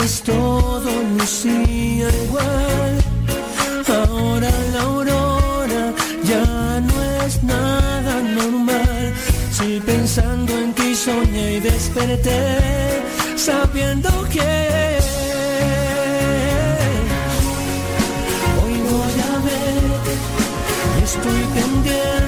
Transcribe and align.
Hecho, 0.00 0.06
pues 0.06 0.22
todo 0.22 0.90
lucía 1.18 2.08
igual. 2.24 2.98
Ahora 3.88 4.50
la 4.72 4.80
aurora 4.82 5.92
ya 6.24 6.80
no 6.80 7.24
es 7.24 7.42
nada 7.42 8.20
normal. 8.22 9.14
Si 9.52 9.80
pensando 9.80 10.52
en 10.58 10.72
ti 10.74 10.94
soñé 10.94 11.56
y 11.56 11.60
desperté, 11.60 13.02
sabiendo 13.36 14.10
que 14.30 14.98
hoy 18.62 18.76
voy 18.90 19.16
a 19.20 19.38
verte, 19.48 20.14
estoy 21.04 21.42
pendiente 21.54 22.19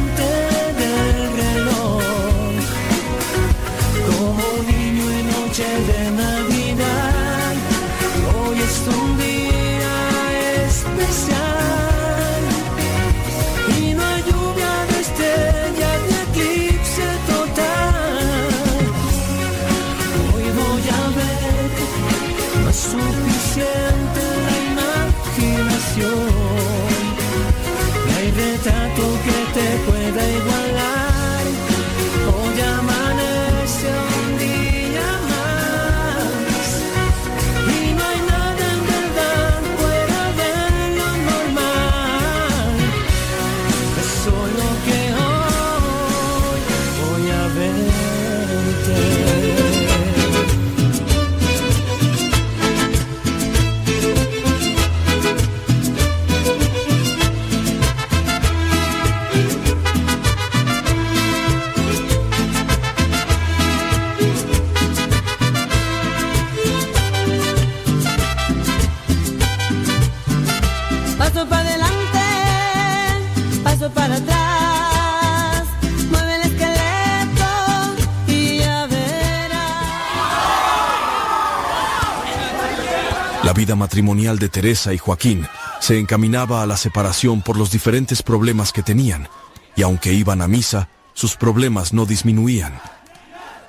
matrimonial 83.92 84.38
de 84.38 84.48
Teresa 84.48 84.94
y 84.94 84.96
Joaquín 84.96 85.46
se 85.78 85.98
encaminaba 85.98 86.62
a 86.62 86.66
la 86.66 86.78
separación 86.78 87.42
por 87.42 87.58
los 87.58 87.70
diferentes 87.70 88.22
problemas 88.22 88.72
que 88.72 88.82
tenían, 88.82 89.28
y 89.76 89.82
aunque 89.82 90.14
iban 90.14 90.40
a 90.40 90.48
misa, 90.48 90.88
sus 91.12 91.36
problemas 91.36 91.92
no 91.92 92.06
disminuían. 92.06 92.80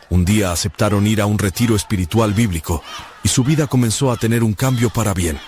Un 0.09 0.23
día 0.23 0.53
aceptaron 0.53 1.07
ir 1.07 1.19
a 1.19 1.25
un 1.25 1.37
retiro 1.39 1.75
espiritual 1.75 2.31
bíblico, 2.33 2.81
y 3.21 3.27
su 3.27 3.43
vida 3.43 3.67
comenzó 3.67 4.13
a 4.13 4.15
tener 4.15 4.45
un 4.45 4.53
cambio 4.53 4.89
para 4.91 5.13
bien. 5.13 5.39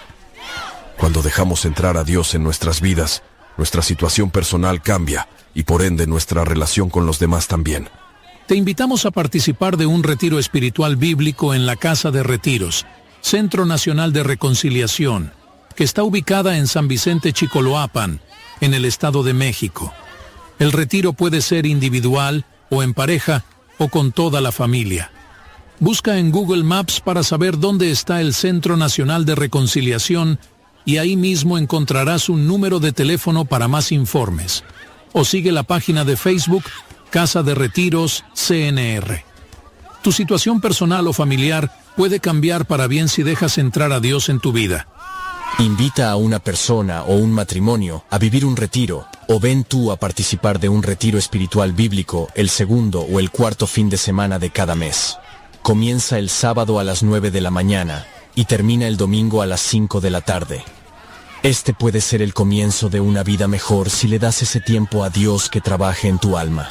Cuando 0.98 1.22
dejamos 1.22 1.64
entrar 1.64 1.96
a 1.96 2.04
Dios 2.04 2.36
en 2.36 2.44
nuestras 2.44 2.82
vidas, 2.82 3.24
nuestra 3.56 3.82
situación 3.82 4.30
personal 4.30 4.82
cambia, 4.82 5.30
y 5.54 5.64
por 5.64 5.84
ende 5.84 6.06
nuestra 6.06 6.44
relación 6.44 6.90
con 6.90 7.06
los 7.06 7.18
demás 7.18 7.48
también. 7.48 7.88
Te 8.46 8.56
invitamos 8.56 9.06
a 9.06 9.12
participar 9.12 9.78
de 9.78 9.86
un 9.86 10.04
retiro 10.04 10.38
espiritual 10.38 10.98
bíblico 10.98 11.54
en 11.54 11.66
la 11.66 11.78
Casa 11.78 12.12
de 12.12 12.24
Retiros, 12.24 12.86
Centro 13.26 13.66
Nacional 13.66 14.14
de 14.14 14.22
Reconciliación, 14.22 15.34
que 15.76 15.84
está 15.84 16.04
ubicada 16.04 16.60
en 16.60 16.68
San 16.68 16.88
Vicente 16.88 17.34
Chicoloapan, 17.34 18.22
en 18.62 18.76
el 18.76 18.86
Estado 18.86 19.24
de 19.24 19.34
México. 19.34 19.92
El 20.60 20.72
retiro 20.72 21.14
puede 21.14 21.42
ser 21.42 21.66
individual 21.66 22.46
o 22.70 22.84
en 22.84 22.94
pareja 22.94 23.44
o 23.80 23.88
con 23.88 24.12
toda 24.12 24.42
la 24.42 24.52
familia. 24.52 25.10
Busca 25.80 26.20
en 26.20 26.32
Google 26.32 26.64
Maps 26.64 27.02
para 27.02 27.24
saber 27.24 27.58
dónde 27.58 27.90
está 27.90 28.22
el 28.22 28.32
Centro 28.36 28.78
Nacional 28.78 29.26
de 29.26 29.34
Reconciliación 29.34 30.38
y 30.86 30.98
ahí 30.98 31.16
mismo 31.16 31.58
encontrarás 31.58 32.30
un 32.30 32.48
número 32.48 32.80
de 32.80 32.92
teléfono 32.92 33.46
para 33.46 33.68
más 33.68 33.92
informes. 33.92 34.64
O 35.14 35.26
sigue 35.26 35.52
la 35.52 35.64
página 35.64 36.06
de 36.06 36.16
Facebook 36.16 36.66
Casa 37.10 37.42
de 37.42 37.56
Retiros 37.56 38.24
CNR. 38.36 39.24
Tu 40.04 40.12
situación 40.12 40.62
personal 40.62 41.08
o 41.08 41.14
familiar 41.14 41.72
puede 41.96 42.20
cambiar 42.20 42.66
para 42.66 42.88
bien 42.88 43.08
si 43.08 43.24
dejas 43.24 43.58
entrar 43.58 43.92
a 43.92 44.00
Dios 44.00 44.30
en 44.30 44.40
tu 44.40 44.52
vida. 44.52 44.88
Invita 45.60 46.12
a 46.12 46.18
una 46.18 46.40
persona 46.40 47.04
o 47.04 47.16
un 47.16 47.32
matrimonio 47.32 48.04
a 48.10 48.18
vivir 48.18 48.46
un 48.46 48.58
retiro, 48.58 49.08
o 49.30 49.40
ven 49.40 49.64
tú 49.64 49.92
a 49.92 49.96
participar 49.96 50.60
de 50.60 50.68
un 50.68 50.84
retiro 50.84 51.18
espiritual 51.18 51.72
bíblico 51.72 52.28
el 52.36 52.50
segundo 52.50 53.02
o 53.02 53.20
el 53.20 53.32
cuarto 53.32 53.66
fin 53.66 53.90
de 53.90 53.98
semana 53.98 54.38
de 54.38 54.50
cada 54.50 54.76
mes. 54.76 55.18
Comienza 55.62 56.20
el 56.20 56.30
sábado 56.30 56.78
a 56.78 56.84
las 56.84 57.04
9 57.04 57.32
de 57.32 57.42
la 57.42 57.52
mañana 57.52 58.06
y 58.36 58.46
termina 58.46 58.88
el 58.88 58.98
domingo 58.98 59.42
a 59.42 59.46
las 59.46 59.62
5 59.62 60.02
de 60.02 60.10
la 60.10 60.22
tarde. 60.22 60.64
Este 61.42 61.74
puede 61.74 62.02
ser 62.02 62.22
el 62.22 62.34
comienzo 62.34 62.90
de 62.90 63.00
una 63.00 63.24
vida 63.24 63.48
mejor 63.48 63.90
si 63.90 64.08
le 64.08 64.20
das 64.20 64.42
ese 64.42 64.60
tiempo 64.60 65.04
a 65.04 65.10
Dios 65.10 65.50
que 65.50 65.62
trabaje 65.62 66.10
en 66.10 66.20
tu 66.20 66.38
alma. 66.38 66.70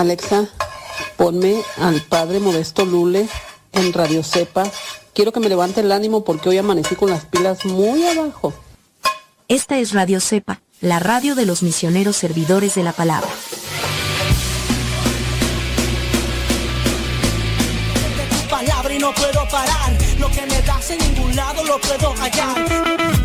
Alexa, 0.00 0.48
ponme 1.16 1.62
al 1.78 2.00
padre 2.00 2.40
Modesto 2.40 2.84
Lule 2.84 3.28
en 3.72 3.92
Radio 3.92 4.22
Cepa. 4.22 4.64
Quiero 5.14 5.32
que 5.32 5.40
me 5.40 5.48
levante 5.48 5.80
el 5.80 5.92
ánimo 5.92 6.24
porque 6.24 6.48
hoy 6.48 6.58
amanecí 6.58 6.94
con 6.94 7.10
las 7.10 7.26
pilas 7.26 7.64
muy 7.66 8.06
abajo. 8.06 8.54
Esta 9.48 9.78
es 9.78 9.92
Radio 9.92 10.20
Cepa, 10.20 10.62
la 10.80 11.00
radio 11.00 11.34
de 11.34 11.44
los 11.44 11.62
misioneros 11.62 12.16
servidores 12.16 12.74
de 12.74 12.82
la 12.82 12.92
palabra. 12.92 13.28
palabra 18.50 18.94
y 18.94 18.98
no 18.98 19.14
puedo 19.14 19.48
parar. 19.48 19.96
Lo 20.18 20.30
que 20.30 20.42
me 20.46 20.60
das 20.62 20.90
en 20.90 20.98
ningún 20.98 21.34
lado 21.34 21.64
lo 21.64 21.80
puedo 21.80 22.14
hallar. 22.14 23.19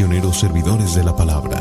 Misioneros 0.00 0.40
servidores 0.40 0.94
de 0.94 1.04
la 1.04 1.14
palabra. 1.14 1.58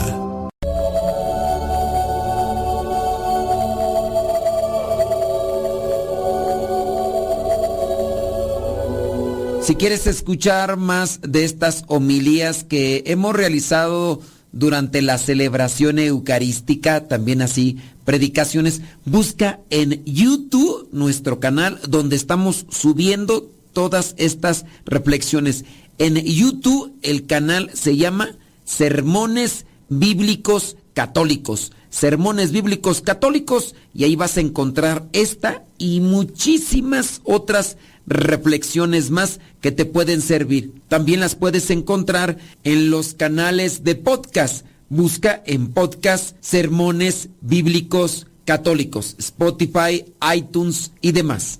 Si 9.62 9.75
quieres 9.75 10.07
escuchar 10.07 10.77
más 10.77 11.19
de 11.21 11.44
estas 11.44 11.83
homilías 11.88 12.63
que 12.63 13.03
hemos 13.07 13.36
realizado 13.36 14.21
durante 14.53 15.01
la 15.01 15.18
celebración 15.18 16.00
eucarística, 16.00 17.09
también 17.09 17.42
así 17.42 17.77
predicaciones, 18.06 18.81
busca 19.03 19.59
en 19.69 20.01
YouTube 20.06 20.88
nuestro 20.94 21.42
canal 21.42 21.77
donde 21.89 22.15
estamos 22.15 22.65
subiendo 22.69 23.50
todas 23.74 24.15
estas 24.18 24.65
reflexiones. 24.85 25.65
En 26.00 26.16
YouTube 26.16 26.94
el 27.01 27.28
canal 27.28 27.72
se 27.74 27.98
llama 27.98 28.30
Sermones 28.63 29.66
Bíblicos 29.90 30.78
Católicos. 30.94 31.74
Sermones 31.90 32.54
Bíblicos 32.54 33.01
Católicos 33.01 33.75
y 33.94 34.06
ahí 34.06 34.16
vas 34.16 34.38
a 34.38 34.42
encontrar 34.42 35.10
esta 35.12 35.66
y 35.78 36.00
muchísimas 36.00 37.19
otras 37.25 37.75
reflexiones 38.07 39.12
más 39.12 39.42
que 39.60 39.74
te 39.74 39.84
pueden 39.84 40.22
servir. 40.22 40.74
También 40.88 41.19
las 41.19 41.36
puedes 41.36 41.69
encontrar 41.69 42.38
en 42.63 42.90
los 42.92 43.13
canales 43.13 43.84
de 43.84 43.95
podcast. 43.95 44.66
Busca 44.88 45.44
en 45.45 45.74
podcast 45.74 46.38
Sermones 46.40 47.28
Bíblicos 47.42 48.25
Católicos, 48.45 49.16
Spotify, 49.19 50.06
iTunes 50.34 50.94
y 51.02 51.12
demás. 51.12 51.60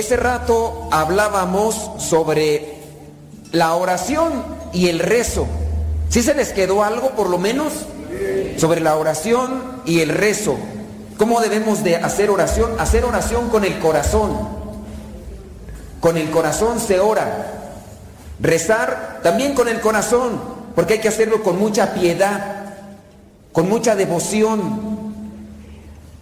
Ese 0.00 0.16
rato 0.16 0.88
hablábamos 0.90 1.90
sobre 1.98 2.78
la 3.52 3.74
oración 3.74 4.32
y 4.72 4.88
el 4.88 4.98
rezo. 4.98 5.46
¿Sí 6.08 6.22
se 6.22 6.32
les 6.32 6.54
quedó 6.54 6.82
algo 6.82 7.10
por 7.10 7.28
lo 7.28 7.36
menos? 7.36 7.74
Sobre 8.56 8.80
la 8.80 8.96
oración 8.96 9.82
y 9.84 10.00
el 10.00 10.08
rezo. 10.08 10.56
¿Cómo 11.18 11.42
debemos 11.42 11.84
de 11.84 11.96
hacer 11.96 12.30
oración? 12.30 12.80
Hacer 12.80 13.04
oración 13.04 13.50
con 13.50 13.62
el 13.62 13.78
corazón. 13.78 14.38
Con 16.00 16.16
el 16.16 16.30
corazón 16.30 16.80
se 16.80 16.98
ora. 16.98 17.52
Rezar 18.40 19.20
también 19.22 19.52
con 19.52 19.68
el 19.68 19.82
corazón, 19.82 20.40
porque 20.74 20.94
hay 20.94 21.00
que 21.00 21.08
hacerlo 21.08 21.42
con 21.42 21.58
mucha 21.58 21.92
piedad, 21.92 22.72
con 23.52 23.68
mucha 23.68 23.94
devoción. 23.94 24.89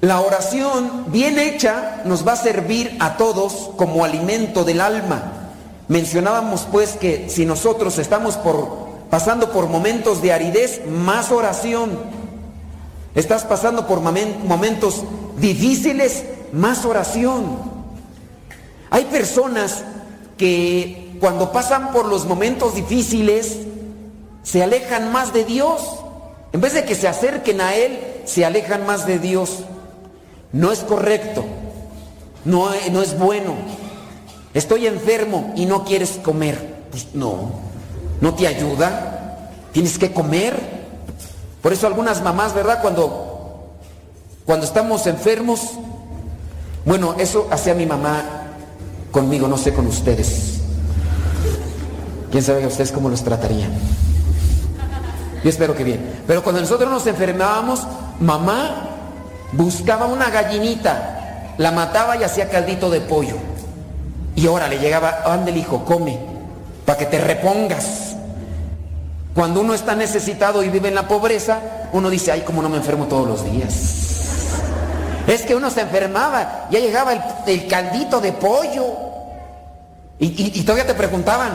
La 0.01 0.21
oración 0.21 1.07
bien 1.09 1.41
hecha 1.41 2.03
nos 2.05 2.27
va 2.27 2.35
a 2.35 2.37
servir 2.37 2.97
a 3.01 3.17
todos 3.17 3.71
como 3.77 4.05
alimento 4.05 4.63
del 4.63 4.81
alma. 4.81 5.51
Mencionábamos 5.89 6.69
pues 6.71 6.93
que 6.93 7.29
si 7.29 7.45
nosotros 7.45 7.99
estamos 7.99 8.37
por, 8.37 8.87
pasando 9.11 9.51
por 9.51 9.69
momentos 9.69 10.23
de 10.23 10.33
aridez, 10.33 10.87
más 10.87 11.33
oración. 11.33 11.99
Estás 13.17 13.45
pasando 13.45 13.89
por 13.89 14.01
momentos 14.01 15.03
difíciles, 15.39 16.23
más 16.53 16.85
oración. 16.85 17.59
Hay 18.91 19.07
personas 19.07 19.83
que 20.37 21.17
cuando 21.19 21.51
pasan 21.51 21.91
por 21.91 22.07
los 22.07 22.25
momentos 22.25 22.77
difíciles 22.77 23.59
se 24.45 24.63
alejan 24.63 25.11
más 25.11 25.33
de 25.33 25.45
Dios. 25.45 25.83
En 26.53 26.61
vez 26.61 26.75
de 26.75 26.85
que 26.85 26.95
se 26.95 27.09
acerquen 27.09 27.61
a 27.61 27.75
Él, 27.75 27.99
se 28.27 28.45
alejan 28.45 28.87
más 28.87 29.05
de 29.05 29.19
Dios. 29.19 29.65
No 30.53 30.73
es 30.73 30.81
correcto, 30.81 31.45
no, 32.45 32.71
no 32.91 33.03
es 33.03 33.19
bueno. 33.19 33.55
Estoy 34.55 34.87
enfermo 34.87 35.53
y 35.57 35.67
no 35.67 35.85
quieres 35.85 36.19
comer. 36.23 36.87
Pues 36.91 37.09
no, 37.15 37.51
no 38.21 38.35
te 38.35 38.47
ayuda. 38.47 39.51
Tienes 39.73 39.99
que 39.99 40.13
comer. 40.13 40.79
Por 41.63 41.73
eso 41.73 41.87
algunas 41.87 42.23
mamás, 42.23 42.55
¿verdad? 42.55 42.81
Cuando, 42.81 43.69
cuando 44.47 44.65
estamos 44.65 45.07
enfermos, 45.07 45.73
bueno, 46.85 47.15
eso 47.19 47.49
hacía 47.51 47.75
mi 47.75 47.85
mamá 47.85 48.23
conmigo, 49.11 49.49
no 49.49 49.59
sé 49.59 49.75
con 49.75 49.87
ustedes. 49.87 50.61
¿Quién 52.31 52.43
sabe 52.43 52.65
a 52.65 52.69
ustedes 52.69 52.93
cómo 52.93 53.09
los 53.09 53.23
tratarían? 53.23 53.71
Yo 55.43 55.51
espero 55.51 55.75
que 55.75 55.85
bien. 55.85 56.23
Pero 56.27 56.43
cuando 56.43 56.61
nosotros 56.61 56.91
nos 56.91 57.07
enfermábamos, 57.07 57.87
mamá 58.21 58.98
buscaba 59.53 60.07
una 60.07 60.31
gallinita, 60.31 61.55
la 61.57 61.71
mataba 61.71 62.17
y 62.17 62.25
hacía 62.25 62.49
caldito 62.49 62.91
de 62.91 63.01
pollo. 63.01 63.37
Y 64.35 64.47
ahora 64.47 64.69
le 64.69 64.79
llegaba, 64.79 65.23
ande 65.25 65.51
el 65.51 65.57
hijo, 65.57 65.85
come, 65.85 66.19
para 66.85 66.99
que 66.99 67.07
te 67.07 67.19
repongas. 67.19 68.17
Cuando 69.35 69.61
uno 69.61 69.75
está 69.75 69.95
necesitado 69.95 70.63
y 70.63 70.69
vive 70.69 70.89
en 70.89 70.95
la 70.95 71.09
pobreza, 71.09 71.61
uno 71.93 72.11
dice, 72.11 72.33
ay, 72.33 72.43
como 72.43 72.63
no 72.63 72.69
me 72.69 72.77
enfermo 72.77 73.07
todos 73.07 73.27
los 73.27 73.45
días. 73.45 73.99
Es 75.27 75.43
que 75.43 75.55
uno 75.55 75.71
se 75.71 75.83
enfermaba, 75.83 76.69
ya 76.71 76.79
llegaba 76.79 77.13
el, 77.47 77.67
caldito 77.67 78.21
de 78.21 78.33
pollo. 78.33 78.85
Y, 80.19 80.63
todavía 80.63 80.87
te 80.87 80.95
preguntaban, 80.95 81.53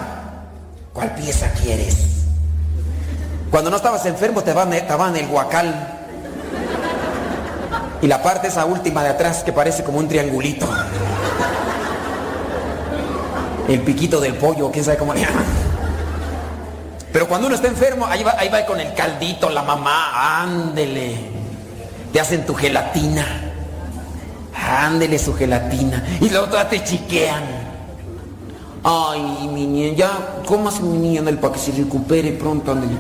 ¿cuál 0.94 1.14
pieza 1.16 1.52
quieres? 1.62 1.96
Cuando 3.52 3.70
no 3.70 3.78
estabas 3.78 4.06
enfermo 4.06 4.42
te 4.42 4.54
daban 4.54 5.16
el 5.16 5.28
guacal 5.28 5.93
y 8.04 8.08
la 8.08 8.22
parte 8.22 8.50
esa 8.50 8.66
última 8.66 9.02
de 9.02 9.10
atrás 9.12 9.46
que 9.46 9.54
parece 9.54 9.82
como 9.82 9.98
un 9.98 10.10
triangulito. 10.10 10.68
El 13.70 13.80
piquito 13.80 14.20
del 14.20 14.34
pollo, 14.34 14.70
quién 14.72 14.84
sabe 14.84 14.98
cómo 14.98 15.14
le 15.14 15.22
llaman. 15.22 15.46
Pero 17.14 17.30
cuando 17.30 17.48
uno 17.48 17.56
está 17.56 17.70
enfermo, 17.70 18.06
ahí 18.06 18.22
va, 18.22 18.36
ahí 18.38 18.50
va 18.50 18.66
con 18.66 18.78
el 18.82 18.94
caldito, 18.94 19.50
la 19.50 19.64
mamá, 19.64 20.42
ándele. 20.42 21.16
Te 22.12 22.20
hacen 22.20 22.46
tu 22.46 22.54
gelatina. 22.54 23.26
Ándele 24.54 25.18
su 25.18 25.34
gelatina. 25.34 26.04
Y 26.20 26.30
luego 26.30 26.48
todas 26.48 26.70
te 26.70 26.84
chiquean. 26.84 27.44
Ay, 28.84 29.48
mi 29.54 29.66
niña, 29.66 29.96
ya 29.96 30.42
comas 30.46 30.82
mi 30.82 30.98
niña 30.98 31.24
para 31.40 31.54
que 31.54 31.60
se 31.60 31.72
recupere 31.72 32.34
pronto, 32.34 32.74
ándele. 32.74 32.98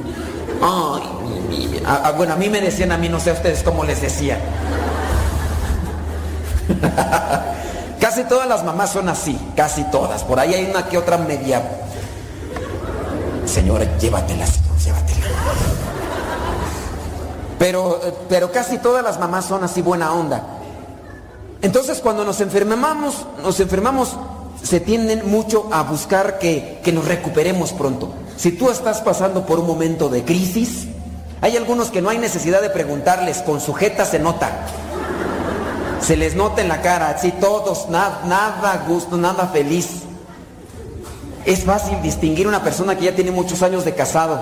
Ay, 0.61 1.03
mi 1.27 1.57
niña. 1.57 1.81
Ah, 1.85 2.03
ah, 2.05 2.11
bueno, 2.11 2.35
a 2.35 2.37
mí 2.37 2.47
me 2.47 2.61
decían, 2.61 2.93
a 2.93 2.97
mí 2.97 3.09
no 3.09 3.19
sé 3.19 3.31
a 3.31 3.33
ustedes 3.33 3.63
cómo 3.63 3.83
les 3.83 4.01
decía. 4.01 4.39
casi 7.99 8.23
todas 8.25 8.47
las 8.47 8.63
mamás 8.63 8.91
son 8.91 9.09
así, 9.09 9.37
casi 9.55 9.83
todas. 9.85 10.23
Por 10.23 10.39
ahí 10.39 10.53
hay 10.53 10.65
una 10.65 10.87
que 10.87 10.97
otra 10.97 11.17
media. 11.17 11.61
Señora, 13.45 13.97
llévatelas, 13.97 14.59
llévatela. 14.83 15.27
Pero, 17.59 17.99
pero 18.29 18.51
casi 18.51 18.77
todas 18.77 19.03
las 19.03 19.19
mamás 19.19 19.45
son 19.45 19.63
así 19.63 19.81
buena 19.81 20.13
onda. 20.13 20.43
Entonces 21.61 21.99
cuando 22.01 22.25
nos 22.25 22.41
enfermamos, 22.41 23.25
nos 23.41 23.59
enfermamos, 23.59 24.17
se 24.61 24.79
tienden 24.79 25.29
mucho 25.29 25.69
a 25.71 25.83
buscar 25.83 26.39
que, 26.39 26.81
que 26.83 26.91
nos 26.91 27.05
recuperemos 27.05 27.71
pronto. 27.71 28.13
Si 28.35 28.51
tú 28.51 28.69
estás 28.69 29.01
pasando 29.01 29.45
por 29.45 29.59
un 29.59 29.67
momento 29.67 30.09
de 30.09 30.25
crisis, 30.25 30.87
hay 31.39 31.55
algunos 31.55 31.89
que 31.89 32.01
no 32.01 32.09
hay 32.09 32.17
necesidad 32.17 32.61
de 32.61 32.69
preguntarles, 32.69 33.37
con 33.39 33.61
sujeta 33.61 34.05
se 34.05 34.19
nota 34.19 34.65
se 36.03 36.17
les 36.17 36.35
nota 36.35 36.61
en 36.61 36.67
la 36.67 36.81
cara, 36.81 37.09
así 37.09 37.31
todos, 37.31 37.87
nada, 37.89 38.83
gusto, 38.87 39.17
nada 39.17 39.47
feliz. 39.47 40.03
Es 41.45 41.63
fácil 41.63 42.01
distinguir 42.01 42.47
una 42.47 42.63
persona 42.63 42.97
que 42.97 43.05
ya 43.05 43.15
tiene 43.15 43.31
muchos 43.31 43.61
años 43.63 43.85
de 43.85 43.93
casado. 43.95 44.39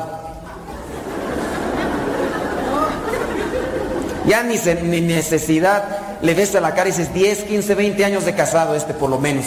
Ya 4.26 4.44
ni, 4.44 4.56
ni 4.84 5.02
necesidad 5.02 5.84
le 6.22 6.34
ves 6.34 6.56
a 6.56 6.62
la 6.62 6.74
cara 6.74 6.90
y 6.90 6.92
dices 6.92 7.14
10, 7.14 7.44
15, 7.44 7.76
20 7.76 8.06
años 8.06 8.26
de 8.26 8.36
casado 8.36 8.76
este 8.76 8.94
por 8.94 9.10
lo 9.10 9.18
menos. 9.18 9.46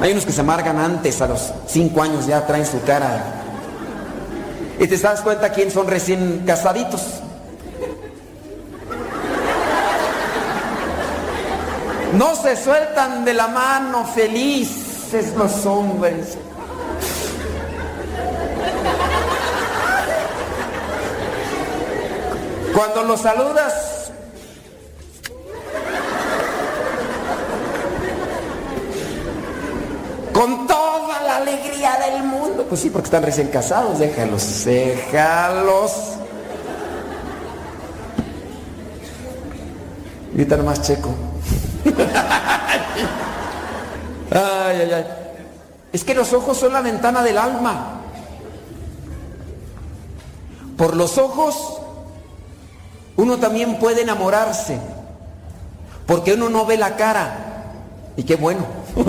Hay 0.00 0.12
unos 0.12 0.26
que 0.26 0.32
se 0.32 0.40
amargan 0.40 0.78
antes, 0.78 1.20
a 1.22 1.26
los 1.26 1.52
5 1.68 2.02
años 2.02 2.26
ya 2.26 2.46
traen 2.46 2.66
su 2.66 2.82
cara. 2.82 3.42
Y 4.78 4.86
te 4.86 4.96
das 4.98 5.20
cuenta 5.20 5.50
quién 5.50 5.70
son 5.70 5.86
recién 5.86 6.42
casaditos. 6.46 7.02
No 12.14 12.34
se 12.34 12.56
sueltan 12.56 13.24
de 13.24 13.34
la 13.34 13.48
mano 13.48 14.04
felices 14.04 15.34
los 15.36 15.66
hombres. 15.66 16.38
Cuando 22.74 23.04
los 23.04 23.20
saludas, 23.20 24.12
con 30.32 30.66
toda 30.66 31.22
la 31.22 31.36
alegría 31.38 31.98
del 31.98 32.22
mundo, 32.24 32.66
pues 32.68 32.82
sí, 32.82 32.90
porque 32.90 33.06
están 33.06 33.22
recién 33.22 33.48
casados, 33.48 33.98
déjalos, 33.98 34.64
déjalos. 34.66 35.92
Y 40.32 40.38
ahorita 40.40 40.56
nomás 40.58 40.82
checo. 40.82 41.14
ay, 44.30 44.92
ay. 44.92 45.06
Es 45.92 46.04
que 46.04 46.14
los 46.14 46.32
ojos 46.32 46.58
son 46.58 46.72
la 46.72 46.82
ventana 46.82 47.22
del 47.22 47.38
alma. 47.38 47.92
Por 50.76 50.94
los 50.94 51.16
ojos 51.16 51.80
uno 53.16 53.38
también 53.38 53.78
puede 53.78 54.02
enamorarse, 54.02 54.78
porque 56.06 56.34
uno 56.34 56.50
no 56.50 56.66
ve 56.66 56.76
la 56.76 56.96
cara. 56.96 57.62
Y 58.16 58.24
qué 58.24 58.36
bueno. 58.36 58.66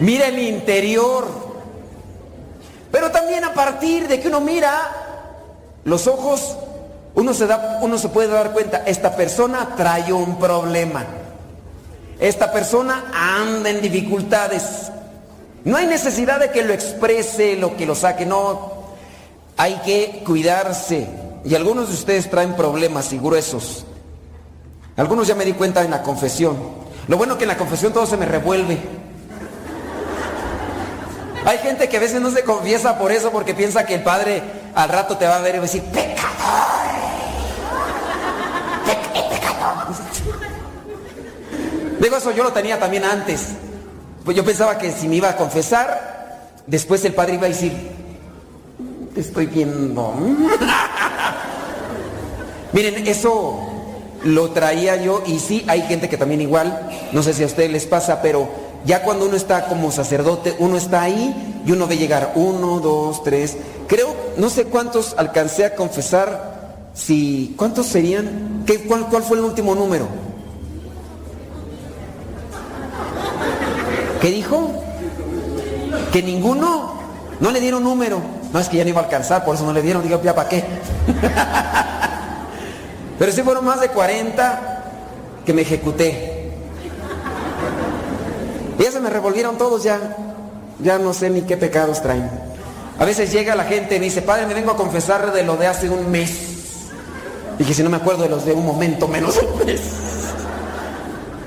mira 0.00 0.28
el 0.28 0.38
interior. 0.38 1.42
Pero 2.90 3.10
también 3.10 3.44
a 3.44 3.52
partir 3.52 4.08
de 4.08 4.20
que 4.20 4.28
uno 4.28 4.40
mira 4.40 4.80
los 5.84 6.06
ojos, 6.06 6.56
uno 7.14 7.34
se, 7.34 7.46
da, 7.46 7.78
uno 7.82 7.98
se 7.98 8.08
puede 8.08 8.28
dar 8.28 8.52
cuenta, 8.52 8.82
esta 8.86 9.14
persona 9.16 9.74
trae 9.76 10.12
un 10.12 10.38
problema. 10.38 11.04
Esta 12.18 12.52
persona 12.52 13.04
anda 13.12 13.68
en 13.68 13.82
dificultades. 13.82 14.90
No 15.64 15.76
hay 15.76 15.86
necesidad 15.86 16.40
de 16.40 16.50
que 16.50 16.62
lo 16.62 16.72
exprese, 16.72 17.56
lo 17.56 17.76
que 17.76 17.84
lo 17.84 17.94
saque, 17.94 18.24
no. 18.24 18.72
Hay 19.56 19.74
que 19.84 20.22
cuidarse. 20.24 21.06
Y 21.44 21.54
algunos 21.54 21.88
de 21.88 21.94
ustedes 21.94 22.30
traen 22.30 22.54
problemas 22.54 23.12
y 23.12 23.18
gruesos. 23.18 23.84
Algunos 24.96 25.26
ya 25.26 25.34
me 25.34 25.44
di 25.44 25.52
cuenta 25.52 25.82
en 25.82 25.90
la 25.90 26.02
confesión. 26.02 26.56
Lo 27.08 27.16
bueno 27.16 27.36
que 27.36 27.44
en 27.44 27.48
la 27.48 27.56
confesión 27.56 27.92
todo 27.92 28.06
se 28.06 28.16
me 28.16 28.24
revuelve. 28.24 28.78
Hay 31.44 31.58
gente 31.58 31.88
que 31.88 31.96
a 31.96 32.00
veces 32.00 32.20
no 32.20 32.30
se 32.30 32.44
confiesa 32.44 32.98
por 32.98 33.10
eso 33.10 33.32
porque 33.32 33.52
piensa 33.52 33.84
que 33.84 33.96
el 33.96 34.02
padre 34.02 34.42
al 34.74 34.88
rato 34.88 35.16
te 35.16 35.26
va 35.26 35.36
a 35.36 35.40
ver 35.40 35.56
y 35.56 35.58
va 35.58 35.64
a 35.64 35.66
decir, 35.66 35.82
pecador. 35.82 37.01
Digo, 42.02 42.16
eso 42.16 42.32
yo 42.32 42.42
lo 42.42 42.52
tenía 42.52 42.80
también 42.80 43.04
antes. 43.04 43.50
Pues 44.24 44.36
yo 44.36 44.44
pensaba 44.44 44.76
que 44.76 44.90
si 44.90 45.06
me 45.06 45.16
iba 45.16 45.30
a 45.30 45.36
confesar, 45.36 46.50
después 46.66 47.04
el 47.04 47.14
padre 47.14 47.34
iba 47.34 47.46
a 47.46 47.48
decir, 47.48 47.72
te 49.14 49.20
estoy 49.20 49.46
viendo. 49.46 50.12
Miren, 52.72 53.06
eso 53.06 53.60
lo 54.24 54.50
traía 54.50 54.96
yo 54.96 55.22
y 55.26 55.38
sí, 55.38 55.64
hay 55.68 55.82
gente 55.82 56.08
que 56.08 56.16
también 56.16 56.40
igual, 56.40 56.90
no 57.12 57.22
sé 57.22 57.34
si 57.34 57.44
a 57.44 57.46
ustedes 57.46 57.70
les 57.70 57.86
pasa, 57.86 58.20
pero 58.20 58.48
ya 58.84 59.04
cuando 59.04 59.26
uno 59.26 59.36
está 59.36 59.66
como 59.66 59.92
sacerdote, 59.92 60.56
uno 60.58 60.76
está 60.76 61.02
ahí 61.02 61.62
y 61.64 61.70
uno 61.70 61.86
ve 61.86 61.98
llegar 61.98 62.32
uno, 62.34 62.80
dos, 62.80 63.22
tres. 63.22 63.56
Creo, 63.86 64.12
no 64.38 64.50
sé 64.50 64.64
cuántos 64.64 65.14
alcancé 65.18 65.66
a 65.66 65.76
confesar, 65.76 66.80
si, 66.94 67.54
¿cuántos 67.56 67.86
serían? 67.86 68.64
¿Qué, 68.66 68.86
cuál, 68.86 69.06
¿Cuál 69.06 69.22
fue 69.22 69.38
el 69.38 69.44
último 69.44 69.76
número? 69.76 70.31
¿Qué 74.22 74.30
dijo? 74.30 74.70
Que 76.12 76.22
ninguno, 76.22 76.94
no 77.40 77.50
le 77.50 77.60
dieron 77.60 77.82
número. 77.82 78.20
No 78.52 78.60
es 78.60 78.68
que 78.68 78.76
ya 78.76 78.84
no 78.84 78.90
iba 78.90 79.00
a 79.00 79.04
alcanzar, 79.04 79.44
por 79.44 79.56
eso 79.56 79.66
no 79.66 79.72
le 79.72 79.82
dieron, 79.82 80.00
digo, 80.00 80.22
ya 80.22 80.32
para 80.32 80.48
qué. 80.48 80.62
Pero 83.18 83.32
sí 83.32 83.42
fueron 83.42 83.64
más 83.64 83.80
de 83.80 83.88
40 83.88 84.84
que 85.44 85.52
me 85.52 85.62
ejecuté. 85.62 86.52
Y 88.78 88.84
ya 88.84 88.92
se 88.92 89.00
me 89.00 89.10
revolvieron 89.10 89.58
todos 89.58 89.82
ya. 89.82 89.98
Ya 90.78 90.98
no 90.98 91.12
sé 91.14 91.28
ni 91.28 91.42
qué 91.42 91.56
pecados 91.56 92.00
traen. 92.00 92.30
A 93.00 93.04
veces 93.04 93.32
llega 93.32 93.56
la 93.56 93.64
gente 93.64 93.96
y 93.96 93.98
me 93.98 94.04
dice, 94.04 94.22
padre, 94.22 94.46
me 94.46 94.54
vengo 94.54 94.70
a 94.70 94.76
confesar 94.76 95.32
de 95.32 95.42
lo 95.42 95.56
de 95.56 95.66
hace 95.66 95.90
un 95.90 96.12
mes. 96.12 96.52
Y 97.58 97.64
que 97.64 97.74
si 97.74 97.82
no 97.82 97.90
me 97.90 97.96
acuerdo 97.96 98.22
de 98.22 98.28
los 98.28 98.44
de 98.44 98.52
un 98.52 98.64
momento 98.64 99.08
menos 99.08 99.36
un 99.42 99.66
mes. 99.66 99.80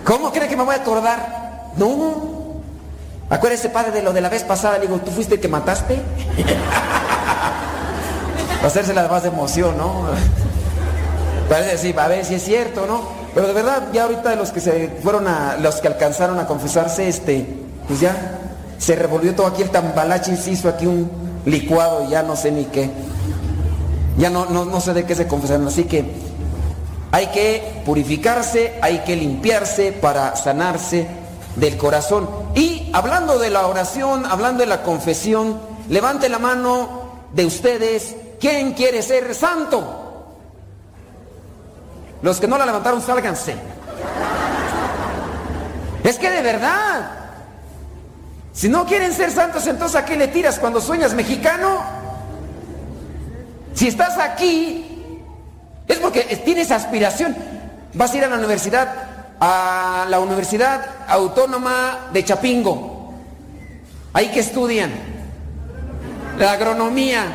¿Cómo 0.03 0.33
cree 0.33 0.49
que 0.49 0.57
me 0.57 0.63
voy 0.63 0.75
a 0.75 0.79
acordar? 0.79 1.71
No. 1.77 2.34
Acuérdese, 3.29 3.69
padre, 3.69 3.91
de 3.91 4.01
lo 4.03 4.13
de 4.13 4.21
la 4.21 4.29
vez 4.29 4.43
pasada. 4.43 4.77
Digo, 4.79 4.97
¿tú 4.99 5.11
fuiste 5.11 5.35
el 5.35 5.41
que 5.41 5.47
mataste? 5.47 5.95
Para 8.57 8.67
hacerse 8.67 8.93
la 8.93 9.07
más 9.07 9.23
de 9.23 9.29
emoción, 9.29 9.77
¿no? 9.77 10.05
Parece 11.49 11.71
decir, 11.71 11.99
a 11.99 12.07
ver 12.07 12.23
si 12.25 12.35
es 12.35 12.43
cierto, 12.43 12.85
¿no? 12.85 13.01
Pero 13.33 13.47
de 13.47 13.53
verdad, 13.53 13.89
ya 13.91 14.03
ahorita 14.03 14.35
los 14.35 14.51
que 14.51 14.59
se 14.59 14.89
fueron 15.03 15.27
a, 15.27 15.57
los 15.57 15.75
que 15.75 15.87
alcanzaron 15.87 16.39
a 16.39 16.47
confesarse, 16.47 17.07
este, 17.07 17.45
pues 17.87 17.99
ya 17.99 18.39
se 18.77 18.95
revolvió 18.95 19.33
todo 19.35 19.47
aquí 19.47 19.61
el 19.61 19.69
tambalache 19.69 20.35
se 20.37 20.51
hizo 20.51 20.69
aquí 20.69 20.85
un 20.85 21.09
licuado 21.45 22.05
y 22.05 22.09
ya 22.11 22.23
no 22.23 22.35
sé 22.35 22.51
ni 22.51 22.65
qué. 22.65 22.89
Ya 24.17 24.29
no, 24.29 24.45
no, 24.45 24.65
no 24.65 24.79
sé 24.81 24.93
de 24.93 25.05
qué 25.05 25.15
se 25.15 25.27
confesaron. 25.27 25.67
Así 25.67 25.83
que 25.83 26.05
hay 27.11 27.27
que 27.27 27.81
purificarse, 27.85 28.75
hay 28.81 28.99
que 28.99 29.15
limpiarse 29.15 29.91
para 29.91 30.35
sanarse 30.35 31.07
del 31.55 31.77
corazón. 31.77 32.27
Y 32.55 32.89
hablando 32.93 33.39
de 33.39 33.49
la 33.49 33.67
oración, 33.67 34.25
hablando 34.25 34.61
de 34.61 34.67
la 34.67 34.83
confesión, 34.83 35.59
levante 35.89 36.29
la 36.29 36.39
mano 36.39 37.27
de 37.33 37.45
ustedes. 37.45 38.15
¿Quién 38.39 38.73
quiere 38.73 39.01
ser 39.01 39.33
santo? 39.33 40.03
Los 42.21 42.39
que 42.39 42.47
no 42.47 42.57
la 42.57 42.65
levantaron, 42.65 43.01
sálganse. 43.01 43.55
Es 46.03 46.19
que 46.19 46.29
de 46.29 46.41
verdad, 46.41 47.11
si 48.53 48.69
no 48.69 48.85
quieren 48.85 49.11
ser 49.13 49.31
santos, 49.31 49.65
entonces 49.67 49.95
¿a 49.95 50.05
qué 50.05 50.15
le 50.15 50.27
tiras 50.27 50.59
cuando 50.59 50.79
sueñas 50.79 51.13
mexicano? 51.13 51.83
Si 53.73 53.87
estás 53.87 54.17
aquí, 54.17 55.21
es 55.87 55.97
porque 55.97 56.21
tienes 56.45 56.71
aspiración. 56.71 57.35
Vas 57.93 58.13
a 58.13 58.17
ir 58.17 58.23
a 58.23 58.27
la 58.27 58.37
universidad, 58.37 59.14
a 59.39 60.05
la 60.09 60.19
Universidad 60.19 60.81
Autónoma 61.07 62.09
de 62.13 62.23
Chapingo. 62.23 63.13
Ahí 64.13 64.29
que 64.29 64.39
estudian. 64.39 64.91
La 66.37 66.53
agronomía. 66.53 67.25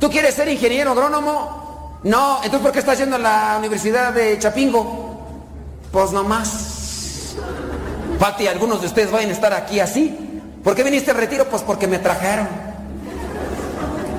¿Tú 0.00 0.10
quieres 0.10 0.34
ser 0.34 0.48
ingeniero 0.48 0.92
agrónomo? 0.92 2.00
No, 2.04 2.36
entonces 2.36 2.60
¿por 2.60 2.72
qué 2.72 2.78
estás 2.78 2.98
yendo 2.98 3.16
a 3.16 3.18
la 3.18 3.56
Universidad 3.58 4.12
de 4.12 4.38
Chapingo? 4.38 5.26
Pues 5.90 6.12
nomás. 6.12 7.34
Pati, 8.18 8.46
algunos 8.46 8.80
de 8.80 8.86
ustedes 8.86 9.10
van 9.10 9.28
a 9.28 9.32
estar 9.32 9.52
aquí 9.52 9.80
así. 9.80 10.42
¿Por 10.62 10.74
qué 10.74 10.82
viniste 10.82 11.10
al 11.10 11.16
retiro? 11.16 11.46
Pues 11.46 11.62
porque 11.62 11.86
me 11.86 11.98
trajeron. 11.98 12.48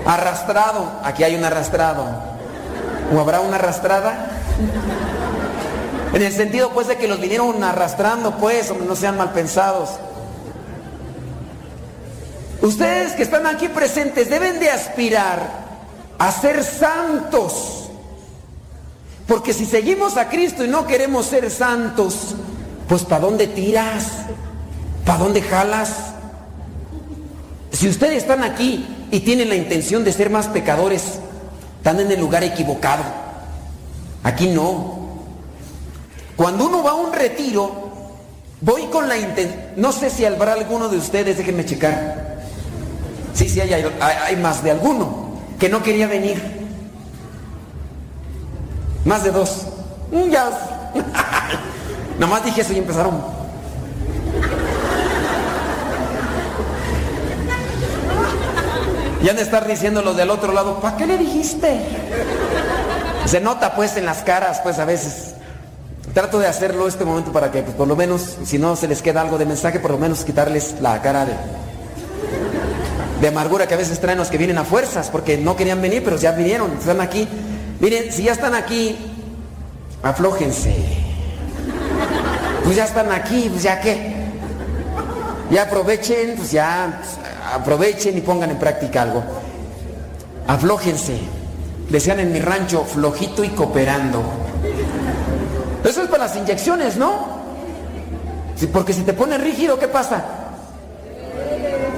Arrastrado. 0.05 0.91
Aquí 1.03 1.23
hay 1.23 1.35
un 1.35 1.43
arrastrado. 1.43 2.05
¿O 3.13 3.19
habrá 3.19 3.41
una 3.41 3.55
arrastrada? 3.55 4.31
En 6.13 6.21
el 6.21 6.33
sentido 6.33 6.71
pues 6.71 6.87
de 6.87 6.97
que 6.97 7.07
los 7.07 7.19
vinieron 7.19 7.63
arrastrando 7.63 8.37
pues, 8.37 8.73
no 8.87 8.95
sean 8.95 9.17
mal 9.17 9.31
pensados. 9.31 9.91
Ustedes 12.61 13.13
que 13.13 13.23
están 13.23 13.45
aquí 13.47 13.69
presentes 13.69 14.29
deben 14.29 14.59
de 14.59 14.69
aspirar 14.69 15.69
a 16.17 16.31
ser 16.31 16.63
santos. 16.63 17.89
Porque 19.27 19.53
si 19.53 19.65
seguimos 19.65 20.17
a 20.17 20.27
Cristo 20.27 20.65
y 20.65 20.67
no 20.67 20.87
queremos 20.87 21.27
ser 21.27 21.49
santos, 21.51 22.35
pues 22.87 23.03
¿para 23.03 23.21
dónde 23.21 23.47
tiras? 23.47 24.07
¿Para 25.05 25.19
dónde 25.19 25.41
jalas? 25.41 25.91
Si 27.71 27.87
ustedes 27.87 28.23
están 28.23 28.43
aquí 28.43 28.85
y 29.11 29.19
tienen 29.21 29.49
la 29.49 29.55
intención 29.55 30.03
de 30.03 30.11
ser 30.11 30.29
más 30.29 30.47
pecadores, 30.47 31.19
están 31.77 31.99
en 31.99 32.11
el 32.11 32.19
lugar 32.19 32.43
equivocado. 32.43 33.03
Aquí 34.23 34.47
no. 34.47 34.98
Cuando 36.39 36.67
uno 36.67 36.81
va 36.81 36.91
a 36.91 36.93
un 36.93 37.11
retiro, 37.11 37.69
voy 38.61 38.83
con 38.83 39.09
la 39.09 39.17
intención, 39.17 39.61
no 39.75 39.91
sé 39.91 40.09
si 40.09 40.23
habrá 40.23 40.53
alguno 40.53 40.87
de 40.87 40.95
ustedes, 40.95 41.35
déjenme 41.37 41.65
checar. 41.65 42.37
Sí, 43.33 43.49
sí, 43.49 43.59
hay, 43.59 43.73
hay, 43.73 43.83
hay 43.99 44.35
más 44.37 44.63
de 44.63 44.71
alguno 44.71 45.31
que 45.59 45.67
no 45.67 45.83
quería 45.83 46.07
venir. 46.07 46.41
Más 49.03 49.25
de 49.25 49.31
dos. 49.31 49.65
Un 50.13 50.31
jazz. 50.31 50.53
Nomás 52.17 52.45
dije 52.45 52.61
eso 52.61 52.71
y 52.71 52.77
empezaron. 52.77 53.21
Y 59.21 59.27
han 59.27 59.35
de 59.35 59.41
estar 59.41 59.67
diciendo 59.67 60.01
los 60.01 60.15
del 60.15 60.29
otro 60.29 60.53
lado, 60.53 60.79
¿para 60.79 60.95
qué 60.95 61.05
le 61.05 61.17
dijiste? 61.17 61.81
Se 63.25 63.41
nota 63.41 63.75
pues 63.75 63.97
en 63.97 64.05
las 64.05 64.19
caras, 64.19 64.61
pues 64.63 64.79
a 64.79 64.85
veces. 64.85 65.33
Trato 66.13 66.39
de 66.39 66.47
hacerlo 66.47 66.87
este 66.87 67.05
momento 67.05 67.31
para 67.31 67.51
que, 67.51 67.61
pues, 67.61 67.75
por 67.75 67.87
lo 67.87 67.95
menos, 67.95 68.37
si 68.43 68.57
no 68.57 68.75
se 68.75 68.87
les 68.87 69.01
queda 69.01 69.21
algo 69.21 69.37
de 69.37 69.45
mensaje, 69.45 69.79
por 69.79 69.91
lo 69.91 69.97
menos 69.99 70.23
quitarles 70.23 70.75
la 70.81 71.01
cara 71.01 71.27
de, 73.21 73.27
amargura 73.27 73.67
que 73.67 73.75
a 73.75 73.77
veces 73.77 73.99
traen 73.99 74.17
los 74.17 74.29
que 74.29 74.37
vienen 74.37 74.57
a 74.57 74.63
fuerzas, 74.63 75.09
porque 75.09 75.37
no 75.37 75.55
querían 75.55 75.81
venir, 75.81 76.03
pero 76.03 76.17
ya 76.17 76.31
vinieron, 76.31 76.71
están 76.79 76.99
aquí. 76.99 77.27
Miren, 77.79 78.11
si 78.11 78.23
ya 78.23 78.31
están 78.31 78.55
aquí, 78.55 78.97
aflójense. 80.01 80.75
Pues 82.63 82.75
ya 82.75 82.85
están 82.85 83.11
aquí, 83.11 83.47
pues 83.49 83.63
ya 83.63 83.79
qué. 83.79 84.15
Ya 85.51 85.63
aprovechen, 85.63 86.35
pues 86.37 86.51
ya 86.51 87.01
pues, 87.01 87.17
aprovechen 87.53 88.17
y 88.17 88.21
pongan 88.21 88.49
en 88.49 88.57
práctica 88.57 89.03
algo. 89.03 89.23
Aflójense. 90.47 91.19
Decían 91.89 92.19
en 92.19 92.31
mi 92.31 92.39
rancho, 92.39 92.83
flojito 92.83 93.43
y 93.43 93.49
cooperando. 93.49 94.48
Eso 95.83 96.01
es 96.01 96.09
para 96.09 96.25
las 96.25 96.35
inyecciones, 96.35 96.97
¿no? 96.97 97.39
Porque 98.73 98.93
si 98.93 99.03
te 99.03 99.13
pone 99.13 99.37
rígido, 99.37 99.79
¿qué 99.79 99.87
pasa? 99.87 100.23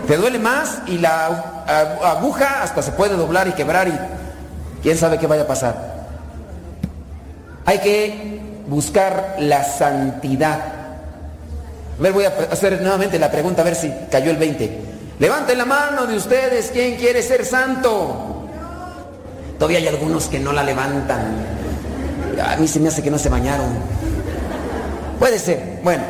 Te 0.08 0.18
duele 0.18 0.40
más 0.40 0.80
y 0.88 0.98
la 0.98 1.64
aguja 2.04 2.62
hasta 2.62 2.82
se 2.82 2.92
puede 2.92 3.16
doblar 3.16 3.48
y 3.48 3.54
quebrar 3.54 3.88
y 3.88 3.94
quién 4.82 4.98
sabe 4.98 5.18
qué 5.18 5.28
vaya 5.28 5.44
a 5.44 5.48
pasar. 5.48 5.92
Hay 7.66 7.80
que 7.80 8.42
buscar 8.68 9.38
la 9.40 9.64
santidad. 9.64 10.60
A 11.98 12.02
ver, 12.02 12.14
voy 12.14 12.26
a 12.26 12.34
hacer 12.52 12.82
nuevamente 12.82 13.18
la 13.20 13.32
pregunta 13.32 13.62
a 13.62 13.66
ver 13.66 13.76
si 13.76 13.92
cayó 14.10 14.32
el 14.32 14.38
20. 14.38 14.82
Levanten 15.20 15.58
la 15.58 15.66
mano 15.66 16.06
de 16.08 16.18
ustedes, 16.18 16.72
¿quién 16.72 16.96
quiere 16.98 17.22
ser 17.22 17.46
santo? 17.46 18.48
Todavía 19.58 19.78
hay 19.78 19.88
algunos 19.88 20.26
que 20.28 20.40
no 20.40 20.52
la 20.52 20.64
levantan. 20.64 21.61
A 22.40 22.56
mí 22.58 22.68
se 22.68 22.80
me 22.80 22.90
hace 22.90 23.02
que 23.02 23.12
no 23.12 23.18
se 23.18 23.30
bañaron. 23.30 23.70
Puede 25.20 25.40
ser. 25.40 25.80
Bueno, 25.84 26.04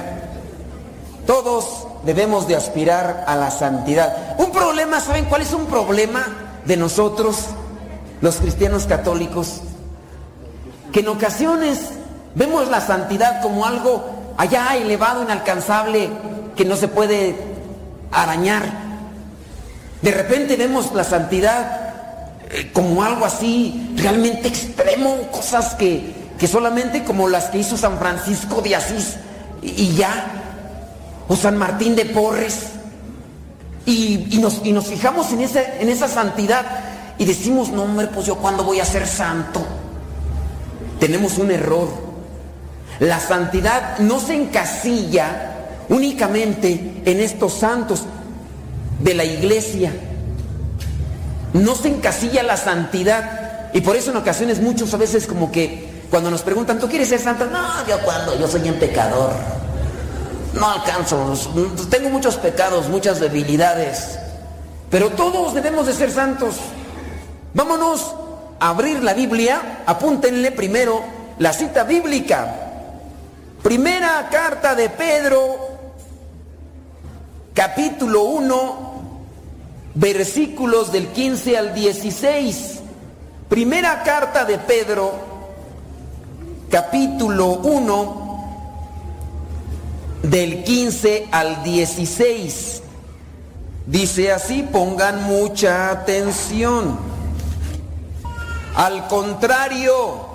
todos 1.26 1.88
debemos 2.04 2.48
de 2.48 2.56
aspirar 2.56 3.26
a 3.28 3.36
la 3.36 3.52
santidad. 3.52 4.36
Un 4.38 4.52
problema, 4.52 5.00
¿saben 5.00 5.26
cuál 5.26 5.42
es 5.42 5.54
un 5.54 5.66
problema 5.66 6.26
de 6.66 6.78
nosotros, 6.78 7.48
los 8.22 8.38
cristianos 8.38 8.86
católicos? 8.86 9.62
Que 10.92 11.02
en 11.02 11.08
ocasiones 11.10 11.80
vemos 12.36 12.70
la 12.70 12.82
santidad 12.82 13.42
como 13.42 13.66
algo 13.66 14.04
allá 14.38 14.76
elevado, 14.76 15.24
inalcanzable, 15.24 16.10
que 16.56 16.66
no 16.66 16.76
se 16.76 16.88
puede 16.88 17.36
arañar. 18.12 18.64
De 20.02 20.12
repente 20.12 20.56
vemos 20.56 20.94
la 20.94 21.04
santidad 21.04 21.81
eh, 22.54 22.70
como 22.74 23.02
algo 23.02 23.26
así 23.26 23.94
realmente 23.96 24.50
extremo, 24.50 25.30
cosas 25.32 25.74
que, 25.76 26.14
que 26.38 26.48
solamente 26.48 27.04
como 27.04 27.30
las 27.30 27.46
que 27.46 27.60
hizo 27.60 27.78
San 27.78 27.98
Francisco 27.98 28.62
de 28.62 28.76
Asís 28.76 29.16
y, 29.62 29.94
ya, 29.94 30.26
o 31.30 31.36
San 31.36 31.58
Martín 31.58 31.96
de 31.96 32.06
Porres, 32.06 32.72
y, 33.86 34.38
nos, 34.42 34.64
nos, 34.66 34.88
fijamos 34.88 35.32
en 35.32 35.42
esa, 35.42 35.62
en 35.80 35.88
esa 35.90 36.08
santidad 36.08 36.66
y 37.18 37.26
decimos, 37.26 37.70
no 37.70 37.84
hombre, 37.84 38.08
pues 38.08 38.26
yo 38.26 38.36
cuándo 38.36 38.64
voy 38.64 38.80
a 38.80 38.86
ser 38.86 39.08
santo. 39.08 39.66
Tenemos 41.00 41.38
un 41.38 41.52
error. 41.52 41.88
La 43.00 43.20
santidad 43.20 43.98
no 44.00 44.20
se 44.20 44.36
encasilla 44.36 45.52
únicamente 45.90 47.02
en 47.06 47.20
estos 47.20 47.54
santos 47.54 48.04
de 49.00 49.14
la 49.14 49.24
iglesia. 49.24 49.92
No 51.54 51.76
se 51.76 51.90
encasilla 51.90 52.44
la 52.44 52.58
santidad. 52.58 53.70
Y 53.74 53.82
por 53.82 53.96
eso 53.96 54.12
en 54.12 54.18
ocasiones 54.18 54.62
muchos 54.62 54.94
a 54.94 54.98
veces 54.98 55.28
como 55.28 55.52
que 55.52 56.04
cuando 56.10 56.30
nos 56.30 56.42
preguntan, 56.42 56.80
¿tú 56.80 56.90
quieres 56.90 57.10
ser 57.10 57.20
santo? 57.20 57.46
No, 57.46 57.88
yo 57.88 58.00
cuando, 58.02 58.38
yo 58.38 58.48
soy 58.48 58.70
un 58.70 58.76
pecador. 58.76 59.32
No 60.54 60.70
alcanzo, 60.70 61.34
tengo 61.90 62.10
muchos 62.10 62.36
pecados, 62.36 62.90
muchas 62.90 63.20
debilidades. 63.22 64.20
Pero 64.90 65.10
todos 65.12 65.54
debemos 65.54 65.88
de 65.88 65.94
ser 65.94 66.12
santos. 66.12 66.56
Vámonos 67.54 68.14
a 68.60 68.70
abrir 68.70 69.02
la 69.02 69.14
Biblia, 69.14 69.84
apúntenle 69.86 70.52
primero 70.52 71.02
la 71.40 71.54
cita 71.54 71.86
bíblica. 71.86 72.56
Primera 73.64 74.28
carta 74.30 74.76
de 74.76 74.90
Pedro, 74.90 75.70
capítulo 77.54 78.24
1, 78.24 78.91
versículos 79.96 80.92
del 80.92 81.08
15 81.08 81.58
al 81.58 81.74
16. 81.74 82.80
Primera 83.50 84.04
carta 84.04 84.46
de 84.46 84.58
Pedro, 84.58 85.14
capítulo 86.70 87.48
1, 87.50 88.22
del 90.24 90.64
15 90.64 91.28
al 91.32 91.64
16. 91.64 92.82
Dice 93.88 94.32
así, 94.32 94.64
pongan 94.64 95.24
mucha 95.24 95.90
atención. 95.90 96.98
Al 98.76 99.08
contrario, 99.08 100.32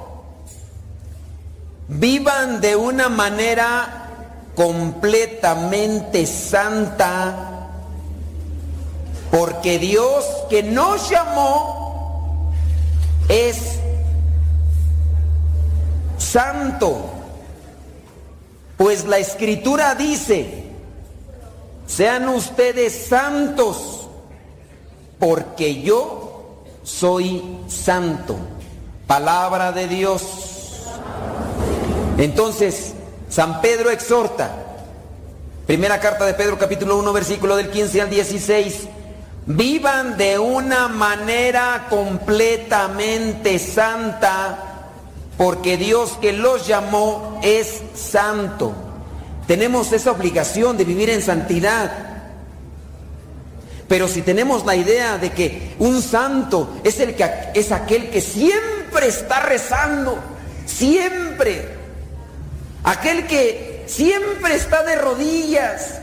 vivan 1.89 2.61
de 2.61 2.77
una 2.77 3.09
manera 3.09 4.09
completamente 4.55 6.27
santa, 6.27 7.56
porque 9.31 9.79
Dios 9.79 10.25
que 10.49 10.63
nos 10.63 11.11
llamó 11.11 12.53
es 13.29 13.79
santo. 16.19 17.13
Pues 18.77 19.07
la 19.07 19.19
escritura 19.19 19.95
dice, 19.95 20.65
sean 21.87 22.29
ustedes 22.29 23.07
santos, 23.09 24.09
porque 25.19 25.81
yo 25.81 26.65
soy 26.83 27.43
santo. 27.69 28.37
Palabra 29.07 29.73
de 29.73 29.89
Dios. 29.89 30.23
Entonces, 32.19 32.95
San 33.31 33.61
Pedro 33.61 33.91
exhorta, 33.91 34.51
primera 35.67 36.01
carta 36.01 36.27
de 36.27 36.35
Pedro 36.35 36.59
capítulo 36.59 36.99
1 36.99 37.13
versículo 37.13 37.57
del 37.57 37.71
15 37.71 38.03
al 38.03 38.11
16, 38.11 38.89
vivan 39.47 40.17
de 40.17 40.39
una 40.39 40.89
manera 40.89 41.87
completamente 41.89 43.59
santa 43.61 44.59
porque 45.39 45.77
Dios 45.77 46.19
que 46.21 46.33
los 46.33 46.67
llamó 46.67 47.41
es 47.43 47.83
santo. 47.95 48.75
Tenemos 49.47 49.93
esa 49.93 50.11
obligación 50.11 50.77
de 50.77 50.85
vivir 50.85 51.11
en 51.11 51.23
santidad. 51.23 51.93
Pero 53.87 54.09
si 54.09 54.23
tenemos 54.23 54.67
la 54.67 54.75
idea 54.75 55.19
de 55.19 55.31
que 55.31 55.77
un 55.79 56.03
santo 56.03 56.81
es, 56.83 56.99
el 56.99 57.15
que, 57.15 57.31
es 57.55 57.71
aquel 57.71 58.11
que 58.11 58.21
siempre 58.21 59.07
está 59.07 59.41
rezando, 59.41 60.19
siempre, 60.65 61.69
aquel 62.83 63.29
que 63.29 63.85
siempre 63.87 64.57
está 64.57 64.83
de 64.83 64.97
rodillas, 64.97 66.01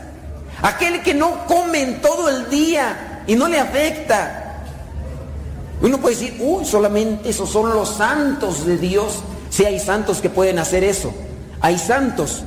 aquel 0.62 1.02
que 1.02 1.12
no 1.12 1.44
come 1.46 1.82
en 1.82 2.00
todo 2.00 2.30
el 2.30 2.48
día 2.48 3.13
y 3.26 3.34
no 3.36 3.48
le 3.48 3.58
afecta, 3.58 4.44
uno 5.80 5.98
puede 5.98 6.14
decir, 6.14 6.36
uy, 6.40 6.64
solamente 6.64 7.28
esos 7.28 7.50
son 7.50 7.70
los 7.74 7.88
santos 7.96 8.64
de 8.64 8.78
Dios. 8.78 9.20
Sí 9.50 9.64
hay 9.64 9.78
santos 9.78 10.20
que 10.20 10.30
pueden 10.30 10.58
hacer 10.58 10.84
eso. 10.84 11.12
Hay 11.60 11.78
santos 11.78 12.42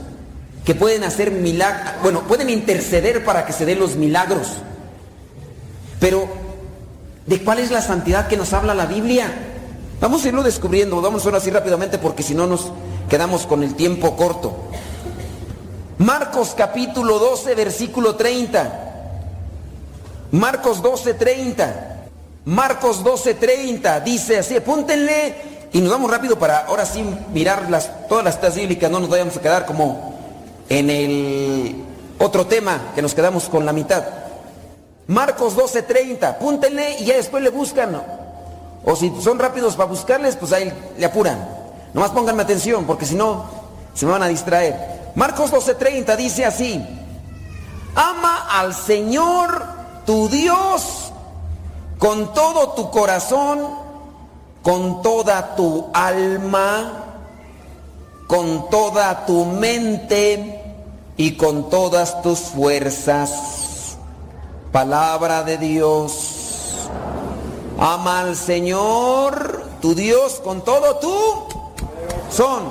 que 0.65 0.75
pueden 0.75 1.03
hacer 1.03 1.31
milagros, 1.31 1.93
bueno, 2.03 2.21
pueden 2.23 2.49
interceder 2.49 3.23
para 3.23 3.45
que 3.45 3.53
se 3.53 3.65
den 3.65 3.79
los 3.79 3.95
milagros. 3.95 4.47
Pero, 5.99 6.27
¿de 7.25 7.43
cuál 7.43 7.59
es 7.59 7.71
la 7.71 7.81
santidad 7.81 8.27
que 8.27 8.37
nos 8.37 8.53
habla 8.53 8.73
la 8.73 8.85
Biblia? 8.85 9.31
Vamos 10.01 10.25
a 10.25 10.27
irlo 10.27 10.43
descubriendo, 10.43 11.01
vamos 11.01 11.25
ahora 11.25 11.37
así 11.37 11.49
rápidamente 11.49 11.97
porque 11.97 12.21
si 12.21 12.35
no 12.35 12.47
nos 12.47 12.71
quedamos 13.09 13.47
con 13.47 13.63
el 13.63 13.75
tiempo 13.75 14.15
corto. 14.15 14.55
Marcos 15.99 16.53
capítulo 16.55 17.17
12, 17.17 17.55
versículo 17.55 18.15
30. 18.15 18.86
Marcos 20.31 20.81
12, 20.81 21.13
30. 21.13 21.97
Marcos 22.47 23.03
12:30 23.03 24.01
dice 24.03 24.37
así, 24.37 24.55
apúntenle 24.55 25.35
y 25.73 25.81
nos 25.81 25.91
vamos 25.91 26.09
rápido 26.09 26.39
para 26.39 26.59
ahora 26.59 26.85
sí 26.85 27.03
mirar 27.33 27.69
las, 27.69 28.07
todas 28.07 28.23
las 28.23 28.35
citas 28.35 28.55
bíblicas, 28.55 28.89
no 28.89 29.01
nos 29.01 29.09
vayamos 29.09 29.35
a 29.35 29.41
quedar 29.41 29.65
como 29.65 30.17
en 30.69 30.89
el 30.89 31.83
otro 32.19 32.47
tema 32.47 32.93
que 32.95 33.01
nos 33.01 33.13
quedamos 33.13 33.49
con 33.49 33.65
la 33.65 33.73
mitad. 33.73 34.01
Marcos 35.07 35.57
12:30, 35.57 36.23
apúntenle 36.23 36.99
y 36.99 37.05
ya 37.05 37.17
después 37.17 37.43
le 37.43 37.49
buscan. 37.49 38.01
O 38.85 38.95
si 38.95 39.11
son 39.21 39.39
rápidos 39.39 39.75
para 39.75 39.89
buscarles, 39.89 40.37
pues 40.37 40.53
ahí 40.53 40.71
le 40.97 41.05
apuran. 41.05 41.45
Nomás 41.93 42.11
pónganme 42.11 42.43
atención 42.43 42.85
porque 42.85 43.05
si 43.05 43.15
no 43.15 43.45
se 43.93 44.05
me 44.05 44.13
van 44.13 44.23
a 44.23 44.27
distraer. 44.29 45.11
Marcos 45.15 45.51
12:30 45.51 46.15
dice 46.15 46.45
así, 46.45 46.81
ama 47.93 48.47
al 48.49 48.73
Señor 48.73 49.76
tu 50.07 50.29
Dios 50.29 51.11
con 51.99 52.33
todo 52.33 52.69
tu 52.69 52.89
corazón, 52.91 53.59
con 54.63 55.01
toda 55.01 55.55
tu 55.57 55.87
alma, 55.93 57.03
con 58.25 58.69
toda 58.69 59.25
tu 59.25 59.43
mente 59.43 60.63
y 61.17 61.35
con 61.35 61.69
todas 61.69 62.21
tus 62.21 62.39
fuerzas. 62.39 63.97
Palabra 64.71 65.43
de 65.43 65.57
Dios. 65.57 66.87
Ama 67.77 68.21
al 68.21 68.37
Señor, 68.37 69.65
tu 69.81 69.93
Dios, 69.93 70.39
con 70.41 70.61
todo 70.61 70.95
tu 70.95 71.15
son, 72.31 72.63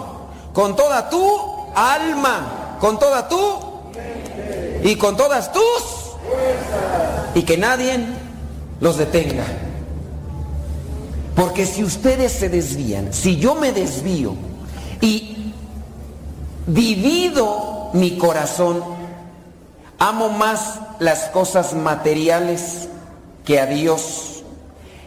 con 0.55 0.75
toda 0.75 1.11
tu 1.11 1.38
alma, 1.75 2.77
con 2.81 2.99
toda 2.99 3.29
tu 3.29 3.59
y 4.83 4.96
con 4.96 5.16
todas 5.18 5.53
tus 5.53 6.07
y 7.37 7.42
que 7.42 7.59
nadie 7.59 8.01
los 8.81 8.96
detenga. 8.96 9.44
Porque 11.35 11.66
si 11.66 11.85
ustedes 11.85 12.33
se 12.33 12.49
desvían, 12.49 13.12
si 13.12 13.37
yo 13.37 13.55
me 13.55 13.72
desvío 13.72 14.35
y 15.03 15.53
divido 16.66 17.90
mi 17.92 18.16
corazón, 18.16 18.83
amo 19.99 20.31
más 20.31 20.81
las 20.99 21.25
cosas 21.25 21.75
materiales 21.75 22.88
que 23.44 23.61
a 23.61 23.66
Dios 23.66 24.42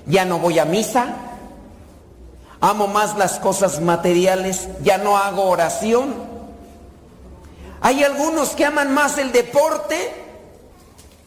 ya 0.06 0.24
no 0.24 0.38
voy 0.38 0.60
a 0.60 0.66
misa, 0.66 1.16
amo 2.62 2.86
más 2.86 3.18
las 3.18 3.40
cosas 3.40 3.82
materiales, 3.82 4.70
ya 4.84 5.00
no 5.00 5.18
hago 5.18 5.46
oración. 5.46 6.14
Hay 7.82 8.04
algunos 8.04 8.50
que 8.50 8.66
aman 8.66 8.94
más 8.94 9.18
el 9.18 9.32
deporte 9.32 10.14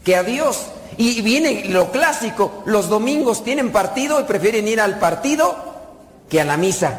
que 0.04 0.14
a 0.14 0.22
Dios. 0.22 0.66
Y 0.96 1.22
viene 1.22 1.64
lo 1.68 1.90
clásico, 1.90 2.62
los 2.66 2.88
domingos 2.88 3.44
tienen 3.44 3.72
partido 3.72 4.20
y 4.20 4.24
prefieren 4.24 4.68
ir 4.68 4.80
al 4.80 4.98
partido 4.98 5.56
que 6.28 6.40
a 6.40 6.44
la 6.44 6.56
misa. 6.56 6.98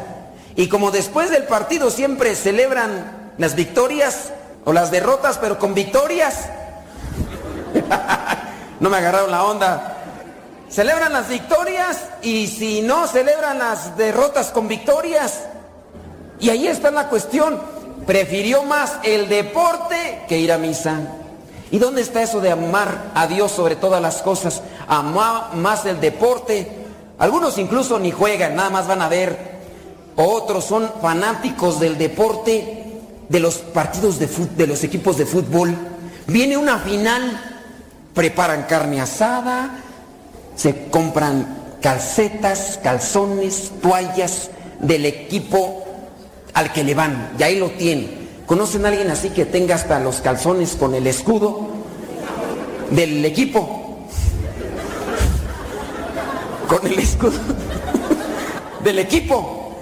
Y 0.56 0.68
como 0.68 0.90
después 0.90 1.30
del 1.30 1.44
partido 1.44 1.90
siempre 1.90 2.34
celebran 2.34 3.32
las 3.38 3.54
victorias 3.54 4.32
o 4.64 4.72
las 4.72 4.90
derrotas, 4.90 5.38
pero 5.38 5.58
con 5.58 5.74
victorias, 5.74 6.48
no 8.80 8.90
me 8.90 8.96
agarraron 8.96 9.30
la 9.30 9.44
onda, 9.44 9.96
celebran 10.68 11.12
las 11.12 11.28
victorias 11.28 11.98
y 12.22 12.46
si 12.46 12.82
no 12.82 13.06
celebran 13.06 13.58
las 13.58 13.96
derrotas 13.96 14.50
con 14.50 14.68
victorias. 14.68 15.44
Y 16.40 16.50
ahí 16.50 16.66
está 16.66 16.90
la 16.90 17.08
cuestión. 17.08 17.60
Prefirió 18.06 18.64
más 18.64 18.98
el 19.02 19.28
deporte 19.28 20.22
que 20.28 20.38
ir 20.38 20.52
a 20.52 20.58
misa. 20.58 21.00
¿Y 21.74 21.80
dónde 21.80 22.02
está 22.02 22.22
eso 22.22 22.40
de 22.40 22.52
amar 22.52 23.10
a 23.16 23.26
Dios 23.26 23.50
sobre 23.50 23.74
todas 23.74 24.00
las 24.00 24.22
cosas? 24.22 24.62
Amar 24.86 25.56
más 25.56 25.84
el 25.86 26.00
deporte. 26.00 26.70
Algunos 27.18 27.58
incluso 27.58 27.98
ni 27.98 28.12
juegan, 28.12 28.54
nada 28.54 28.70
más 28.70 28.86
van 28.86 29.02
a 29.02 29.08
ver. 29.08 29.36
Otros 30.14 30.66
son 30.66 30.88
fanáticos 31.02 31.80
del 31.80 31.98
deporte, 31.98 33.00
de 33.28 33.40
los 33.40 33.56
partidos 33.56 34.20
de, 34.20 34.28
de 34.56 34.68
los 34.68 34.84
equipos 34.84 35.16
de 35.16 35.26
fútbol. 35.26 35.76
Viene 36.28 36.56
una 36.56 36.78
final, 36.78 37.40
preparan 38.14 38.66
carne 38.68 39.00
asada, 39.00 39.74
se 40.54 40.86
compran 40.90 41.76
calcetas, 41.82 42.78
calzones, 42.84 43.72
toallas 43.82 44.50
del 44.78 45.06
equipo 45.06 45.84
al 46.52 46.72
que 46.72 46.84
le 46.84 46.94
van. 46.94 47.32
Y 47.36 47.42
ahí 47.42 47.58
lo 47.58 47.70
tienen. 47.70 48.23
¿Conocen 48.46 48.84
a 48.84 48.88
alguien 48.88 49.10
así 49.10 49.30
que 49.30 49.46
tenga 49.46 49.74
hasta 49.74 49.98
los 50.00 50.20
calzones 50.20 50.76
con 50.76 50.94
el 50.94 51.06
escudo 51.06 51.68
del 52.90 53.24
equipo? 53.24 53.98
Con 56.68 56.86
el 56.86 56.98
escudo 56.98 57.38
del 58.82 58.98
equipo 58.98 59.72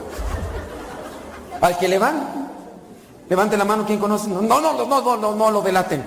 al 1.60 1.78
que 1.78 1.88
le 1.88 1.98
van. 1.98 2.50
Levante 3.28 3.56
la 3.56 3.64
mano, 3.64 3.84
¿quién 3.86 3.98
conoce? 3.98 4.28
No, 4.28 4.42
no, 4.42 4.60
no, 4.60 4.86
no, 4.86 5.00
no, 5.00 5.16
no, 5.16 5.34
no 5.34 5.50
lo 5.50 5.62
delaten. 5.62 6.04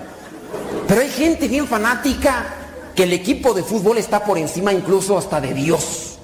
Pero 0.88 1.02
hay 1.02 1.10
gente 1.10 1.48
bien 1.48 1.68
fanática 1.68 2.46
que 2.96 3.04
el 3.04 3.14
equipo 3.14 3.54
de 3.54 3.64
fútbol 3.64 3.98
está 3.98 4.24
por 4.24 4.38
encima 4.38 4.72
incluso 4.72 5.18
hasta 5.18 5.42
de 5.42 5.54
Dios. 5.54 6.18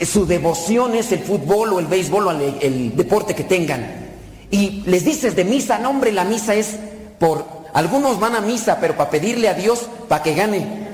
Su 0.00 0.24
devoción 0.24 0.94
es 0.94 1.12
el 1.12 1.20
fútbol 1.20 1.74
o 1.74 1.78
el 1.78 1.86
béisbol 1.86 2.26
o 2.26 2.30
el, 2.30 2.96
deporte 2.96 3.34
que 3.34 3.44
tengan. 3.44 3.99
Y 4.50 4.82
les 4.86 5.04
dices 5.04 5.36
de 5.36 5.44
misa, 5.44 5.78
no 5.78 5.90
hombre, 5.90 6.12
la 6.12 6.24
misa 6.24 6.54
es 6.54 6.76
por... 7.18 7.60
Algunos 7.72 8.18
van 8.18 8.34
a 8.34 8.40
misa, 8.40 8.78
pero 8.80 8.96
para 8.96 9.10
pedirle 9.10 9.48
a 9.48 9.54
Dios 9.54 9.86
para 10.08 10.22
que 10.22 10.34
gane 10.34 10.88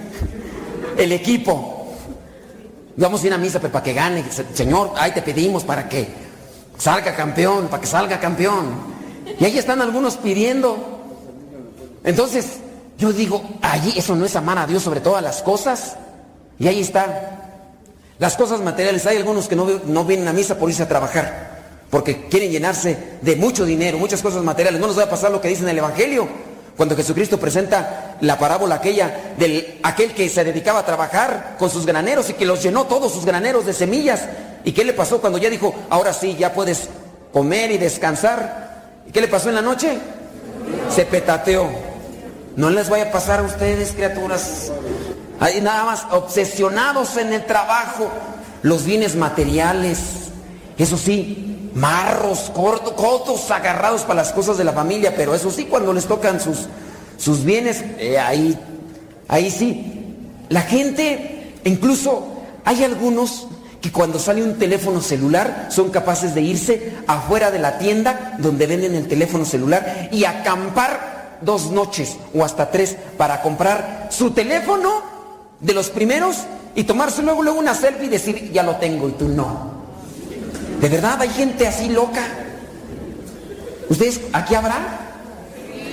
el 0.99 1.13
equipo. 1.13 1.95
Vamos 2.97 3.23
a 3.23 3.27
ir 3.27 3.33
a 3.33 3.39
misa, 3.39 3.61
pero 3.61 3.73
para 3.73 3.85
que 3.85 3.95
gane. 3.95 4.25
Señor, 4.53 4.93
ahí 4.97 5.13
te 5.13 5.23
pedimos 5.23 5.65
para 5.65 5.89
que 5.89 6.07
salga 6.79 7.15
campeón, 7.15 7.69
para 7.69 7.81
que 7.81 7.87
salga 7.87 8.21
campeón. 8.21 8.95
Y 9.39 9.45
ahí 9.45 9.59
están 9.59 9.81
algunos 9.81 10.17
pidiendo. 10.19 10.77
Entonces, 12.05 12.59
yo 12.99 13.13
digo, 13.13 13.43
allí 13.63 13.95
eso 13.97 14.15
no 14.15 14.25
es 14.25 14.37
amar 14.37 14.59
a 14.59 14.67
Dios 14.67 14.83
sobre 14.83 15.01
todas 15.01 15.23
las 15.23 15.43
cosas. 15.43 15.97
Y 16.59 16.69
ahí 16.69 16.81
está. 16.81 17.47
Las 18.19 18.37
cosas 18.37 18.61
materiales, 18.61 19.07
hay 19.07 19.19
algunos 19.19 19.49
que 19.49 19.57
no, 19.57 19.67
no 19.87 20.05
vienen 20.05 20.29
a 20.29 20.33
misa 20.33 20.59
por 20.59 20.71
irse 20.71 20.83
a 20.83 20.89
trabajar, 20.89 21.56
porque 21.97 22.29
quieren 22.29 22.51
llenarse 22.51 22.95
de 23.23 23.37
mucho 23.37 23.65
dinero, 23.65 23.97
muchas 23.97 24.21
cosas 24.21 24.45
materiales. 24.45 24.79
No 24.79 24.87
nos 24.87 24.99
va 24.99 25.05
a 25.05 25.09
pasar 25.09 25.31
lo 25.31 25.41
que 25.41 25.49
dice 25.49 25.63
en 25.63 25.71
el 25.71 25.79
Evangelio, 25.79 26.29
cuando 26.77 26.95
Jesucristo 26.95 27.41
presenta 27.41 28.19
la 28.21 28.39
parábola 28.39 28.75
aquella 28.75 29.33
del 29.39 29.81
aquel 29.83 30.13
que 30.13 30.29
se 30.29 30.45
dedicaba 30.45 30.81
a 30.81 30.85
trabajar 30.85 31.57
con 31.59 31.71
sus 31.71 31.87
graneros 31.87 32.29
y 32.29 32.35
que 32.35 32.45
los 32.45 32.63
llenó 32.63 32.85
todos 32.85 33.15
sus 33.15 33.25
graneros 33.25 33.65
de 33.65 33.73
semillas. 33.73 34.27
¿Y 34.63 34.73
qué 34.73 34.85
le 34.85 34.93
pasó 34.93 35.23
cuando 35.23 35.39
ya 35.39 35.49
dijo, 35.49 35.75
ahora 35.89 36.13
sí, 36.13 36.37
ya 36.39 36.53
puedes 36.53 36.91
comer 37.33 37.71
y 37.71 37.79
descansar? 37.79 38.91
¿Y 39.09 39.11
qué 39.11 39.23
le 39.23 39.29
pasó 39.29 39.49
en 39.49 39.55
la 39.55 39.63
noche? 39.63 39.97
Se 40.95 41.07
petateó. 41.07 41.67
No 42.57 42.69
les 42.69 42.91
vaya 42.91 43.05
a 43.05 43.11
pasar 43.11 43.41
a 43.41 43.45
ustedes, 43.45 43.93
criaturas. 43.93 44.71
Hay 45.41 45.63
nada 45.63 45.85
más 45.85 46.07
obsesionados 46.11 47.17
en 47.17 47.33
el 47.33 47.47
trabajo, 47.47 48.11
los 48.61 48.85
bienes 48.85 49.17
materiales. 49.17 49.99
Eso 50.77 50.99
sí, 50.99 51.56
marros, 51.77 52.51
cortos, 52.55 52.95
cotos 52.95 53.51
agarrados 53.51 54.03
para 54.03 54.23
las 54.23 54.33
cosas 54.33 54.57
de 54.57 54.65
la 54.65 54.73
familia, 54.73 55.15
pero 55.15 55.35
eso 55.35 55.51
sí, 55.51 55.67
cuando 55.67 55.93
les 55.93 56.07
tocan 56.07 56.41
sus, 56.41 56.67
sus 57.19 57.45
bienes, 57.45 57.85
eh, 57.99 58.19
ahí, 58.19 58.59
ahí 59.29 59.51
sí. 59.51 60.17
La 60.49 60.63
gente, 60.63 61.53
incluso 61.65 62.29
hay 62.65 62.83
algunos 62.83 63.47
que 63.83 63.93
cuando 63.93 64.19
sale 64.19 64.43
un 64.43 64.55
teléfono 64.55 65.03
celular 65.03 65.69
son 65.71 65.91
capaces 65.91 66.35
de 66.35 66.41
irse 66.41 66.95
afuera 67.07 67.51
de 67.51 67.59
la 67.59 67.79
tienda 67.79 68.37
donde 68.39 68.67
venden 68.67 68.95
el 68.95 69.07
teléfono 69.07 69.45
celular 69.45 70.09
y 70.11 70.25
acampar 70.25 71.39
dos 71.43 71.71
noches 71.71 72.17
o 72.35 72.43
hasta 72.43 72.71
tres 72.71 72.97
para 73.19 73.43
comprar 73.43 74.09
su 74.11 74.31
teléfono 74.31 75.03
de 75.61 75.75
los 75.75 75.91
primeros 75.91 76.39
y 76.75 76.85
tomarse 76.85 77.23
luego, 77.23 77.43
luego 77.43 77.59
una 77.59 77.75
selfie 77.75 78.07
y 78.07 78.11
decir, 78.11 78.51
ya 78.51 78.63
lo 78.63 78.77
tengo 78.77 79.11
y 79.11 79.13
tú 79.13 79.29
no. 79.29 79.76
¿De 80.81 80.89
verdad 80.89 81.21
hay 81.21 81.31
gente 81.31 81.67
así 81.67 81.89
loca? 81.89 82.23
¿Ustedes 83.89 84.21
aquí 84.33 84.55
habrá? 84.55 84.77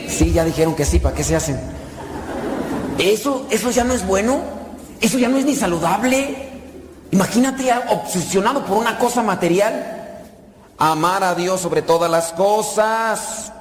Sí, 0.08 0.32
ya 0.32 0.44
dijeron 0.44 0.76
que 0.76 0.86
sí, 0.86 1.00
¿para 1.00 1.16
qué 1.16 1.24
se 1.24 1.36
hacen? 1.36 1.60
Eso, 2.98 3.48
eso 3.50 3.72
ya 3.72 3.84
no 3.84 3.94
es 3.94 4.06
bueno, 4.06 4.42
eso 5.02 5.18
ya 5.18 5.30
no 5.30 5.38
es 5.38 5.46
ni 5.46 5.56
saludable. 5.56 6.50
Imagínate 7.12 7.72
obsesionado 7.90 8.66
por 8.66 8.78
una 8.78 8.98
cosa 8.98 9.24
material. 9.24 10.22
Amar 10.78 11.24
a 11.24 11.36
Dios 11.36 11.62
sobre 11.62 11.82
todas 11.82 12.10
las 12.10 12.34
cosas. 12.34 13.52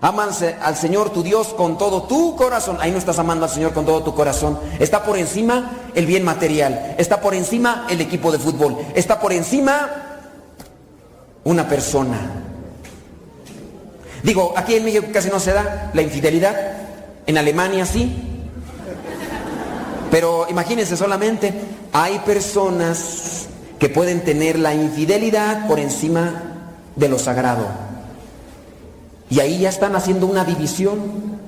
Amanse 0.00 0.56
al 0.62 0.76
Señor 0.76 1.10
tu 1.10 1.22
Dios 1.22 1.48
con 1.48 1.76
todo 1.76 2.04
tu 2.04 2.36
corazón. 2.36 2.78
Ahí 2.80 2.90
no 2.90 2.98
estás 2.98 3.18
amando 3.18 3.44
al 3.44 3.50
Señor 3.50 3.72
con 3.72 3.84
todo 3.84 4.02
tu 4.02 4.14
corazón. 4.14 4.58
Está 4.78 5.02
por 5.04 5.18
encima 5.18 5.70
el 5.94 6.06
bien 6.06 6.24
material. 6.24 6.94
Está 6.98 7.20
por 7.20 7.34
encima 7.34 7.86
el 7.90 8.00
equipo 8.00 8.32
de 8.32 8.38
fútbol. 8.38 8.78
Está 8.94 9.20
por 9.20 9.32
encima 9.32 10.07
una 11.44 11.68
persona. 11.68 12.18
Digo, 14.22 14.52
aquí 14.56 14.74
en 14.74 14.84
México 14.84 15.06
casi 15.12 15.28
no 15.28 15.40
se 15.40 15.52
da 15.52 15.90
la 15.94 16.02
infidelidad. 16.02 16.56
En 17.26 17.38
Alemania 17.38 17.86
sí. 17.86 18.24
Pero 20.10 20.46
imagínense 20.48 20.96
solamente, 20.96 21.52
hay 21.92 22.18
personas 22.20 23.46
que 23.78 23.88
pueden 23.88 24.24
tener 24.24 24.58
la 24.58 24.74
infidelidad 24.74 25.66
por 25.68 25.78
encima 25.78 26.42
de 26.96 27.08
lo 27.08 27.18
sagrado. 27.18 27.66
Y 29.30 29.40
ahí 29.40 29.60
ya 29.60 29.68
están 29.68 29.94
haciendo 29.94 30.26
una 30.26 30.44
división. 30.44 31.38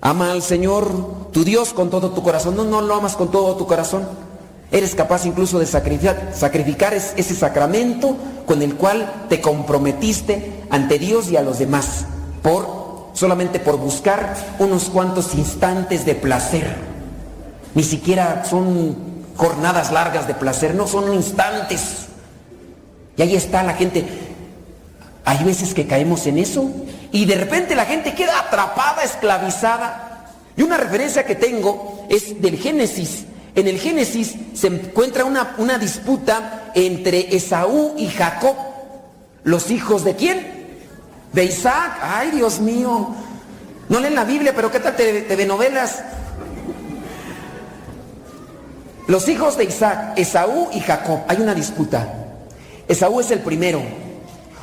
Ama 0.00 0.30
al 0.30 0.42
Señor, 0.42 1.32
tu 1.32 1.44
Dios, 1.44 1.72
con 1.72 1.90
todo 1.90 2.10
tu 2.10 2.22
corazón. 2.22 2.56
No, 2.56 2.64
no 2.64 2.80
lo 2.80 2.94
amas 2.94 3.16
con 3.16 3.30
todo 3.30 3.56
tu 3.56 3.66
corazón. 3.66 4.06
Eres 4.70 4.94
capaz 4.94 5.26
incluso 5.26 5.58
de 5.58 5.66
sacrificar, 5.66 6.94
ese 6.94 7.34
sacramento 7.34 8.16
con 8.46 8.62
el 8.62 8.74
cual 8.74 9.26
te 9.28 9.40
comprometiste 9.40 10.64
ante 10.70 10.98
Dios 10.98 11.30
y 11.30 11.36
a 11.36 11.42
los 11.42 11.58
demás, 11.58 12.06
por 12.42 13.10
solamente 13.12 13.60
por 13.60 13.78
buscar 13.78 14.34
unos 14.58 14.84
cuantos 14.84 15.34
instantes 15.34 16.04
de 16.04 16.14
placer. 16.14 16.76
Ni 17.74 17.84
siquiera 17.84 18.44
son 18.44 18.96
jornadas 19.36 19.92
largas 19.92 20.26
de 20.26 20.34
placer, 20.34 20.74
no 20.74 20.86
son 20.86 21.14
instantes. 21.14 22.06
Y 23.16 23.22
ahí 23.22 23.36
está 23.36 23.62
la 23.62 23.74
gente. 23.74 24.04
Hay 25.24 25.44
veces 25.44 25.74
que 25.74 25.86
caemos 25.86 26.26
en 26.26 26.38
eso 26.38 26.70
y 27.12 27.24
de 27.24 27.36
repente 27.36 27.74
la 27.74 27.84
gente 27.84 28.14
queda 28.14 28.40
atrapada, 28.40 29.04
esclavizada. 29.04 30.32
Y 30.56 30.62
una 30.62 30.76
referencia 30.76 31.24
que 31.24 31.34
tengo 31.34 32.06
es 32.10 32.40
del 32.40 32.56
Génesis 32.56 33.26
en 33.56 33.66
el 33.66 33.80
Génesis 33.80 34.34
se 34.54 34.66
encuentra 34.66 35.24
una, 35.24 35.54
una 35.56 35.78
disputa 35.78 36.70
entre 36.74 37.34
Esaú 37.34 37.94
y 37.96 38.06
Jacob. 38.08 38.54
¿Los 39.44 39.70
hijos 39.70 40.04
de 40.04 40.14
quién? 40.14 40.46
De 41.32 41.44
Isaac. 41.44 41.98
Ay, 42.02 42.32
Dios 42.32 42.60
mío. 42.60 43.14
No 43.88 43.98
leen 43.98 44.14
la 44.14 44.24
Biblia, 44.24 44.52
pero 44.54 44.70
¿qué 44.70 44.78
tal 44.78 44.94
de 44.94 45.46
novelas? 45.46 46.02
Los 49.06 49.26
hijos 49.28 49.56
de 49.56 49.64
Isaac, 49.64 50.12
Esaú 50.16 50.68
y 50.72 50.80
Jacob. 50.80 51.20
Hay 51.26 51.38
una 51.38 51.54
disputa. 51.54 52.12
Esaú 52.86 53.20
es 53.20 53.30
el 53.30 53.38
primero. 53.38 53.80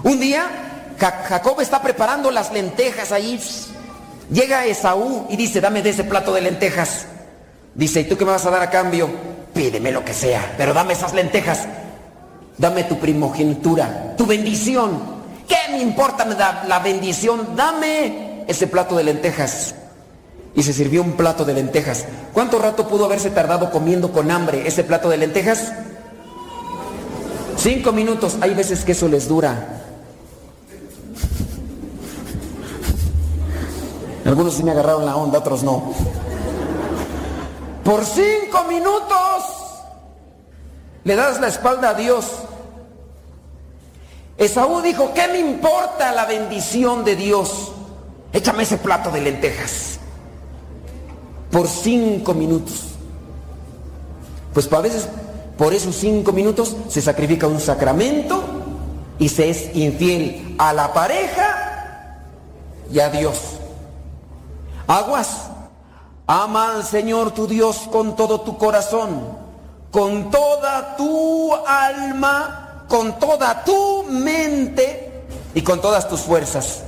Un 0.04 0.20
día, 0.20 0.94
Jacob 1.00 1.62
está 1.62 1.82
preparando 1.82 2.30
las 2.30 2.54
lentejas 2.54 3.12
ahí. 3.12 3.42
Llega 4.32 4.68
Esaú 4.68 5.26
y 5.32 5.36
dice, 5.36 5.62
dame 5.62 5.82
de 5.82 5.90
ese 5.90 6.04
plato 6.04 6.32
de 6.32 6.42
lentejas. 6.42 7.08
Dice, 7.76 8.02
¿y 8.02 8.04
tú 8.04 8.18
qué 8.18 8.26
me 8.26 8.32
vas 8.32 8.46
a 8.46 8.52
dar 8.52 8.62
a 8.62 8.70
cambio? 8.70 9.10
Pídeme 9.54 9.92
lo 9.92 10.06
que 10.06 10.14
sea, 10.14 10.54
pero 10.58 10.74
dame 10.74 10.94
esas 10.94 11.14
lentejas. 11.14 11.68
Dame 12.58 12.84
tu 12.84 13.00
primogenitura, 13.00 14.16
tu 14.16 14.28
bendición. 14.28 15.02
¿Qué 15.48 15.72
me 15.72 15.80
importa 15.80 16.26
la 16.68 16.80
bendición? 16.80 17.56
Dame 17.56 18.46
ese 18.48 18.68
plato 18.68 18.96
de 18.96 19.04
lentejas. 19.04 19.76
Y 20.56 20.62
se 20.62 20.72
sirvió 20.72 21.02
un 21.02 21.14
plato 21.14 21.46
de 21.46 21.54
lentejas. 21.56 22.06
¿Cuánto 22.32 22.60
rato 22.60 22.88
pudo 22.88 23.06
haberse 23.06 23.32
tardado 23.32 23.72
comiendo 23.72 24.12
con 24.12 24.30
hambre 24.30 24.68
ese 24.68 24.84
plato 24.84 25.10
de 25.10 25.18
lentejas? 25.18 25.74
Cinco 27.58 27.92
minutos. 27.92 28.38
Hay 28.42 28.54
veces 28.54 28.86
que 28.86 28.92
eso 28.92 29.08
les 29.08 29.28
dura. 29.28 29.82
Algunos 34.26 34.54
sí 34.54 34.64
me 34.64 34.72
agarraron 34.72 35.06
la 35.06 35.16
onda, 35.16 35.40
otros 35.40 35.64
no 35.64 35.92
por 37.84 38.06
cinco 38.06 38.64
minutos 38.68 39.64
le 41.04 41.16
das 41.16 41.40
la 41.42 41.48
espalda 41.48 41.90
a 41.90 41.94
Dios. 41.94 42.26
Esaú 44.38 44.82
dijo, 44.82 45.14
¿qué 45.14 45.28
me 45.28 45.40
importa 45.40 46.12
la 46.12 46.26
bendición 46.26 47.04
de 47.04 47.16
Dios? 47.16 47.72
Échame 48.32 48.64
ese 48.64 48.78
plato 48.78 49.12
de 49.12 49.22
lentejas. 49.22 50.00
Por 51.52 51.68
cinco 51.68 52.34
minutos. 52.34 52.86
Pues 54.54 54.72
a 54.72 54.82
veces 54.82 55.08
por 55.58 55.74
esos 55.74 55.96
cinco 55.96 56.32
minutos 56.32 56.76
se 56.90 57.02
sacrifica 57.02 57.48
un 57.48 57.60
sacramento 57.60 58.44
y 59.20 59.30
se 59.30 59.50
es 59.50 59.76
infiel 59.76 60.56
a 60.58 60.74
la 60.74 60.94
pareja 60.94 62.20
y 62.92 63.00
a 63.00 63.10
Dios. 63.10 63.38
Aguas. 64.88 65.53
Ama 66.36 66.78
al 66.78 66.84
Señor 66.84 67.30
tu 67.30 67.46
Dios 67.46 67.88
con 67.92 68.16
todo 68.16 68.42
tu 68.42 68.58
corazón, 68.58 69.22
con 69.92 70.32
toda 70.32 70.96
tu 70.96 71.54
alma, 71.54 72.86
con 72.88 73.20
toda 73.20 73.64
tu 73.64 74.04
mente 74.10 75.26
y 75.54 75.62
con 75.62 75.80
todas 75.80 76.10
tus 76.10 76.22
fuerzas. 76.22 76.82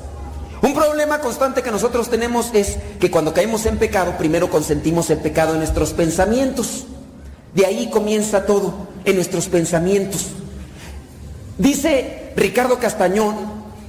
Un 0.64 0.74
problema 0.74 1.20
constante 1.20 1.62
que 1.62 1.70
nosotros 1.70 2.10
tenemos 2.10 2.50
es 2.56 2.80
que 3.00 3.12
cuando 3.12 3.36
caemos 3.36 3.68
en 3.68 3.78
pecado, 3.78 4.18
primero 4.18 4.50
consentimos 4.50 5.12
el 5.12 5.20
pecado 5.20 5.52
en 5.52 5.60
nuestros 5.60 5.94
pensamientos. 5.94 6.86
De 7.54 7.68
ahí 7.68 7.92
comienza 7.92 8.48
todo, 8.48 8.74
en 9.06 9.14
nuestros 9.14 9.48
pensamientos. 9.48 10.26
Dice 11.60 12.34
Ricardo 12.36 12.80
Castañón, 12.80 13.36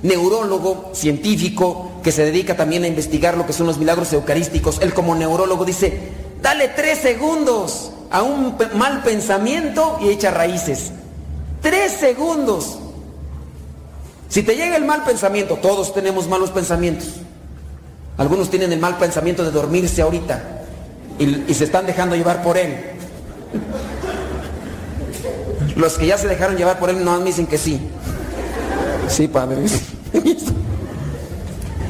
neurólogo, 0.02 0.90
científico, 0.92 1.92
que 2.06 2.12
se 2.12 2.24
dedica 2.24 2.56
también 2.56 2.84
a 2.84 2.86
investigar 2.86 3.36
lo 3.36 3.46
que 3.46 3.52
son 3.52 3.66
los 3.66 3.78
milagros 3.78 4.12
eucarísticos, 4.12 4.78
él 4.80 4.94
como 4.94 5.16
neurólogo 5.16 5.64
dice, 5.64 5.98
dale 6.40 6.68
tres 6.68 7.00
segundos 7.00 7.90
a 8.12 8.22
un 8.22 8.56
mal 8.76 9.02
pensamiento 9.02 9.98
y 10.00 10.10
echa 10.10 10.30
raíces. 10.30 10.92
Tres 11.60 11.90
segundos. 11.90 12.78
Si 14.28 14.44
te 14.44 14.54
llega 14.54 14.76
el 14.76 14.84
mal 14.84 15.02
pensamiento, 15.02 15.56
todos 15.56 15.92
tenemos 15.94 16.28
malos 16.28 16.50
pensamientos. 16.50 17.08
Algunos 18.18 18.50
tienen 18.50 18.72
el 18.72 18.78
mal 18.78 18.98
pensamiento 18.98 19.42
de 19.42 19.50
dormirse 19.50 20.00
ahorita 20.00 20.62
y, 21.18 21.52
se 21.52 21.64
están 21.64 21.86
dejando 21.86 22.14
llevar 22.14 22.40
por 22.40 22.56
él. 22.56 22.72
Los 25.74 25.98
que 25.98 26.06
ya 26.06 26.16
se 26.16 26.28
dejaron 26.28 26.56
llevar 26.56 26.78
por 26.78 26.88
él 26.88 27.04
no 27.04 27.18
me 27.18 27.24
dicen 27.24 27.48
que 27.48 27.58
sí. 27.58 27.80
Sí, 29.08 29.26
padre. 29.26 29.56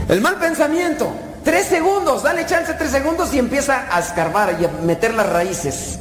El 0.08 0.20
mal 0.20 0.38
pensamiento. 0.38 1.10
Tres 1.42 1.66
segundos, 1.66 2.22
dale 2.22 2.46
chance 2.46 2.74
tres 2.74 2.90
segundos 2.90 3.32
y 3.32 3.38
empieza 3.38 3.86
a 3.90 4.00
escarbar 4.00 4.56
y 4.60 4.64
a 4.64 4.68
meter 4.68 5.14
las 5.14 5.28
raíces. 5.28 5.98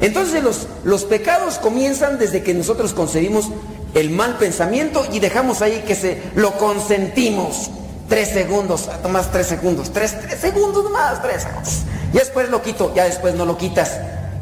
Entonces 0.00 0.42
los, 0.42 0.66
los 0.84 1.04
pecados 1.04 1.58
comienzan 1.58 2.18
desde 2.18 2.42
que 2.42 2.54
nosotros 2.54 2.94
concebimos 2.94 3.50
el 3.94 4.10
mal 4.10 4.38
pensamiento 4.38 5.06
y 5.12 5.20
dejamos 5.20 5.62
ahí 5.62 5.84
que 5.86 5.94
se 5.94 6.22
lo 6.34 6.52
consentimos. 6.58 7.70
Tres 8.08 8.30
segundos, 8.30 8.88
tomas 9.02 9.30
tres 9.30 9.46
segundos, 9.46 9.92
tres, 9.92 10.18
tres 10.20 10.40
segundos 10.40 10.90
más, 10.90 11.22
tres 11.22 11.42
segundos. 11.42 11.82
Y 12.12 12.18
después 12.18 12.48
lo 12.48 12.60
quito, 12.60 12.92
ya 12.94 13.04
después 13.04 13.34
no 13.34 13.46
lo 13.46 13.56
quitas. 13.56 13.98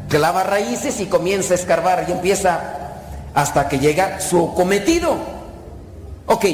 Clava 0.09 0.43
raíces 0.43 1.01
y 1.01 1.07
comienza 1.07 1.53
a 1.53 1.57
escarbar 1.57 2.07
y 2.09 2.13
empieza 2.13 2.61
hasta 3.35 3.69
que 3.69 3.79
llega 3.79 4.21
su 4.21 4.55
cometido. 4.55 5.19
Ok, 6.27 6.47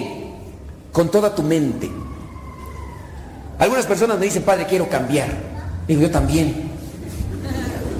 con 0.92 1.08
toda 1.08 1.34
tu 1.34 1.42
mente. 1.42 1.88
Algunas 3.58 3.86
personas 3.86 4.18
me 4.18 4.24
dicen, 4.26 4.42
padre, 4.42 4.66
quiero 4.66 4.88
cambiar. 4.88 5.28
Digo, 5.86 6.00
yo 6.00 6.10
también. 6.10 6.70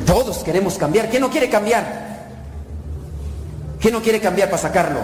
Todos 0.06 0.38
queremos 0.44 0.76
cambiar. 0.76 1.08
¿Quién 1.08 1.22
no 1.22 1.30
quiere 1.30 1.48
cambiar? 1.48 2.04
¿Quién 3.80 3.94
no 3.94 4.02
quiere 4.02 4.20
cambiar 4.20 4.50
para 4.50 4.62
sacarlo? 4.62 5.00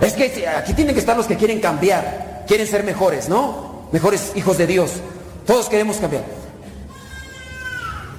Es 0.00 0.14
que 0.14 0.46
aquí 0.48 0.72
tienen 0.72 0.94
que 0.94 1.00
estar 1.00 1.16
los 1.16 1.26
que 1.26 1.36
quieren 1.36 1.60
cambiar. 1.60 2.44
Quieren 2.46 2.66
ser 2.66 2.84
mejores, 2.84 3.28
¿no? 3.28 3.88
Mejores 3.92 4.32
hijos 4.34 4.58
de 4.58 4.66
Dios. 4.66 4.92
Todos 5.46 5.68
queremos 5.68 5.96
cambiar. 5.96 6.24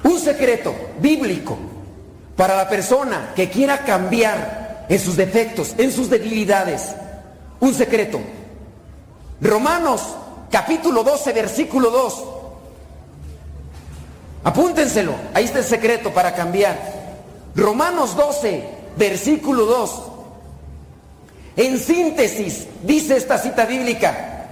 Un 0.04 0.18
secreto 0.18 0.74
bíblico 1.00 1.58
para 2.36 2.56
la 2.56 2.68
persona 2.68 3.32
que 3.34 3.50
quiera 3.50 3.84
cambiar 3.84 4.86
en 4.88 4.98
sus 4.98 5.16
defectos, 5.16 5.74
en 5.76 5.92
sus 5.92 6.08
debilidades. 6.08 6.94
Un 7.60 7.74
secreto. 7.74 8.20
Romanos 9.40 10.02
capítulo 10.50 11.02
12, 11.02 11.32
versículo 11.32 11.90
2. 11.90 12.24
Apúntenselo, 14.44 15.14
ahí 15.34 15.44
está 15.44 15.58
el 15.58 15.64
secreto 15.64 16.12
para 16.12 16.34
cambiar. 16.34 16.78
Romanos 17.54 18.16
12, 18.16 18.64
versículo 18.96 19.66
2. 19.66 20.02
En 21.56 21.78
síntesis, 21.78 22.66
dice 22.84 23.16
esta 23.16 23.36
cita 23.38 23.66
bíblica, 23.66 24.46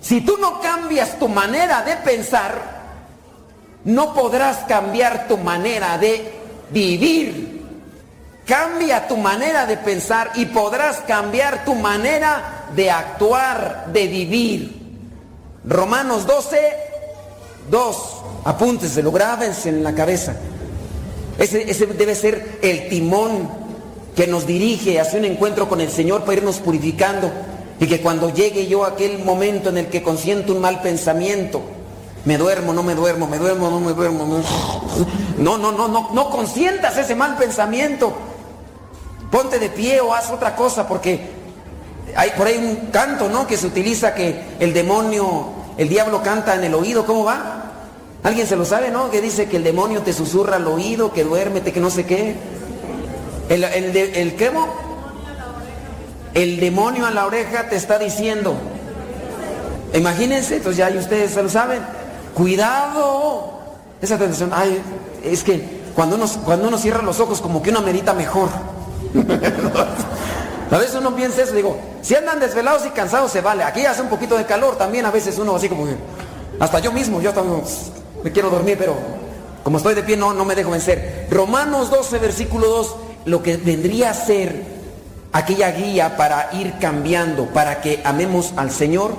si 0.00 0.20
tú 0.20 0.36
no 0.38 0.60
cambias 0.60 1.18
tu 1.18 1.28
manera 1.28 1.82
de 1.82 1.96
pensar, 1.96 2.76
no 3.84 4.12
podrás 4.12 4.58
cambiar 4.68 5.28
tu 5.28 5.36
manera 5.36 5.98
de 5.98 6.32
vivir. 6.70 7.56
Cambia 8.44 9.08
tu 9.08 9.16
manera 9.16 9.66
de 9.66 9.76
pensar 9.76 10.30
y 10.34 10.46
podrás 10.46 10.98
cambiar 10.98 11.64
tu 11.64 11.74
manera 11.74 12.66
de 12.74 12.90
actuar, 12.90 13.86
de 13.92 14.06
vivir. 14.06 14.85
Romanos 15.66 16.26
12, 16.26 16.58
2. 17.70 17.96
Apúnteselo, 18.44 19.10
grábense 19.10 19.68
en 19.68 19.82
la 19.82 19.94
cabeza. 19.94 20.36
Ese, 21.38 21.70
ese 21.70 21.86
debe 21.86 22.14
ser 22.14 22.58
el 22.62 22.88
timón 22.88 23.48
que 24.14 24.26
nos 24.26 24.46
dirige 24.46 25.00
hacia 25.00 25.18
un 25.18 25.24
encuentro 25.24 25.68
con 25.68 25.80
el 25.80 25.90
Señor 25.90 26.22
para 26.22 26.38
irnos 26.38 26.58
purificando. 26.58 27.30
Y 27.78 27.86
que 27.86 28.00
cuando 28.00 28.32
llegue 28.32 28.66
yo 28.66 28.84
a 28.84 28.88
aquel 28.88 29.18
momento 29.18 29.68
en 29.68 29.78
el 29.78 29.86
que 29.88 30.02
consiento 30.02 30.54
un 30.54 30.60
mal 30.60 30.80
pensamiento, 30.80 31.60
me 32.24 32.38
duermo, 32.38 32.72
no 32.72 32.82
me 32.82 32.94
duermo, 32.94 33.26
me 33.26 33.38
duermo, 33.38 33.68
no 33.68 33.80
me 33.80 33.92
duermo. 33.92 34.42
No, 35.36 35.58
no, 35.58 35.72
no, 35.72 35.88
no, 35.88 36.10
no 36.12 36.30
consientas 36.30 36.96
ese 36.96 37.14
mal 37.14 37.36
pensamiento 37.36 38.14
ponte 39.30 39.58
de 39.58 39.68
pie 39.68 40.00
o 40.00 40.14
haz 40.14 40.30
otra 40.30 40.54
cosa, 40.54 40.86
porque 40.86 41.20
hay 42.14 42.30
por 42.30 42.46
ahí 42.46 42.56
un 42.56 42.90
canto, 42.90 43.28
¿no? 43.28 43.46
Que 43.46 43.56
se 43.56 43.66
utiliza 43.66 44.14
que 44.14 44.56
el 44.60 44.72
demonio, 44.72 45.48
el 45.78 45.88
diablo 45.88 46.22
canta 46.22 46.54
en 46.54 46.64
el 46.64 46.74
oído, 46.74 47.04
¿cómo 47.04 47.24
va? 47.24 47.62
¿Alguien 48.22 48.46
se 48.46 48.56
lo 48.56 48.64
sabe, 48.64 48.90
no? 48.90 49.10
Que 49.10 49.20
dice 49.20 49.48
que 49.48 49.58
el 49.58 49.64
demonio 49.64 50.02
te 50.02 50.12
susurra 50.12 50.56
al 50.56 50.66
oído, 50.66 51.12
que 51.12 51.22
duérmete, 51.22 51.72
que 51.72 51.80
no 51.80 51.90
sé 51.90 52.04
qué. 52.06 52.34
¿El, 53.48 53.62
el, 53.62 53.96
el? 53.96 54.34
El 56.34 56.60
demonio 56.60 57.06
a 57.06 57.10
la 57.10 57.26
oreja 57.26 57.68
te 57.68 57.76
está 57.76 57.98
diciendo. 57.98 58.54
Imagínense, 59.94 60.56
entonces 60.56 60.78
ya 60.78 60.98
ustedes 60.98 61.32
se 61.32 61.42
lo 61.42 61.48
saben. 61.48 61.80
Cuidado. 62.34 63.52
Esa 64.02 64.18
tentación, 64.18 64.50
ay, 64.52 64.80
es 65.22 65.42
que 65.42 65.82
cuando 65.94 66.16
uno, 66.16 66.26
cuando 66.44 66.68
uno 66.68 66.78
cierra 66.78 67.02
los 67.02 67.20
ojos 67.20 67.40
como 67.40 67.62
que 67.62 67.70
uno 67.70 67.80
medita 67.80 68.12
mejor. 68.12 68.48
a 70.70 70.78
veces 70.78 70.96
uno 70.96 71.14
piensa 71.14 71.42
eso, 71.42 71.52
digo, 71.52 71.78
si 72.02 72.14
andan 72.14 72.40
desvelados 72.40 72.84
y 72.86 72.90
cansados 72.90 73.30
se 73.30 73.40
vale. 73.40 73.62
Aquí 73.62 73.84
hace 73.86 74.02
un 74.02 74.08
poquito 74.08 74.36
de 74.36 74.44
calor 74.44 74.76
también, 74.76 75.06
a 75.06 75.10
veces 75.10 75.38
uno 75.38 75.54
así 75.54 75.68
como 75.68 75.86
hasta 76.58 76.78
yo 76.80 76.92
mismo, 76.92 77.20
yo 77.20 77.32
también 77.32 77.62
me 78.24 78.32
quiero 78.32 78.50
dormir, 78.50 78.76
pero 78.78 78.96
como 79.62 79.78
estoy 79.78 79.94
de 79.94 80.02
pie 80.02 80.16
no, 80.16 80.32
no 80.32 80.44
me 80.44 80.54
dejo 80.54 80.70
vencer. 80.70 81.26
Romanos 81.30 81.90
12, 81.90 82.18
versículo 82.18 82.68
2, 82.68 82.96
lo 83.26 83.42
que 83.42 83.56
vendría 83.56 84.10
a 84.10 84.14
ser 84.14 84.62
aquella 85.32 85.70
guía 85.70 86.16
para 86.16 86.50
ir 86.52 86.74
cambiando, 86.80 87.46
para 87.46 87.80
que 87.80 88.00
amemos 88.04 88.52
al 88.56 88.70
Señor 88.70 89.12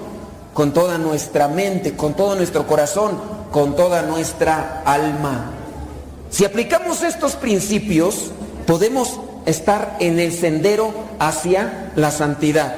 con 0.53 0.73
toda 0.73 0.97
nuestra 0.97 1.47
mente, 1.47 1.95
con 1.95 2.15
todo 2.15 2.35
nuestro 2.35 2.65
corazón, 2.65 3.19
con 3.51 3.75
toda 3.75 4.01
nuestra 4.01 4.81
alma. 4.85 5.51
Si 6.29 6.43
aplicamos 6.43 7.03
estos 7.03 7.35
principios, 7.35 8.31
podemos 8.65 9.19
estar 9.47 9.95
en 9.99 10.19
el 10.19 10.33
sendero 10.33 10.93
hacia 11.19 11.91
la 11.95 12.11
santidad. 12.11 12.75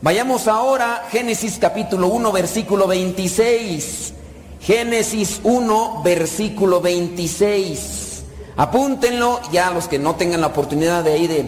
Vayamos 0.00 0.48
ahora 0.48 1.04
Génesis 1.12 1.58
capítulo 1.60 2.08
1 2.08 2.32
versículo 2.32 2.88
26. 2.88 4.14
Génesis 4.60 5.40
1 5.44 6.02
versículo 6.02 6.80
26. 6.80 8.24
Apúntenlo, 8.56 9.40
ya 9.52 9.70
los 9.70 9.86
que 9.86 9.98
no 9.98 10.16
tengan 10.16 10.40
la 10.40 10.48
oportunidad 10.48 11.04
de 11.04 11.18
ir 11.18 11.28
de 11.30 11.46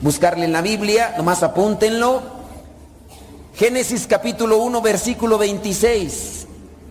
buscarle 0.00 0.44
en 0.44 0.52
la 0.52 0.62
Biblia, 0.62 1.14
nomás 1.16 1.42
apúntenlo. 1.42 2.22
Génesis 3.56 4.06
capítulo 4.06 4.58
1 4.58 4.80
versículo 4.80 5.38
26. 5.38 6.46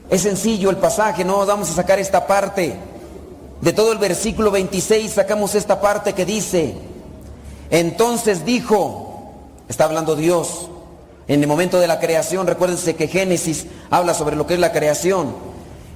Es 0.10 0.22
sencillo 0.22 0.70
el 0.70 0.78
pasaje, 0.78 1.24
no 1.24 1.46
vamos 1.46 1.70
a 1.70 1.74
sacar 1.74 2.00
esta 2.00 2.28
parte. 2.28 2.91
De 3.62 3.74
todo 3.74 3.92
el 3.92 4.00
versículo 4.00 4.50
26 4.50 5.12
sacamos 5.12 5.54
esta 5.54 5.80
parte 5.80 6.14
que 6.14 6.26
dice, 6.26 6.74
entonces 7.70 8.44
dijo, 8.44 9.34
está 9.70 9.84
hablando 9.84 10.16
Dios, 10.16 10.68
en 11.28 11.42
el 11.42 11.48
momento 11.48 11.80
de 11.80 11.88
la 11.88 12.00
creación, 12.00 12.48
recuérdense 12.48 12.96
que 12.96 13.08
Génesis 13.08 13.68
habla 13.92 14.16
sobre 14.16 14.36
lo 14.36 14.48
que 14.48 14.56
es 14.56 14.60
la 14.60 14.72
creación. 14.72 15.36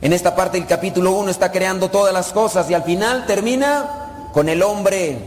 En 0.02 0.14
esta 0.14 0.36
parte 0.36 0.60
del 0.60 0.68
capítulo 0.68 1.12
1 1.14 1.32
está 1.32 1.52
creando 1.52 1.90
todas 1.90 2.14
las 2.14 2.32
cosas 2.32 2.70
y 2.70 2.76
al 2.76 2.84
final 2.84 3.26
termina 3.26 4.30
con 4.32 4.48
el 4.48 4.62
hombre. 4.62 5.18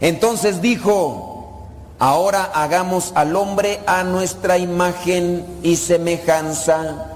Entonces 0.00 0.60
dijo, 0.60 1.68
ahora 2.00 2.50
hagamos 2.54 3.12
al 3.14 3.36
hombre 3.36 3.78
a 3.86 4.02
nuestra 4.02 4.58
imagen 4.58 5.46
y 5.62 5.76
semejanza. 5.76 7.12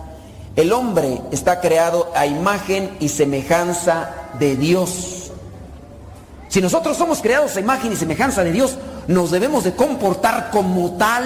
El 0.55 0.73
hombre 0.73 1.21
está 1.33 1.61
creado 1.61 2.13
a 2.15 2.27
imagen 2.27 2.97
y 3.01 3.09
semejanza 3.09 4.20
de 4.39 4.57
Dios. 4.57 5.33
Si 6.49 6.61
nosotros 6.61 6.97
somos 6.97 7.23
creados 7.23 7.57
a 7.57 7.61
imagen 7.61 7.93
y 7.93 7.97
semejanza 7.97 8.43
de 8.43 8.53
Dios, 8.53 8.77
nos 9.07 9.31
debemos 9.31 9.65
de 9.65 9.75
comportar 9.75 10.51
como 10.51 10.93
tal. 10.93 11.25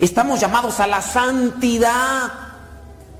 Estamos 0.00 0.40
llamados 0.40 0.80
a 0.80 0.86
la 0.86 1.00
santidad. 1.00 2.32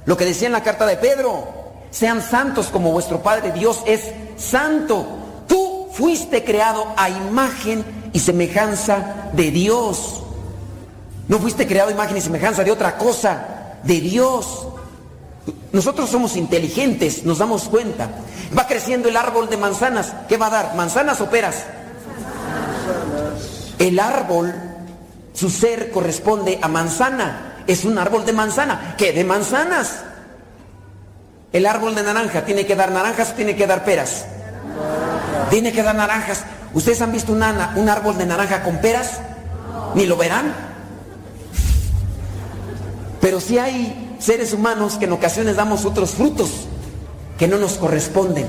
Lo 0.05 0.17
que 0.17 0.27
decía 0.27 0.49
en 0.49 0.53
la 0.53 0.63
carta 0.63 0.85
de 0.85 0.97
Pedro, 0.97 1.49
sean 1.91 2.21
santos 2.23 2.67
como 2.67 2.93
vuestro 2.93 3.23
Padre 3.23 3.53
Dios 3.53 3.83
es 3.87 4.13
santo. 4.37 5.07
Tú 5.47 5.89
fuiste 5.93 6.45
creado 6.45 6.87
a 6.97 7.09
imagen 7.09 7.85
y 8.13 8.19
semejanza 8.19 9.31
de 9.33 9.51
Dios. 9.51 10.23
No 11.29 11.39
fuiste 11.39 11.67
creado 11.67 11.89
a 11.89 11.93
imagen 11.93 12.17
y 12.17 12.21
semejanza 12.21 12.65
de 12.65 12.73
otra 12.73 12.99
cosa, 12.99 13.79
de 13.83 14.01
Dios. 14.01 14.67
Nosotros 15.73 16.09
somos 16.09 16.37
inteligentes, 16.37 17.25
nos 17.25 17.39
damos 17.39 17.69
cuenta. 17.69 18.09
Va 18.57 18.67
creciendo 18.67 19.09
el 19.09 19.17
árbol 19.17 19.49
de 19.51 19.57
manzanas. 19.57 20.13
¿Qué 20.29 20.37
va 20.37 20.47
a 20.47 20.51
dar? 20.51 20.75
¿Manzanas 20.77 21.21
o 21.21 21.29
peras? 21.29 21.65
El 23.79 23.99
árbol, 23.99 24.55
su 25.33 25.51
ser 25.51 25.91
corresponde 25.91 26.59
a 26.63 26.69
manzana. 26.69 27.63
Es 27.67 27.85
un 27.85 27.99
árbol 27.99 28.25
de 28.25 28.33
manzana. 28.33 28.95
¿Qué? 28.97 29.13
De 29.13 29.25
manzanas. 29.25 30.05
El 31.53 31.67
árbol 31.67 31.95
de 31.95 32.03
naranja 32.03 32.45
tiene 32.45 32.67
que 32.67 32.77
dar 32.77 32.91
naranjas 32.91 33.31
o 33.33 33.35
tiene 33.35 33.57
que 33.57 33.67
dar 33.67 33.85
peras. 33.85 34.27
Tiene 35.51 35.73
que 35.73 35.83
dar 35.83 35.95
naranjas. 35.95 36.45
¿Ustedes 36.73 37.03
han 37.03 37.13
visto 37.13 37.33
un 37.33 37.43
árbol 37.43 38.17
de 38.17 38.27
naranja 38.27 38.63
con 38.63 38.79
peras? 38.79 39.21
Ni 39.95 40.07
lo 40.07 40.17
verán. 40.17 40.55
Pero 43.21 43.41
si 43.41 43.59
hay 43.59 44.04
seres 44.25 44.53
humanos 44.53 44.95
que 44.95 45.05
en 45.05 45.13
ocasiones 45.13 45.57
damos 45.57 45.85
otros 45.85 46.11
frutos 46.11 46.51
que 47.39 47.49
no 47.49 47.59
nos 47.59 47.75
corresponden. 47.75 48.47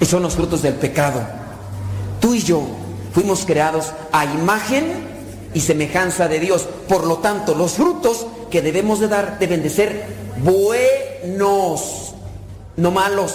Y 0.00 0.06
son 0.06 0.22
los 0.22 0.34
frutos 0.34 0.62
del 0.62 0.74
pecado. 0.74 1.22
Tú 2.20 2.34
y 2.34 2.42
yo 2.42 2.62
fuimos 3.12 3.44
creados 3.44 3.92
a 4.12 4.24
imagen 4.24 5.14
y 5.54 5.60
semejanza 5.60 6.28
de 6.28 6.40
Dios. 6.40 6.66
Por 6.88 7.06
lo 7.06 7.18
tanto, 7.18 7.54
los 7.54 7.72
frutos 7.72 8.26
que 8.50 8.62
debemos 8.62 9.00
de 9.00 9.08
dar 9.08 9.38
deben 9.38 9.62
de 9.62 9.70
ser 9.70 10.06
buenos, 10.42 12.14
no 12.76 12.90
malos, 12.90 13.32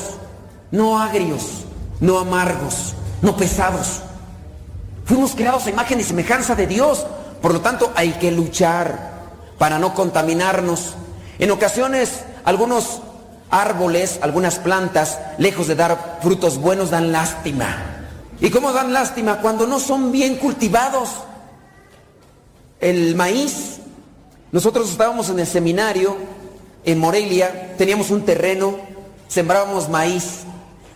no 0.72 1.02
agrios, 1.02 1.64
no 2.02 2.20
amargos, 2.20 2.94
no 3.22 3.38
pesados. 3.38 4.02
Fuimos 5.06 5.32
creados 5.36 5.66
a 5.66 5.70
imagen 5.70 6.00
y 6.00 6.04
semejanza 6.04 6.56
de 6.56 6.68
Dios. 6.68 7.06
Por 7.42 7.54
lo 7.54 7.62
tanto, 7.62 7.92
hay 7.96 8.12
que 8.14 8.32
luchar 8.32 9.20
para 9.58 9.80
no 9.80 9.94
contaminarnos. 9.94 10.96
En 11.40 11.52
ocasiones, 11.52 12.26
algunos 12.44 13.02
árboles, 13.50 14.20
algunas 14.22 14.60
plantas, 14.60 15.20
lejos 15.38 15.68
de 15.68 15.76
dar 15.76 16.20
frutos 16.22 16.58
buenos, 16.58 16.92
dan 16.92 17.14
lástima. 17.14 18.08
¿Y 18.42 18.50
cómo 18.50 18.74
dan 18.74 18.94
lástima? 18.94 19.38
Cuando 19.38 19.66
no 19.66 19.80
son 19.80 20.12
bien 20.12 20.36
cultivados. 20.36 21.10
El 22.82 23.16
maíz, 23.16 23.80
nosotros 24.52 24.90
estábamos 24.92 25.30
en 25.30 25.40
el 25.40 25.48
seminario 25.48 26.18
en 26.86 27.00
Morelia, 27.00 27.76
teníamos 27.78 28.10
un 28.10 28.24
terreno, 28.24 28.78
sembrábamos 29.28 29.90
maíz, 29.90 30.42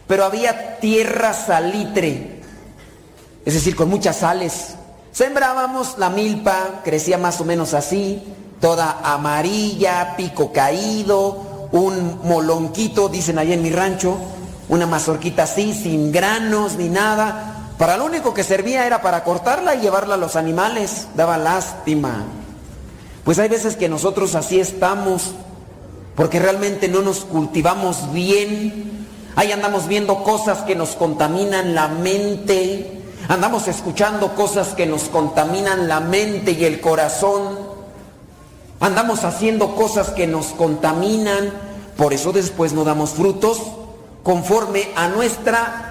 pero 0.08 0.26
había 0.26 0.78
tierra 0.80 1.34
salitre, 1.34 2.42
es 3.46 3.54
decir, 3.54 3.76
con 3.76 3.90
muchas 3.90 4.18
sales. 4.18 4.76
Sembrábamos 5.12 5.98
la 5.98 6.10
milpa, 6.10 6.82
crecía 6.84 7.18
más 7.18 7.40
o 7.42 7.46
menos 7.46 7.74
así, 7.74 8.24
toda 8.64 9.02
amarilla, 9.04 10.16
pico 10.16 10.54
caído, 10.54 11.68
un 11.74 12.22
molonquito, 12.24 13.10
dicen 13.10 13.38
allá 13.38 13.56
en 13.56 13.62
mi 13.62 13.70
rancho, 13.70 14.16
una 14.70 14.88
mazorquita 14.88 15.44
así, 15.44 15.74
sin 15.74 16.14
granos 16.14 16.78
ni 16.78 16.88
nada. 16.88 17.74
Para 17.78 17.98
lo 17.98 18.06
único 18.06 18.34
que 18.34 18.46
servía 18.46 18.88
era 18.88 19.02
para 19.02 19.26
cortarla 19.26 19.76
y 19.76 19.82
llevarla 19.82 20.16
a 20.16 20.18
los 20.18 20.38
animales. 20.38 21.10
Daba 21.14 21.38
lástima. 21.38 22.24
Pues 23.26 23.38
hay 23.38 23.50
veces 23.50 23.76
que 23.76 23.90
nosotros 23.90 24.34
así 24.34 24.62
estamos, 24.62 25.32
porque 26.16 26.40
realmente 26.40 26.88
no 26.88 27.02
nos 27.02 27.26
cultivamos 27.26 28.14
bien. 28.14 29.06
Ahí 29.36 29.52
andamos 29.52 29.90
viendo 29.90 30.24
cosas 30.24 30.60
que 30.60 30.78
nos 30.78 30.92
contaminan 30.92 31.76
la 31.76 31.90
mente. 31.90 33.02
Andamos 33.28 33.68
escuchando 33.68 34.36
cosas 34.36 34.70
que 34.70 34.86
nos 34.86 35.10
contaminan 35.10 35.90
la 35.90 36.00
mente 36.00 36.52
y 36.52 36.64
el 36.64 36.80
corazón. 36.80 37.63
Andamos 38.84 39.24
haciendo 39.24 39.76
cosas 39.76 40.10
que 40.10 40.28
nos 40.28 40.48
contaminan. 40.48 41.54
Por 41.96 42.12
eso 42.12 42.34
después 42.34 42.74
no 42.74 42.84
damos 42.84 43.12
frutos 43.12 43.62
conforme 44.24 44.90
a 44.98 45.08
nuestra 45.08 45.90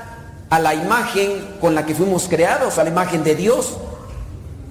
a 0.51 0.59
la 0.59 0.74
imagen 0.74 1.57
con 1.59 1.74
la 1.74 1.86
que 1.86 1.95
fuimos 1.95 2.28
creados, 2.28 2.76
a 2.76 2.84
la 2.84 2.90
imagen 2.90 3.24
de 3.24 3.34
Dios. 3.34 3.78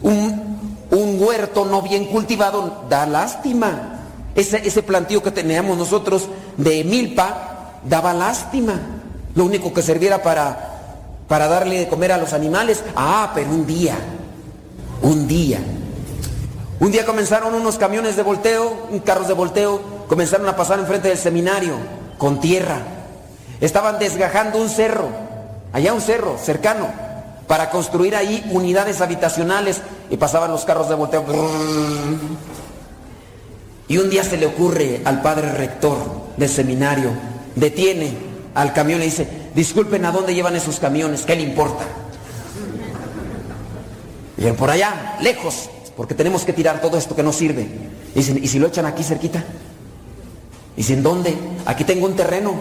Un, 0.03 0.77
un 0.91 1.17
huerto 1.19 1.65
no 1.65 1.81
bien 1.81 2.05
cultivado 2.05 2.83
da 2.87 3.07
lástima. 3.07 4.01
Ese, 4.35 4.67
ese 4.67 4.83
plantío 4.83 5.23
que 5.23 5.31
teníamos 5.31 5.75
nosotros 5.75 6.27
de 6.57 6.83
milpa 6.83 7.79
daba 7.89 8.13
lástima. 8.13 8.79
Lo 9.33 9.45
único 9.45 9.73
que 9.73 9.81
serviera 9.81 10.21
para, 10.21 11.23
para 11.27 11.47
darle 11.47 11.79
de 11.79 11.87
comer 11.87 12.11
a 12.11 12.19
los 12.19 12.33
animales. 12.33 12.83
Ah, 12.95 13.31
pero 13.33 13.49
un 13.49 13.65
día, 13.65 13.95
un 15.01 15.27
día. 15.27 15.59
Un 16.81 16.91
día 16.91 17.05
comenzaron 17.05 17.53
unos 17.53 17.77
camiones 17.77 18.15
de 18.15 18.23
volteo, 18.23 18.89
carros 19.05 19.27
de 19.27 19.35
volteo, 19.35 19.79
comenzaron 20.07 20.49
a 20.49 20.55
pasar 20.55 20.79
enfrente 20.79 21.09
del 21.09 21.17
seminario 21.17 21.75
con 22.17 22.39
tierra. 22.39 22.79
Estaban 23.61 23.99
desgajando 23.99 24.57
un 24.57 24.67
cerro 24.67 25.07
allá 25.73 25.93
un 25.93 26.01
cerro 26.01 26.37
cercano, 26.37 26.87
para 27.47 27.69
construir 27.69 28.15
ahí 28.15 28.43
unidades 28.51 28.99
habitacionales 29.01 29.81
y 30.09 30.17
pasaban 30.17 30.51
los 30.51 30.65
carros 30.65 30.89
de 30.89 30.95
volteo. 30.95 31.23
Y 33.87 33.97
un 33.97 34.09
día 34.09 34.23
se 34.23 34.37
le 34.37 34.47
ocurre 34.47 35.01
al 35.05 35.21
padre 35.21 35.51
rector 35.51 35.97
del 36.35 36.49
seminario, 36.49 37.11
detiene 37.55 38.17
al 38.55 38.73
camión 38.73 39.01
y 39.01 39.05
dice, 39.05 39.27
disculpen, 39.53 40.05
¿a 40.05 40.11
dónde 40.11 40.33
llevan 40.33 40.55
esos 40.55 40.79
camiones? 40.79 41.23
¿Qué 41.23 41.35
le 41.35 41.43
importa? 41.43 41.83
Y 44.37 44.49
por 44.53 44.71
allá, 44.71 45.17
lejos, 45.21 45.69
porque 45.95 46.15
tenemos 46.15 46.43
que 46.43 46.53
tirar 46.53 46.81
todo 46.81 46.97
esto 46.97 47.15
que 47.15 47.23
no 47.23 47.33
sirve. 47.33 47.67
Y 48.13 48.19
dicen, 48.19 48.39
¿y 48.41 48.47
si 48.47 48.59
lo 48.59 48.67
echan 48.67 48.85
aquí 48.85 49.03
cerquita? 49.03 49.43
Dicen, 50.75 51.03
¿dónde? 51.03 51.35
Aquí 51.65 51.83
tengo 51.83 52.05
un 52.05 52.15
terreno 52.15 52.53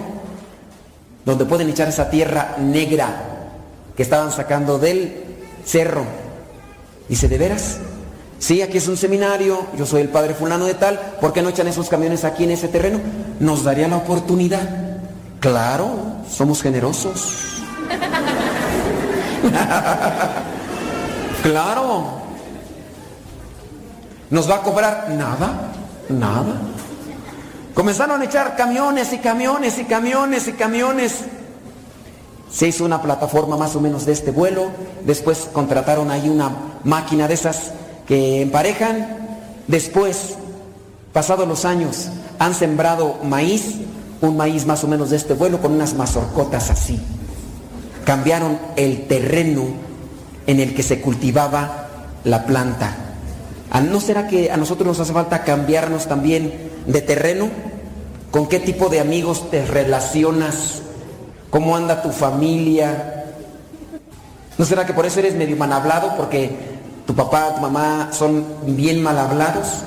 donde 1.24 1.44
pueden 1.44 1.68
echar 1.68 1.88
esa 1.88 2.10
tierra 2.10 2.56
negra 2.58 3.24
que 3.96 4.02
estaban 4.02 4.32
sacando 4.32 4.78
del 4.78 5.24
cerro. 5.64 6.04
Dice, 7.08 7.28
¿de 7.28 7.38
veras? 7.38 7.78
Sí, 8.38 8.62
aquí 8.62 8.78
es 8.78 8.88
un 8.88 8.96
seminario, 8.96 9.66
yo 9.76 9.84
soy 9.84 10.00
el 10.00 10.08
padre 10.08 10.34
fulano 10.34 10.64
de 10.64 10.74
tal, 10.74 10.98
¿por 11.20 11.32
qué 11.32 11.42
no 11.42 11.50
echan 11.50 11.68
esos 11.68 11.90
camiones 11.90 12.24
aquí 12.24 12.44
en 12.44 12.52
ese 12.52 12.68
terreno? 12.68 12.98
Nos 13.38 13.64
daría 13.64 13.86
la 13.86 13.98
oportunidad. 13.98 14.66
Claro, 15.40 15.90
somos 16.30 16.62
generosos. 16.62 17.60
claro. 21.42 22.19
¿Nos 24.30 24.48
va 24.48 24.56
a 24.56 24.62
cobrar? 24.62 25.08
Nada, 25.10 25.72
nada. 26.08 26.54
Comenzaron 27.74 28.20
a 28.20 28.24
echar 28.24 28.56
camiones 28.56 29.12
y 29.12 29.18
camiones 29.18 29.78
y 29.78 29.84
camiones 29.84 30.46
y 30.46 30.52
camiones. 30.52 31.24
Se 32.50 32.68
hizo 32.68 32.84
una 32.84 33.02
plataforma 33.02 33.56
más 33.56 33.74
o 33.74 33.80
menos 33.80 34.06
de 34.06 34.12
este 34.12 34.30
vuelo. 34.30 34.70
Después 35.04 35.48
contrataron 35.52 36.10
ahí 36.10 36.28
una 36.28 36.50
máquina 36.84 37.26
de 37.26 37.34
esas 37.34 37.72
que 38.06 38.42
emparejan. 38.42 39.18
Después, 39.66 40.36
pasados 41.12 41.48
los 41.48 41.64
años, 41.64 42.08
han 42.38 42.54
sembrado 42.54 43.18
maíz, 43.24 43.76
un 44.20 44.36
maíz 44.36 44.64
más 44.64 44.84
o 44.84 44.88
menos 44.88 45.10
de 45.10 45.16
este 45.16 45.34
vuelo 45.34 45.60
con 45.60 45.72
unas 45.72 45.94
mazorcotas 45.94 46.70
así. 46.70 47.00
Cambiaron 48.04 48.58
el 48.76 49.06
terreno 49.06 49.64
en 50.46 50.60
el 50.60 50.74
que 50.74 50.82
se 50.82 51.00
cultivaba 51.00 51.88
la 52.24 52.46
planta. 52.46 53.09
¿No 53.78 54.00
será 54.00 54.26
que 54.26 54.50
a 54.50 54.56
nosotros 54.56 54.86
nos 54.86 55.00
hace 55.00 55.12
falta 55.12 55.44
cambiarnos 55.44 56.06
también 56.06 56.70
de 56.86 57.00
terreno? 57.00 57.48
¿Con 58.30 58.48
qué 58.48 58.58
tipo 58.58 58.88
de 58.88 59.00
amigos 59.00 59.50
te 59.50 59.64
relacionas? 59.64 60.82
¿Cómo 61.50 61.76
anda 61.76 62.02
tu 62.02 62.10
familia? 62.10 63.26
¿No 64.58 64.64
será 64.64 64.84
que 64.84 64.92
por 64.92 65.06
eso 65.06 65.20
eres 65.20 65.34
medio 65.34 65.56
mal 65.56 65.72
hablado? 65.72 66.14
Porque 66.16 66.50
tu 67.06 67.14
papá, 67.14 67.54
tu 67.54 67.60
mamá 67.60 68.10
son 68.12 68.44
bien 68.66 69.02
mal 69.02 69.18
hablados. 69.18 69.84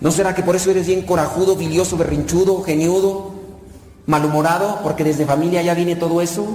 ¿No 0.00 0.10
será 0.10 0.34
que 0.34 0.42
por 0.42 0.56
eso 0.56 0.70
eres 0.70 0.86
bien 0.86 1.02
corajudo, 1.02 1.56
bilioso, 1.56 1.96
berrinchudo, 1.96 2.62
geniudo, 2.62 3.32
malhumorado? 4.06 4.80
Porque 4.82 5.04
desde 5.04 5.26
familia 5.26 5.62
ya 5.62 5.74
viene 5.74 5.96
todo 5.96 6.20
eso. 6.20 6.46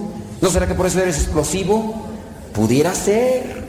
¿No 0.41 0.49
será 0.49 0.67
que 0.67 0.75
por 0.75 0.85
eso 0.85 1.01
eres 1.01 1.17
explosivo? 1.17 1.95
Pudiera 2.53 2.93
ser. 2.95 3.63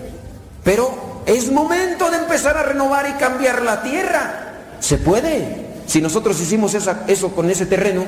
Pero 0.65 0.91
es 1.27 1.53
momento 1.53 2.11
de 2.11 2.18
empezar 2.39 2.57
a 2.57 2.63
renovar 2.63 3.09
y 3.11 3.15
cambiar 3.15 3.63
la 3.63 3.83
tierra. 3.83 4.77
Se 4.79 4.97
puede. 4.97 5.67
Si 5.87 6.01
nosotros 6.01 6.41
hicimos 6.41 6.73
eso 6.75 7.31
con 7.35 7.51
ese 7.51 7.67
terreno, 7.67 8.05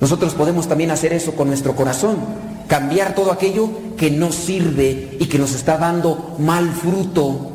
nosotros 0.00 0.34
podemos 0.34 0.68
también 0.68 0.92
hacer 0.92 1.12
eso 1.12 1.32
con 1.32 1.48
nuestro 1.48 1.74
corazón. 1.74 2.18
Cambiar 2.68 3.16
todo 3.16 3.32
aquello 3.32 3.68
que 3.96 4.12
no 4.12 4.30
sirve 4.30 5.16
y 5.18 5.26
que 5.26 5.38
nos 5.38 5.54
está 5.54 5.76
dando 5.76 6.36
mal 6.38 6.70
fruto 6.70 7.50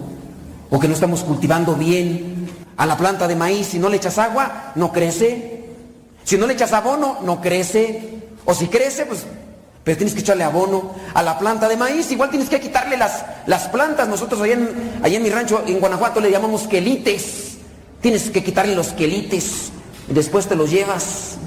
o 0.69 0.79
que 0.79 0.89
no 0.89 0.93
estamos 0.93 1.23
cultivando 1.23 1.75
bien. 1.75 2.47
A 2.75 2.85
la 2.85 2.97
planta 2.97 3.25
de 3.25 3.37
maíz, 3.37 3.67
si 3.67 3.79
no 3.79 3.87
le 3.87 3.95
echas 3.95 4.17
agua, 4.17 4.73
no 4.75 4.91
crece. 4.91 5.63
Si 6.25 6.37
no 6.37 6.47
le 6.47 6.53
echas 6.53 6.73
abono, 6.73 7.19
no 7.23 7.39
crece. 7.39 8.23
O 8.43 8.53
si 8.53 8.67
crece, 8.67 9.05
pues, 9.05 9.25
pero 9.87 9.99
tienes 9.99 10.13
que 10.13 10.19
echarle 10.19 10.43
abono. 10.43 10.95
A 11.13 11.23
la 11.23 11.39
planta 11.39 11.69
de 11.69 11.77
maíz, 11.77 12.11
igual 12.11 12.29
tienes 12.29 12.49
que 12.49 12.59
quitarle 12.59 12.97
las, 12.97 13.23
las 13.45 13.69
plantas. 13.69 14.05
Nosotros 14.09 14.41
allá 14.41 14.55
en, 14.55 14.99
allá 15.01 15.15
en 15.15 15.23
mi 15.23 15.29
rancho, 15.29 15.63
en 15.65 15.79
Guanajuato, 15.79 16.19
le 16.19 16.29
llamamos 16.29 16.63
quelites. 16.63 17.55
Tienes 18.01 18.29
que 18.29 18.43
quitarle 18.43 18.75
los 18.75 18.89
quelites 18.89 19.71
y 20.09 20.13
después 20.13 20.47
te 20.47 20.57
los 20.57 20.69
llevas, 20.71 21.37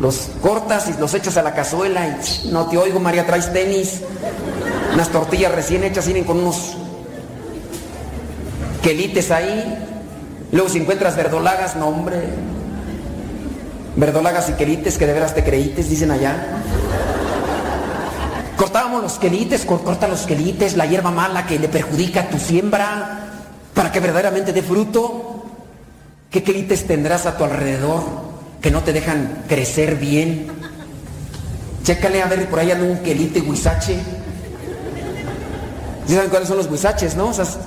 los 0.00 0.28
cortas 0.40 0.88
y 0.88 1.00
los 1.00 1.12
echas 1.14 1.36
a 1.36 1.42
la 1.42 1.52
cazuela 1.52 2.06
y 2.06 2.48
no 2.50 2.68
te 2.68 2.78
oigo, 2.78 3.00
María, 3.00 3.26
traes 3.26 3.52
tenis, 3.52 4.02
unas 4.94 5.08
tortillas 5.08 5.52
recién 5.52 5.82
hechas 5.82 6.06
vienen 6.06 6.22
con 6.22 6.38
unos 6.38 6.76
quelites 8.84 9.32
ahí. 9.32 9.84
Luego 10.52 10.68
si 10.68 10.78
encuentras 10.78 11.16
verdolagas, 11.16 11.74
no 11.74 11.88
hombre. 11.88 12.22
Verdolagas 13.96 14.48
y 14.48 14.52
quelites 14.52 14.96
que 14.96 15.08
de 15.08 15.12
veras 15.12 15.34
te 15.34 15.42
creítes, 15.42 15.90
dicen 15.90 16.12
allá. 16.12 16.62
Cortábamos 18.58 19.02
los 19.02 19.20
quelites, 19.20 19.64
corta 19.64 20.08
los 20.08 20.22
quelites, 20.22 20.76
la 20.76 20.84
hierba 20.84 21.12
mala 21.12 21.46
que 21.46 21.60
le 21.60 21.68
perjudica 21.68 22.28
tu 22.28 22.40
siembra, 22.40 23.20
para 23.72 23.92
que 23.92 24.00
verdaderamente 24.00 24.52
dé 24.52 24.62
fruto. 24.62 25.44
¿Qué 26.28 26.42
quelites 26.42 26.84
tendrás 26.84 27.24
a 27.26 27.36
tu 27.36 27.44
alrededor 27.44 28.02
que 28.60 28.72
no 28.72 28.82
te 28.82 28.92
dejan 28.92 29.44
crecer 29.46 29.94
bien? 29.94 30.48
Chécale 31.84 32.20
a 32.20 32.26
ver 32.26 32.50
por 32.50 32.58
ahí 32.58 32.72
anda 32.72 32.84
un 32.84 32.98
quelite 32.98 33.40
huizache. 33.40 34.00
¿Sí 36.08 36.14
saben 36.14 36.28
cuáles 36.28 36.48
son 36.48 36.56
los 36.56 36.66
huizaches, 36.66 37.14
no? 37.14 37.30
Esas 37.30 37.58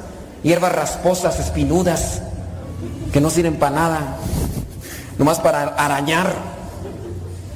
hierbas 0.43 0.73
rasposas, 0.73 1.39
espinudas, 1.39 2.21
que 3.13 3.21
no 3.21 3.29
sirven 3.29 3.55
para 3.55 3.75
nada, 3.75 4.17
nomás 5.17 5.39
para 5.39 5.63
arañar 5.63 6.33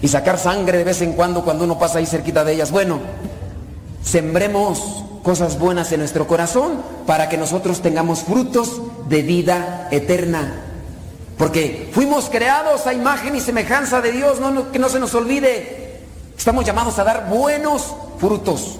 y 0.01 0.07
sacar 0.07 0.37
sangre 0.37 0.77
de 0.77 0.83
vez 0.85 1.01
en 1.01 1.13
cuando 1.13 1.43
cuando 1.43 1.65
uno 1.65 1.77
pasa 1.77 1.99
ahí 1.99 2.05
cerquita 2.05 2.45
de 2.45 2.53
ellas. 2.53 2.71
Bueno, 2.71 2.99
sembremos 4.05 5.03
cosas 5.23 5.57
buenas 5.57 5.91
en 5.91 5.99
nuestro 5.99 6.27
corazón 6.27 6.83
para 7.07 7.27
que 7.27 7.37
nosotros 7.37 7.81
tengamos 7.81 8.19
frutos 8.19 8.79
de 9.09 9.23
vida 9.23 9.89
eterna. 9.91 10.61
Porque 11.37 11.89
fuimos 11.91 12.29
creados 12.29 12.87
a 12.87 12.93
imagen 12.93 13.35
y 13.35 13.41
semejanza 13.41 13.99
de 13.99 14.11
Dios, 14.11 14.37
que 14.71 14.79
no 14.79 14.87
se 14.87 14.99
nos 14.99 15.13
olvide. 15.15 16.03
Estamos 16.37 16.63
llamados 16.63 16.97
a 16.99 17.03
dar 17.03 17.27
buenos 17.27 17.93
frutos. 18.19 18.77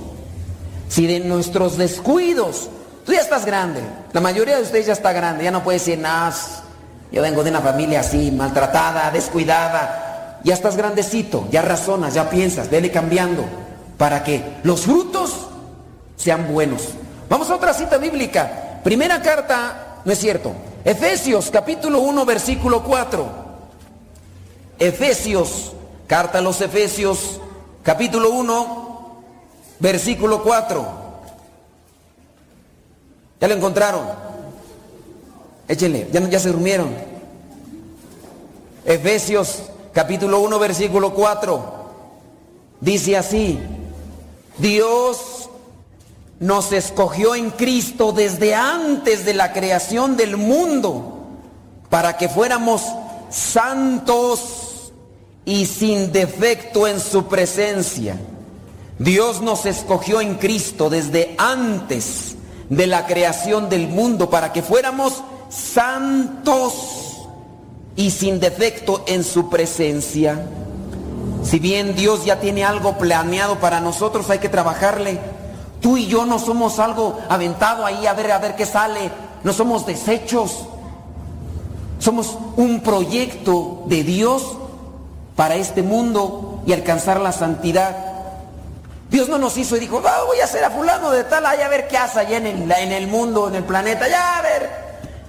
Si 0.88 1.08
de 1.08 1.20
nuestros 1.20 1.78
descuidos, 1.78 2.70
tú 3.06 3.12
ya 3.12 3.22
estás 3.22 3.44
grande, 3.46 3.82
la 4.14 4.22
mayoría 4.22 4.58
de 4.58 4.62
ustedes 4.62 4.86
ya 4.86 4.94
está 4.94 5.12
grande, 5.12 5.44
ya 5.44 5.52
no 5.52 5.64
puede 5.64 5.80
decir 5.80 5.98
nada. 5.98 6.34
Yo 7.12 7.22
vengo 7.22 7.44
de 7.44 7.50
una 7.50 7.62
familia 7.62 8.02
así, 8.02 8.32
maltratada, 8.32 9.10
descuidada. 9.10 10.40
Ya 10.44 10.54
estás 10.54 10.78
grandecito, 10.78 11.48
ya 11.50 11.64
razonas, 11.64 12.14
ya 12.14 12.30
piensas, 12.30 12.70
vele 12.70 12.92
cambiando 12.92 13.65
para 13.98 14.24
que 14.24 14.58
los 14.64 14.82
frutos 14.82 15.48
sean 16.16 16.52
buenos. 16.52 16.90
Vamos 17.30 17.50
a 17.50 17.56
otra 17.56 17.74
cita 17.74 17.98
bíblica. 17.98 18.82
Primera 18.84 19.22
carta, 19.22 20.02
no 20.06 20.12
es 20.12 20.20
cierto, 20.20 20.54
Efesios 20.84 21.50
capítulo 21.50 22.00
1 22.00 22.26
versículo 22.26 22.84
4. 22.84 23.46
Efesios, 24.78 25.74
carta 26.08 26.40
a 26.40 26.42
los 26.42 26.62
Efesios 26.62 27.40
capítulo 27.84 28.32
1 28.32 28.86
versículo 29.80 30.44
4. 30.44 30.88
¿Ya 33.42 33.48
lo 33.48 33.54
encontraron? 33.56 34.06
Échenle, 35.68 36.08
ya, 36.12 36.40
se 36.40 36.50
durmieron. 36.50 36.90
Efesios 38.86 39.64
capítulo 39.94 40.40
1 40.42 40.60
versículo 40.60 41.14
4. 41.14 41.76
Dice 42.82 43.18
así, 43.18 43.60
Dios 44.58 45.50
nos 46.40 46.72
escogió 46.72 47.36
en 47.36 47.52
Cristo 47.52 48.12
desde 48.12 48.56
antes 48.56 49.26
de 49.26 49.34
la 49.34 49.54
creación 49.54 50.18
del 50.18 50.38
mundo 50.38 51.16
para 51.90 52.18
que 52.18 52.30
fuéramos 52.30 52.82
santos 53.30 54.92
y 55.46 55.66
sin 55.66 56.12
defecto 56.12 56.88
en 56.88 57.00
su 57.00 57.28
presencia. 57.28 58.18
Dios 59.00 59.42
nos 59.42 59.66
escogió 59.66 60.22
en 60.22 60.36
Cristo 60.36 60.90
desde 60.90 61.36
antes 61.38 62.36
de 62.70 62.88
la 62.88 63.06
creación 63.06 63.70
del 63.70 63.88
mundo 63.88 64.30
para 64.30 64.52
que 64.54 64.62
fuéramos 64.62 65.24
santos 65.50 66.74
y 67.96 68.12
sin 68.12 68.40
defecto 68.40 69.04
en 69.08 69.24
su 69.24 69.50
presencia. 69.50 70.46
Si 71.46 71.60
bien 71.60 71.96
Dios 71.96 72.26
ya 72.26 72.40
tiene 72.40 72.66
algo 72.66 72.98
planeado 72.98 73.60
para 73.60 73.80
nosotros, 73.80 74.30
hay 74.30 74.40
que 74.40 74.50
trabajarle 74.50 75.20
Tú 75.86 75.98
y 75.98 76.08
yo 76.08 76.26
no 76.26 76.40
somos 76.40 76.80
algo 76.80 77.20
aventado 77.30 77.86
ahí 77.86 78.08
a 78.08 78.14
ver 78.14 78.32
a 78.32 78.40
ver 78.40 78.56
qué 78.56 78.66
sale. 78.66 79.12
No 79.44 79.54
somos 79.54 79.86
desechos. 79.86 80.66
Somos 82.00 82.40
un 82.58 82.82
proyecto 82.82 83.84
de 83.86 84.04
Dios 84.04 84.58
para 85.36 85.54
este 85.54 85.84
mundo 85.84 86.64
y 86.66 86.74
alcanzar 86.74 87.20
la 87.20 87.32
santidad. 87.32 87.96
Dios 89.12 89.30
no 89.30 89.38
nos 89.38 89.56
hizo 89.58 89.78
y 89.78 89.82
dijo, 89.82 90.02
ah, 90.04 90.24
voy 90.26 90.40
a 90.40 90.46
hacer 90.46 90.64
a 90.64 90.72
fulano 90.72 91.12
de 91.12 91.24
tal, 91.26 91.46
a 91.46 91.56
ver 91.68 91.88
qué 91.88 91.98
hace 91.98 92.20
allá 92.22 92.38
en 92.38 92.48
el, 92.48 92.72
en 92.72 92.92
el 92.92 93.06
mundo, 93.06 93.48
en 93.48 93.54
el 93.54 93.64
planeta, 93.64 94.08
ya 94.08 94.40
a 94.40 94.42
ver 94.42 94.70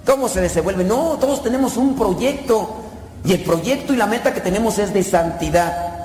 cómo 0.07 0.27
se 0.27 0.41
desenvuelve. 0.41 0.83
No, 0.83 1.17
todos 1.19 1.43
tenemos 1.43 1.77
un 1.77 1.95
proyecto 1.95 2.77
Y 3.23 3.33
el 3.33 3.43
proyecto 3.43 3.93
y 3.93 3.97
la 3.97 4.07
meta 4.07 4.33
que 4.33 4.41
tenemos 4.41 4.79
es 4.79 4.91
de 4.91 5.03
santidad. 5.03 5.96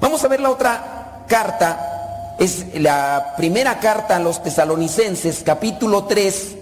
Vamos 0.00 0.24
a 0.24 0.28
ver 0.28 0.40
la 0.40 0.50
otra 0.50 1.24
carta. 1.28 2.36
Es 2.38 2.66
la 2.74 3.34
primera 3.36 3.80
carta 3.80 4.16
a 4.16 4.18
los 4.18 4.42
tesalonicenses, 4.42 5.42
capítulo 5.44 6.04
3, 6.04 6.56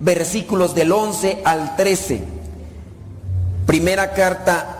versículos 0.00 0.74
del 0.74 0.90
11 0.90 1.42
al 1.44 1.76
13. 1.76 2.20
Primera 3.64 4.12
carta 4.12 4.76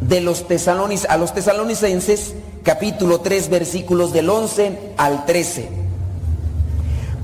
de 0.00 0.20
los 0.20 0.46
tesalonicenses, 0.46 1.10
a 1.10 1.16
los 1.16 1.34
tesalonicenses, 1.34 2.34
capítulo 2.62 3.20
3, 3.20 3.50
versículos 3.50 4.12
del 4.12 4.30
11 4.30 4.92
al 4.96 5.26
13. 5.26 5.68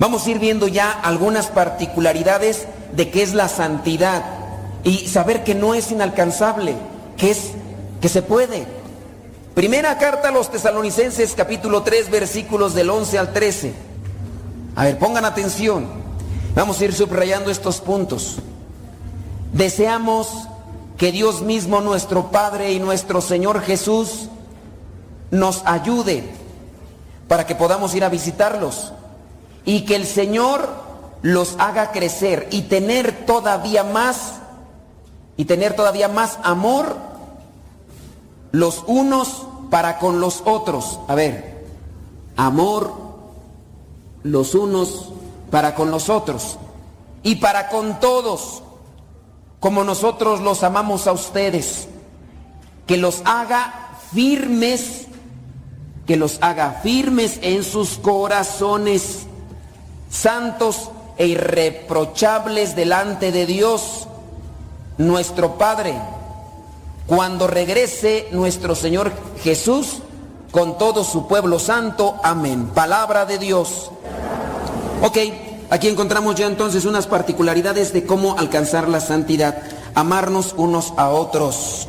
Vamos 0.01 0.27
a 0.27 0.31
ir 0.31 0.41
viendo 0.41 0.67
ya 0.67 0.91
algunas 0.91 1.47
particularidades 1.47 2.67
de 2.97 3.11
qué 3.11 3.23
es 3.23 3.33
la 3.33 3.49
santidad 3.49 4.25
y 4.83 5.07
saber 5.07 5.45
que 5.45 5.55
no 5.55 5.75
es 5.75 5.93
inalcanzable, 5.93 6.75
que 7.17 7.31
es 7.31 7.53
que 8.01 8.09
se 8.09 8.23
puede. 8.23 8.82
Primera 9.55 9.99
carta 9.99 10.29
a 10.29 10.33
los 10.33 10.51
tesalonicenses, 10.51 11.35
capítulo 11.35 11.83
3, 11.83 12.11
versículos 12.11 12.73
del 12.73 12.89
11 12.89 13.19
al 13.19 13.33
13. 13.35 13.75
A 14.75 14.85
ver, 14.85 14.99
pongan 14.99 15.27
atención. 15.27 15.87
Vamos 16.55 16.81
a 16.81 16.85
ir 16.87 16.95
subrayando 16.95 17.51
estos 17.51 17.83
puntos. 17.83 18.39
Deseamos 19.53 20.49
que 20.97 21.13
Dios 21.13 21.43
mismo, 21.43 21.83
nuestro 21.83 22.31
Padre 22.31 22.73
y 22.73 22.81
nuestro 22.81 23.21
Señor 23.21 23.61
Jesús, 23.61 24.29
nos 25.31 25.63
ayude 25.67 26.25
para 27.29 27.47
que 27.47 27.55
podamos 27.55 27.95
ir 27.95 28.05
a 28.05 28.09
visitarlos 28.09 28.95
y 29.67 29.85
que 29.85 29.97
el 29.97 30.07
Señor 30.07 30.67
los 31.21 31.57
haga 31.59 31.93
crecer 31.93 32.49
y 32.51 32.63
tener 32.63 33.27
todavía 33.27 33.85
más 33.85 34.37
y 35.37 35.45
tener 35.45 35.77
todavía 35.77 36.09
más 36.09 36.39
amor 36.43 37.12
los 38.53 38.85
unos 38.87 39.47
para 39.71 39.99
con 39.99 40.21
los 40.21 40.43
otros. 40.45 41.01
A 41.09 41.15
ver, 41.15 41.67
amor 42.37 42.93
los 44.23 44.55
unos 44.55 45.09
para 45.51 45.75
con 45.75 45.91
los 45.91 46.09
otros. 46.09 46.59
Y 47.23 47.37
para 47.37 47.69
con 47.69 47.99
todos, 48.01 48.63
como 49.61 49.85
nosotros 49.85 50.41
los 50.41 50.63
amamos 50.63 51.07
a 51.07 51.13
ustedes, 51.13 51.89
que 52.87 52.97
los 52.97 53.23
haga 53.25 53.97
firmes, 54.13 55.07
que 56.07 56.17
los 56.17 56.39
haga 56.43 56.81
firmes 56.83 57.39
en 57.43 57.63
sus 57.63 57.99
corazones, 57.99 59.27
santos 60.11 60.91
e 61.17 61.29
irreprochables 61.29 62.75
delante 62.75 63.31
de 63.31 63.47
Dios, 63.47 64.09
nuestro 64.99 65.57
Padre, 65.59 65.95
cuando 67.15 67.47
regrese 67.47 68.29
nuestro 68.33 68.75
Señor 68.75 69.13
Jesús 69.43 69.99
con 70.51 70.79
todo 70.79 71.05
su 71.05 71.29
pueblo 71.29 71.59
santo. 71.59 72.19
Amén. 72.23 72.69
Palabra 72.69 73.27
de 73.27 73.37
Dios. 73.37 73.91
Ok, 75.03 75.19
aquí 75.69 75.89
encontramos 75.89 76.37
ya 76.37 76.47
entonces 76.47 76.87
unas 76.87 77.07
particularidades 77.07 77.93
de 77.93 78.07
cómo 78.07 78.39
alcanzar 78.39 78.89
la 78.89 78.99
santidad. 78.99 79.59
Amarnos 79.95 80.55
unos 80.57 80.95
a 80.97 81.11
otros. 81.11 81.87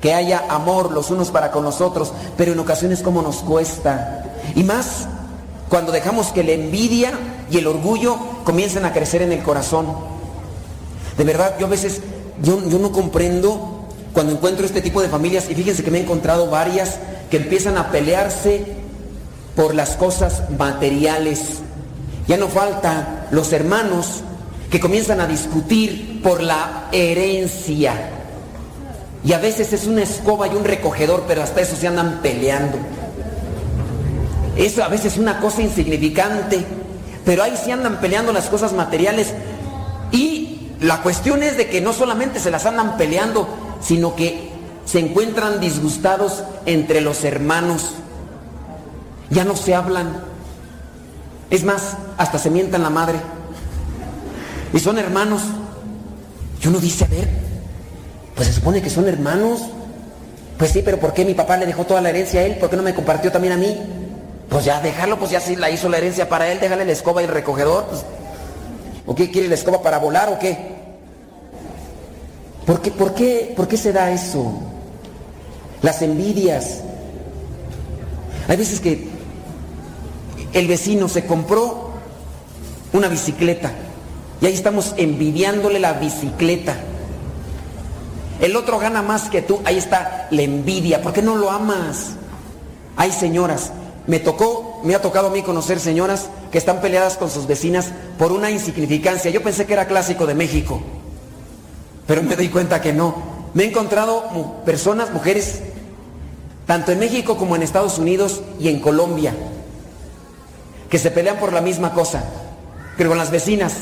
Que 0.00 0.14
haya 0.14 0.44
amor 0.50 0.92
los 0.92 1.10
unos 1.10 1.32
para 1.32 1.50
con 1.50 1.64
los 1.64 1.80
otros, 1.80 2.12
pero 2.36 2.52
en 2.52 2.60
ocasiones 2.60 3.02
como 3.02 3.22
nos 3.22 3.38
cuesta. 3.38 4.36
Y 4.54 4.62
más 4.62 5.08
cuando 5.68 5.90
dejamos 5.90 6.28
que 6.28 6.44
la 6.44 6.52
envidia 6.52 7.10
y 7.50 7.58
el 7.58 7.66
orgullo 7.66 8.18
comiencen 8.44 8.84
a 8.84 8.92
crecer 8.92 9.22
en 9.22 9.32
el 9.32 9.42
corazón. 9.42 10.14
De 11.18 11.24
verdad, 11.24 11.56
yo 11.58 11.66
a 11.66 11.70
veces, 11.70 12.02
yo, 12.42 12.68
yo 12.68 12.78
no 12.78 12.92
comprendo 12.92 13.88
cuando 14.12 14.32
encuentro 14.32 14.64
este 14.64 14.80
tipo 14.80 15.02
de 15.02 15.08
familias, 15.08 15.50
y 15.50 15.54
fíjense 15.54 15.82
que 15.82 15.90
me 15.90 15.98
he 15.98 16.02
encontrado 16.02 16.48
varias 16.48 16.98
que 17.30 17.38
empiezan 17.38 17.76
a 17.76 17.90
pelearse 17.90 18.64
por 19.56 19.74
las 19.74 19.96
cosas 19.96 20.50
materiales. 20.56 21.60
Ya 22.28 22.36
no 22.36 22.48
falta 22.48 23.26
los 23.30 23.52
hermanos 23.52 24.22
que 24.70 24.80
comienzan 24.80 25.20
a 25.20 25.26
discutir 25.26 26.22
por 26.22 26.42
la 26.42 26.88
herencia. 26.92 28.10
Y 29.24 29.32
a 29.32 29.38
veces 29.38 29.72
es 29.72 29.86
una 29.86 30.02
escoba 30.02 30.48
y 30.48 30.54
un 30.54 30.64
recogedor, 30.64 31.24
pero 31.26 31.42
hasta 31.42 31.60
eso 31.60 31.76
se 31.76 31.86
andan 31.86 32.20
peleando. 32.22 32.78
Eso 34.56 34.84
a 34.84 34.88
veces 34.88 35.14
es 35.14 35.18
una 35.18 35.40
cosa 35.40 35.62
insignificante, 35.62 36.64
pero 37.24 37.42
ahí 37.42 37.54
sí 37.62 37.70
andan 37.70 38.00
peleando 38.00 38.32
las 38.32 38.48
cosas 38.48 38.72
materiales. 38.72 39.34
La 40.84 41.00
cuestión 41.00 41.42
es 41.42 41.56
de 41.56 41.66
que 41.70 41.80
no 41.80 41.94
solamente 41.94 42.38
se 42.38 42.50
las 42.50 42.66
andan 42.66 42.98
peleando, 42.98 43.48
sino 43.80 44.14
que 44.14 44.50
se 44.84 44.98
encuentran 44.98 45.58
disgustados 45.58 46.44
entre 46.66 47.00
los 47.00 47.24
hermanos. 47.24 47.92
Ya 49.30 49.46
no 49.46 49.56
se 49.56 49.74
hablan. 49.74 50.14
Es 51.48 51.64
más, 51.64 51.96
hasta 52.18 52.38
se 52.38 52.50
mientan 52.50 52.82
la 52.82 52.90
madre. 52.90 53.18
Y 54.74 54.78
son 54.78 54.98
hermanos. 54.98 55.40
Y 56.62 56.68
uno 56.68 56.78
dice, 56.80 57.06
a 57.06 57.08
ver, 57.08 57.30
pues 58.34 58.48
se 58.48 58.52
supone 58.52 58.82
que 58.82 58.90
son 58.90 59.08
hermanos. 59.08 59.62
Pues 60.58 60.70
sí, 60.70 60.82
pero 60.84 61.00
¿por 61.00 61.14
qué 61.14 61.24
mi 61.24 61.32
papá 61.32 61.56
le 61.56 61.64
dejó 61.64 61.84
toda 61.86 62.02
la 62.02 62.10
herencia 62.10 62.40
a 62.40 62.42
él? 62.44 62.56
¿Por 62.56 62.68
qué 62.68 62.76
no 62.76 62.82
me 62.82 62.94
compartió 62.94 63.32
también 63.32 63.54
a 63.54 63.56
mí? 63.56 63.74
Pues 64.50 64.66
ya 64.66 64.82
dejarlo, 64.82 65.18
pues 65.18 65.30
ya 65.30 65.40
sí 65.40 65.56
la 65.56 65.70
hizo 65.70 65.88
la 65.88 65.96
herencia 65.96 66.28
para 66.28 66.52
él, 66.52 66.60
déjale 66.60 66.84
la 66.84 66.92
escoba 66.92 67.22
y 67.22 67.24
el 67.24 67.30
recogedor. 67.30 67.86
Pues. 67.86 68.04
¿O 69.06 69.14
qué 69.14 69.30
quiere 69.30 69.48
la 69.48 69.54
escoba 69.54 69.80
para 69.80 69.98
volar 69.98 70.28
o 70.28 70.38
qué? 70.38 70.73
¿Por 72.66 72.80
qué, 72.80 72.90
por 72.90 73.14
qué, 73.14 73.52
por 73.56 73.68
qué 73.68 73.76
se 73.76 73.92
da 73.92 74.10
eso? 74.10 74.52
Las 75.82 76.02
envidias. 76.02 76.80
Hay 78.48 78.56
veces 78.56 78.80
que 78.80 79.08
el 80.52 80.66
vecino 80.66 81.08
se 81.08 81.26
compró 81.26 81.90
una 82.92 83.08
bicicleta 83.08 83.72
y 84.40 84.46
ahí 84.46 84.54
estamos 84.54 84.94
envidiándole 84.96 85.78
la 85.78 85.94
bicicleta. 85.94 86.76
El 88.40 88.56
otro 88.56 88.78
gana 88.78 89.02
más 89.02 89.28
que 89.30 89.42
tú, 89.42 89.60
ahí 89.64 89.78
está 89.78 90.28
la 90.30 90.42
envidia. 90.42 91.02
¿Por 91.02 91.12
qué 91.12 91.22
no 91.22 91.36
lo 91.36 91.50
amas? 91.50 92.12
Hay 92.96 93.12
señoras 93.12 93.72
me 94.06 94.20
tocó, 94.20 94.80
me 94.84 94.94
ha 94.94 95.02
tocado 95.02 95.28
a 95.28 95.30
mí 95.30 95.42
conocer 95.42 95.80
señoras 95.80 96.28
que 96.52 96.58
están 96.58 96.80
peleadas 96.80 97.16
con 97.16 97.30
sus 97.30 97.46
vecinas 97.46 97.90
por 98.18 98.32
una 98.32 98.50
insignificancia. 98.50 99.30
Yo 99.30 99.42
pensé 99.42 99.66
que 99.66 99.72
era 99.72 99.86
clásico 99.86 100.26
de 100.26 100.34
México, 100.34 100.82
pero 102.06 102.22
me 102.22 102.36
doy 102.36 102.48
cuenta 102.48 102.80
que 102.80 102.92
no. 102.92 103.34
Me 103.54 103.64
he 103.64 103.68
encontrado 103.68 104.62
personas, 104.64 105.12
mujeres, 105.12 105.60
tanto 106.66 106.92
en 106.92 106.98
México 106.98 107.36
como 107.36 107.56
en 107.56 107.62
Estados 107.62 107.98
Unidos 107.98 108.42
y 108.58 108.68
en 108.68 108.80
Colombia, 108.80 109.32
que 110.90 110.98
se 110.98 111.10
pelean 111.10 111.38
por 111.38 111.52
la 111.52 111.60
misma 111.60 111.92
cosa, 111.92 112.24
pero 112.96 113.10
con 113.10 113.18
las 113.18 113.30
vecinas. 113.30 113.74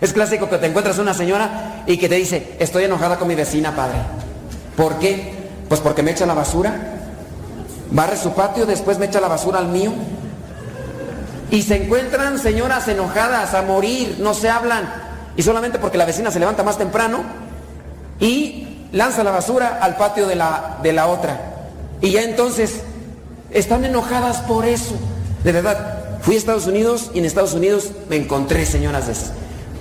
Es 0.00 0.12
clásico 0.12 0.48
que 0.48 0.58
te 0.58 0.66
encuentras 0.66 0.98
una 0.98 1.12
señora 1.12 1.82
y 1.86 1.98
que 1.98 2.08
te 2.08 2.14
dice, 2.14 2.56
estoy 2.58 2.84
enojada 2.84 3.18
con 3.18 3.28
mi 3.28 3.34
vecina, 3.34 3.74
padre. 3.74 3.98
¿Por 4.76 4.98
qué? 4.98 5.34
Pues 5.68 5.80
porque 5.80 6.02
me 6.02 6.12
echa 6.12 6.24
la 6.24 6.34
basura, 6.34 6.74
barre 7.90 8.16
su 8.16 8.32
patio, 8.32 8.64
después 8.64 8.98
me 8.98 9.06
echa 9.06 9.20
la 9.20 9.28
basura 9.28 9.58
al 9.58 9.68
mío. 9.68 9.92
Y 11.50 11.62
se 11.62 11.84
encuentran 11.84 12.38
señoras 12.38 12.86
enojadas 12.88 13.54
a 13.54 13.62
morir, 13.62 14.16
no 14.20 14.34
se 14.34 14.48
hablan. 14.48 14.88
Y 15.36 15.42
solamente 15.42 15.78
porque 15.78 15.98
la 15.98 16.06
vecina 16.06 16.30
se 16.30 16.38
levanta 16.38 16.62
más 16.62 16.78
temprano 16.78 17.49
y 18.20 18.66
lanza 18.92 19.24
la 19.24 19.30
basura 19.30 19.78
al 19.80 19.96
patio 19.96 20.26
de 20.26 20.36
la, 20.36 20.78
de 20.82 20.92
la 20.92 21.06
otra. 21.06 21.68
Y 22.00 22.10
ya 22.10 22.22
entonces 22.22 22.82
están 23.50 23.84
enojadas 23.84 24.38
por 24.42 24.66
eso. 24.66 24.94
De 25.44 25.52
verdad, 25.52 26.18
fui 26.20 26.34
a 26.34 26.38
Estados 26.38 26.66
Unidos 26.66 27.10
y 27.14 27.18
en 27.18 27.24
Estados 27.24 27.54
Unidos 27.54 27.90
me 28.08 28.16
encontré 28.16 28.66
señoras 28.66 29.08
de. 29.08 29.14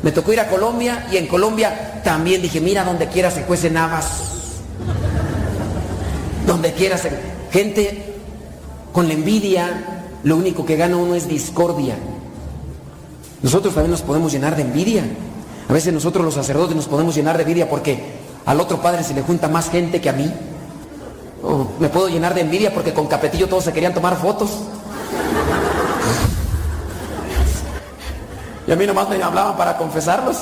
Me 0.01 0.11
tocó 0.11 0.31
ir 0.31 0.39
a 0.39 0.47
Colombia 0.47 1.07
y 1.11 1.17
en 1.17 1.27
Colombia 1.27 2.01
también 2.03 2.41
dije, 2.41 2.61
mira, 2.61 2.85
donde 2.85 3.07
quiera 3.07 3.31
se 3.31 3.41
cuecen 3.43 3.77
habas. 3.77 4.07
Donde 6.47 6.71
quiera 6.73 6.97
se... 6.97 7.11
Gente 7.51 8.15
con 8.93 9.07
la 9.07 9.13
envidia, 9.13 10.05
lo 10.23 10.37
único 10.37 10.65
que 10.65 10.77
gana 10.77 10.95
uno 10.97 11.15
es 11.15 11.27
discordia. 11.27 11.95
Nosotros 13.41 13.73
también 13.73 13.91
nos 13.91 14.01
podemos 14.01 14.31
llenar 14.31 14.55
de 14.55 14.61
envidia. 14.61 15.03
A 15.67 15.73
veces 15.73 15.93
nosotros 15.93 16.23
los 16.23 16.33
sacerdotes 16.33 16.75
nos 16.75 16.87
podemos 16.87 17.15
llenar 17.15 17.37
de 17.37 17.43
envidia 17.43 17.69
porque 17.69 18.18
al 18.49 18.59
otro 18.59 18.81
padre 18.81 19.03
se 19.03 19.13
le 19.13 19.21
junta 19.21 19.47
más 19.47 19.69
gente 19.69 20.01
que 20.01 20.09
a 20.09 20.13
mí. 20.13 20.33
O 21.43 21.67
me 21.77 21.87
puedo 21.87 22.09
llenar 22.09 22.33
de 22.33 22.41
envidia 22.41 22.73
porque 22.73 22.95
con 22.95 23.05
Capetillo 23.05 23.47
todos 23.47 23.63
se 23.63 23.71
querían 23.71 23.93
tomar 23.93 24.17
fotos. 24.17 24.49
Y 28.65 28.71
a 28.71 28.75
mí 28.75 28.87
nomás 28.87 29.07
me 29.07 29.21
hablaban 29.21 29.55
para 29.55 29.77
confesarlos. 29.77 30.37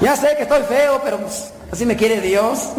ya 0.00 0.16
sé 0.16 0.34
que 0.36 0.42
estoy 0.42 0.62
feo, 0.64 1.00
pero 1.04 1.18
pues, 1.18 1.52
así 1.70 1.86
me 1.86 1.94
quiere 1.94 2.20
Dios. 2.20 2.70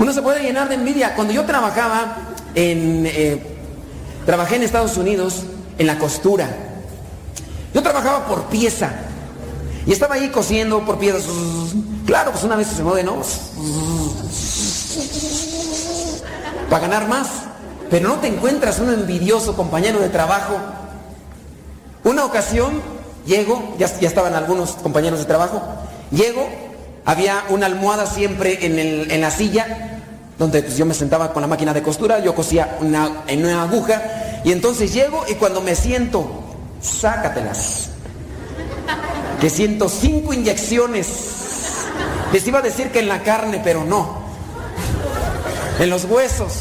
Uno 0.00 0.12
se 0.12 0.22
puede 0.22 0.42
llenar 0.42 0.68
de 0.68 0.74
envidia. 0.74 1.14
Cuando 1.14 1.32
yo 1.32 1.44
trabajaba 1.44 2.16
en... 2.56 3.06
Eh, 3.06 3.40
trabajé 4.26 4.56
en 4.56 4.64
Estados 4.64 4.96
Unidos 4.96 5.44
en 5.78 5.86
la 5.86 5.96
costura. 5.96 6.48
Yo 7.72 7.84
trabajaba 7.84 8.26
por 8.26 8.46
pieza. 8.46 8.90
Y 9.86 9.92
estaba 9.92 10.14
ahí 10.16 10.28
cosiendo 10.28 10.84
por 10.84 10.98
piedras. 10.98 11.24
Claro, 12.06 12.32
pues 12.32 12.44
una 12.44 12.56
vez 12.56 12.68
se 12.68 12.82
mueve, 12.82 13.02
¿no? 13.02 13.16
Para 16.68 16.82
ganar 16.82 17.08
más. 17.08 17.28
Pero 17.90 18.08
no 18.08 18.14
te 18.16 18.28
encuentras 18.28 18.78
un 18.78 18.90
envidioso 18.92 19.56
compañero 19.56 19.98
de 19.98 20.08
trabajo. 20.08 20.56
Una 22.04 22.24
ocasión 22.24 22.80
llego, 23.26 23.74
ya, 23.78 23.86
ya 24.00 24.08
estaban 24.08 24.34
algunos 24.34 24.70
compañeros 24.72 25.18
de 25.18 25.24
trabajo, 25.26 25.62
llego, 26.10 26.48
había 27.04 27.44
una 27.50 27.66
almohada 27.66 28.06
siempre 28.06 28.64
en, 28.64 28.78
el- 28.78 29.10
en 29.10 29.20
la 29.20 29.30
silla, 29.30 30.00
donde 30.38 30.62
pues, 30.62 30.78
yo 30.78 30.86
me 30.86 30.94
sentaba 30.94 31.32
con 31.34 31.42
la 31.42 31.46
máquina 31.46 31.74
de 31.74 31.82
costura, 31.82 32.20
yo 32.20 32.34
cosía 32.34 32.78
una, 32.80 33.22
en 33.26 33.44
una 33.44 33.62
aguja, 33.64 34.00
y 34.44 34.52
entonces 34.52 34.94
llego 34.94 35.22
y 35.28 35.34
cuando 35.34 35.60
me 35.60 35.74
siento, 35.76 36.26
sácatelas. 36.80 37.89
Que 39.40 39.48
siento 39.48 39.88
cinco 39.88 40.32
inyecciones. 40.34 41.08
Les 42.32 42.46
iba 42.46 42.58
a 42.58 42.62
decir 42.62 42.90
que 42.90 43.00
en 43.00 43.08
la 43.08 43.22
carne, 43.22 43.60
pero 43.64 43.84
no. 43.84 44.20
En 45.78 45.90
los 45.90 46.04
huesos. 46.04 46.52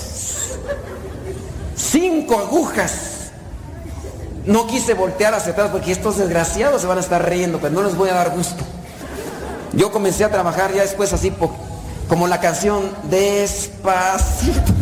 Cinco 1.76 2.40
agujas. 2.40 3.32
No 4.46 4.66
quise 4.66 4.94
voltear 4.94 5.34
hacia 5.34 5.52
atrás 5.52 5.70
porque 5.72 5.92
estos 5.92 6.18
desgraciados 6.18 6.82
se 6.82 6.88
van 6.88 6.98
a 6.98 7.02
estar 7.02 7.28
riendo, 7.30 7.60
pero 7.60 7.74
no 7.74 7.84
les 7.84 7.96
voy 7.96 8.10
a 8.10 8.14
dar 8.14 8.32
gusto. 8.32 8.64
Yo 9.74 9.92
comencé 9.92 10.24
a 10.24 10.30
trabajar 10.30 10.74
ya 10.74 10.82
después 10.82 11.14
así 11.14 11.32
como 12.08 12.28
la 12.28 12.40
canción 12.40 12.90
Despacito. 13.04 14.74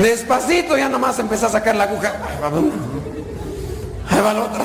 Despacito 0.00 0.78
ya 0.78 0.88
nomás 0.88 1.18
empecé 1.18 1.46
a 1.46 1.48
sacar 1.48 1.74
la 1.74 1.84
aguja. 1.84 2.12
Ahí 4.10 4.20
va 4.20 4.32
la 4.32 4.44
otra. 4.44 4.64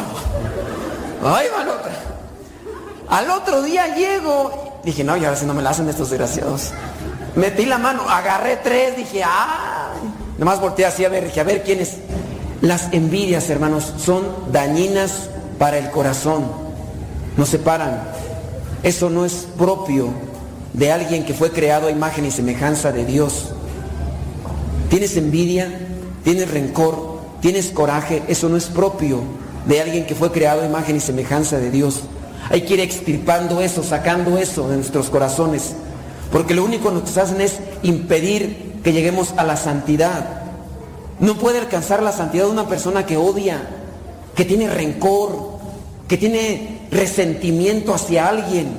Ahí 1.23 1.47
va 1.55 1.63
la 1.63 1.73
otra. 1.73 1.91
Al 3.09 3.29
otro 3.29 3.61
día 3.61 3.95
llego. 3.95 4.81
Dije, 4.83 5.03
no, 5.03 5.15
y 5.15 5.25
ahora 5.25 5.37
si 5.37 5.45
no 5.45 5.53
me 5.53 5.61
la 5.61 5.69
hacen 5.69 5.87
estos 5.89 6.09
desgraciados. 6.09 6.71
Metí 7.35 7.65
la 7.65 7.77
mano, 7.77 8.07
agarré 8.09 8.57
tres, 8.57 8.97
dije, 8.97 9.23
ah. 9.23 9.91
Nomás 10.37 10.59
volteé 10.59 10.85
así 10.85 11.05
a 11.05 11.09
ver, 11.09 11.25
dije, 11.25 11.39
a 11.39 11.43
ver 11.43 11.63
quién 11.63 11.79
es. 11.79 11.97
Las 12.61 12.91
envidias, 12.91 13.49
hermanos, 13.49 13.93
son 13.97 14.23
dañinas 14.51 15.29
para 15.59 15.77
el 15.77 15.89
corazón. 15.91 16.45
Nos 17.37 17.49
separan. 17.49 18.03
Eso 18.83 19.09
no 19.09 19.25
es 19.25 19.47
propio 19.57 20.09
de 20.73 20.91
alguien 20.91 21.25
que 21.25 21.33
fue 21.33 21.51
creado 21.51 21.87
a 21.87 21.91
imagen 21.91 22.25
y 22.25 22.31
semejanza 22.31 22.91
de 22.91 23.05
Dios. 23.05 23.53
Tienes 24.89 25.15
envidia, 25.17 25.67
tienes 26.23 26.51
rencor, 26.51 27.12
tienes 27.43 27.71
coraje, 27.71 28.23
eso 28.29 28.47
no 28.47 28.55
es 28.55 28.67
propio 28.67 29.19
de 29.65 29.81
alguien 29.81 30.05
que 30.05 30.15
fue 30.15 30.31
creado 30.31 30.61
a 30.61 30.65
imagen 30.65 30.95
y 30.95 31.01
semejanza 31.01 31.59
de 31.59 31.71
Dios. 31.71 32.03
Hay 32.49 32.61
que 32.61 32.75
ir 32.75 32.79
extirpando 32.79 33.59
eso, 33.59 33.83
sacando 33.83 34.37
eso 34.37 34.69
de 34.69 34.77
nuestros 34.77 35.09
corazones, 35.09 35.73
porque 36.31 36.53
lo 36.53 36.63
único 36.63 36.87
que 36.87 36.95
nos 36.95 37.17
hacen 37.17 37.41
es 37.41 37.59
impedir 37.81 38.79
que 38.81 38.93
lleguemos 38.93 39.33
a 39.35 39.43
la 39.43 39.57
santidad. 39.57 40.43
No 41.19 41.37
puede 41.37 41.59
alcanzar 41.59 42.01
la 42.01 42.13
santidad 42.13 42.47
una 42.47 42.69
persona 42.69 43.05
que 43.05 43.17
odia, 43.17 43.61
que 44.35 44.45
tiene 44.45 44.69
rencor, 44.69 45.57
que 46.07 46.15
tiene 46.15 46.87
resentimiento 46.91 47.93
hacia 47.93 48.29
alguien. 48.29 48.69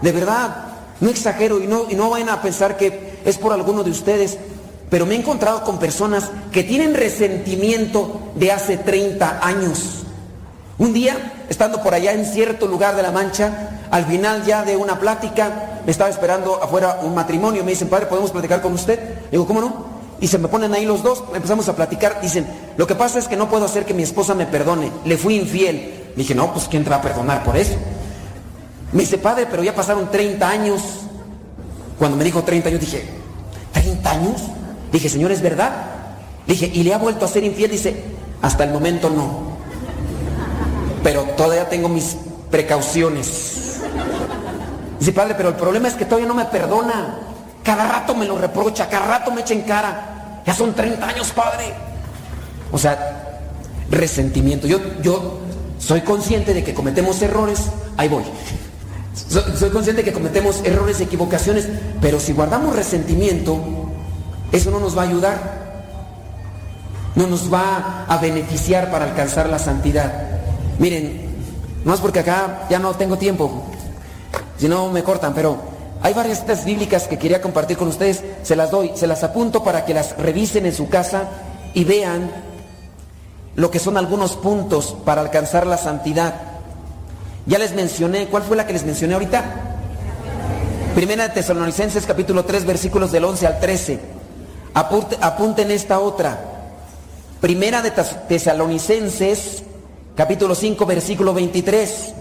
De 0.00 0.12
verdad, 0.12 0.66
no 1.00 1.10
exagero 1.10 1.60
y 1.60 1.66
no, 1.66 1.90
y 1.90 1.96
no 1.96 2.08
vayan 2.08 2.28
a 2.28 2.40
pensar 2.40 2.76
que 2.76 3.18
es 3.24 3.36
por 3.36 3.52
alguno 3.52 3.82
de 3.82 3.90
ustedes, 3.90 4.38
pero 4.92 5.06
me 5.06 5.14
he 5.14 5.18
encontrado 5.18 5.64
con 5.64 5.78
personas 5.78 6.30
que 6.52 6.64
tienen 6.64 6.92
resentimiento 6.92 8.30
de 8.34 8.52
hace 8.52 8.76
30 8.76 9.40
años. 9.42 10.02
Un 10.76 10.92
día, 10.92 11.46
estando 11.48 11.82
por 11.82 11.94
allá 11.94 12.12
en 12.12 12.26
cierto 12.26 12.66
lugar 12.66 12.94
de 12.94 13.02
la 13.02 13.10
Mancha, 13.10 13.70
al 13.90 14.04
final 14.04 14.44
ya 14.44 14.64
de 14.64 14.76
una 14.76 15.00
plática, 15.00 15.80
me 15.86 15.90
estaba 15.90 16.10
esperando 16.10 16.62
afuera 16.62 16.98
un 17.04 17.14
matrimonio. 17.14 17.64
Me 17.64 17.70
dicen, 17.70 17.88
padre, 17.88 18.04
¿podemos 18.04 18.32
platicar 18.32 18.60
con 18.60 18.74
usted? 18.74 19.30
Digo, 19.30 19.46
¿cómo 19.46 19.62
no? 19.62 19.86
Y 20.20 20.28
se 20.28 20.36
me 20.36 20.48
ponen 20.48 20.74
ahí 20.74 20.84
los 20.84 21.02
dos, 21.02 21.24
empezamos 21.34 21.66
a 21.70 21.74
platicar. 21.74 22.20
Dicen, 22.20 22.46
lo 22.76 22.86
que 22.86 22.94
pasa 22.94 23.18
es 23.18 23.28
que 23.28 23.36
no 23.38 23.48
puedo 23.48 23.64
hacer 23.64 23.86
que 23.86 23.94
mi 23.94 24.02
esposa 24.02 24.34
me 24.34 24.44
perdone. 24.44 24.92
Le 25.06 25.16
fui 25.16 25.36
infiel. 25.36 26.12
Dije, 26.16 26.34
no, 26.34 26.52
pues 26.52 26.68
¿quién 26.68 26.84
te 26.84 26.90
va 26.90 26.96
a 26.96 27.02
perdonar 27.02 27.44
por 27.44 27.56
eso? 27.56 27.76
Me 28.92 29.00
dice, 29.00 29.16
padre, 29.16 29.46
pero 29.50 29.62
ya 29.62 29.74
pasaron 29.74 30.10
30 30.10 30.46
años. 30.46 30.82
Cuando 31.98 32.14
me 32.18 32.24
dijo 32.24 32.42
30 32.42 32.68
años, 32.68 32.80
dije, 32.82 33.06
¿30 33.72 34.06
años? 34.06 34.42
Dije, 34.92 35.08
Señor, 35.08 35.32
¿es 35.32 35.40
verdad? 35.40 35.72
Dije, 36.46 36.70
¿y 36.72 36.82
le 36.82 36.92
ha 36.92 36.98
vuelto 36.98 37.24
a 37.24 37.28
ser 37.28 37.42
infiel? 37.44 37.70
Dice, 37.70 38.04
hasta 38.42 38.64
el 38.64 38.70
momento 38.70 39.08
no. 39.08 39.52
Pero 41.02 41.22
todavía 41.36 41.68
tengo 41.68 41.88
mis 41.88 42.16
precauciones. 42.50 43.80
Dice, 44.98 45.12
padre, 45.12 45.34
pero 45.34 45.48
el 45.48 45.54
problema 45.56 45.88
es 45.88 45.94
que 45.94 46.04
todavía 46.04 46.28
no 46.28 46.34
me 46.34 46.44
perdona. 46.44 47.18
Cada 47.64 47.88
rato 47.88 48.14
me 48.14 48.26
lo 48.26 48.36
reprocha, 48.36 48.88
cada 48.88 49.06
rato 49.06 49.30
me 49.30 49.40
echa 49.40 49.54
en 49.54 49.62
cara. 49.62 50.42
Ya 50.46 50.54
son 50.54 50.74
30 50.74 51.06
años, 51.06 51.30
padre. 51.30 51.72
O 52.70 52.78
sea, 52.78 53.40
resentimiento. 53.90 54.66
Yo, 54.66 54.78
yo 55.02 55.38
soy 55.78 56.02
consciente 56.02 56.52
de 56.52 56.62
que 56.62 56.74
cometemos 56.74 57.22
errores. 57.22 57.60
Ahí 57.96 58.08
voy. 58.08 58.24
Soy, 59.14 59.42
soy 59.58 59.70
consciente 59.70 60.02
de 60.02 60.10
que 60.10 60.12
cometemos 60.12 60.60
errores, 60.64 61.00
equivocaciones, 61.00 61.68
pero 62.00 62.18
si 62.18 62.32
guardamos 62.32 62.74
resentimiento, 62.74 63.81
eso 64.52 64.70
no 64.70 64.78
nos 64.78 64.96
va 64.96 65.02
a 65.02 65.06
ayudar. 65.06 65.62
No 67.14 67.26
nos 67.26 67.52
va 67.52 68.04
a 68.08 68.16
beneficiar 68.18 68.90
para 68.90 69.06
alcanzar 69.06 69.48
la 69.48 69.58
santidad. 69.58 70.12
Miren, 70.78 71.32
es 71.90 72.00
porque 72.00 72.20
acá 72.20 72.66
ya 72.70 72.78
no 72.78 72.94
tengo 72.94 73.18
tiempo, 73.18 73.64
si 74.56 74.68
no 74.68 74.88
me 74.90 75.02
cortan, 75.02 75.34
pero 75.34 75.56
hay 76.00 76.14
varias 76.14 76.40
citas 76.40 76.64
bíblicas 76.64 77.08
que 77.08 77.18
quería 77.18 77.42
compartir 77.42 77.76
con 77.76 77.88
ustedes, 77.88 78.22
se 78.42 78.56
las 78.56 78.70
doy, 78.70 78.92
se 78.94 79.06
las 79.06 79.22
apunto 79.24 79.62
para 79.62 79.84
que 79.84 79.94
las 79.94 80.16
revisen 80.16 80.66
en 80.66 80.74
su 80.74 80.88
casa 80.88 81.28
y 81.74 81.84
vean 81.84 82.30
lo 83.56 83.70
que 83.70 83.78
son 83.78 83.96
algunos 83.96 84.36
puntos 84.36 84.96
para 85.04 85.20
alcanzar 85.20 85.66
la 85.66 85.76
santidad. 85.76 86.34
Ya 87.46 87.58
les 87.58 87.74
mencioné, 87.74 88.26
¿cuál 88.28 88.44
fue 88.44 88.56
la 88.56 88.66
que 88.66 88.72
les 88.72 88.84
mencioné 88.84 89.14
ahorita? 89.14 89.44
Primera 90.94 91.28
de 91.28 91.34
Tesalonicenses 91.34 92.06
capítulo 92.06 92.44
3 92.44 92.64
versículos 92.64 93.12
del 93.12 93.24
11 93.24 93.46
al 93.46 93.60
13. 93.60 94.21
Apunte- 94.74 95.18
apunten 95.20 95.70
esta 95.70 95.98
otra. 96.00 96.38
Primera 97.40 97.82
de 97.82 97.90
Tes- 97.90 98.26
Tesalonicenses 98.28 99.62
capítulo 100.16 100.54
5 100.54 100.86
versículo 100.86 101.34
23. 101.34 102.14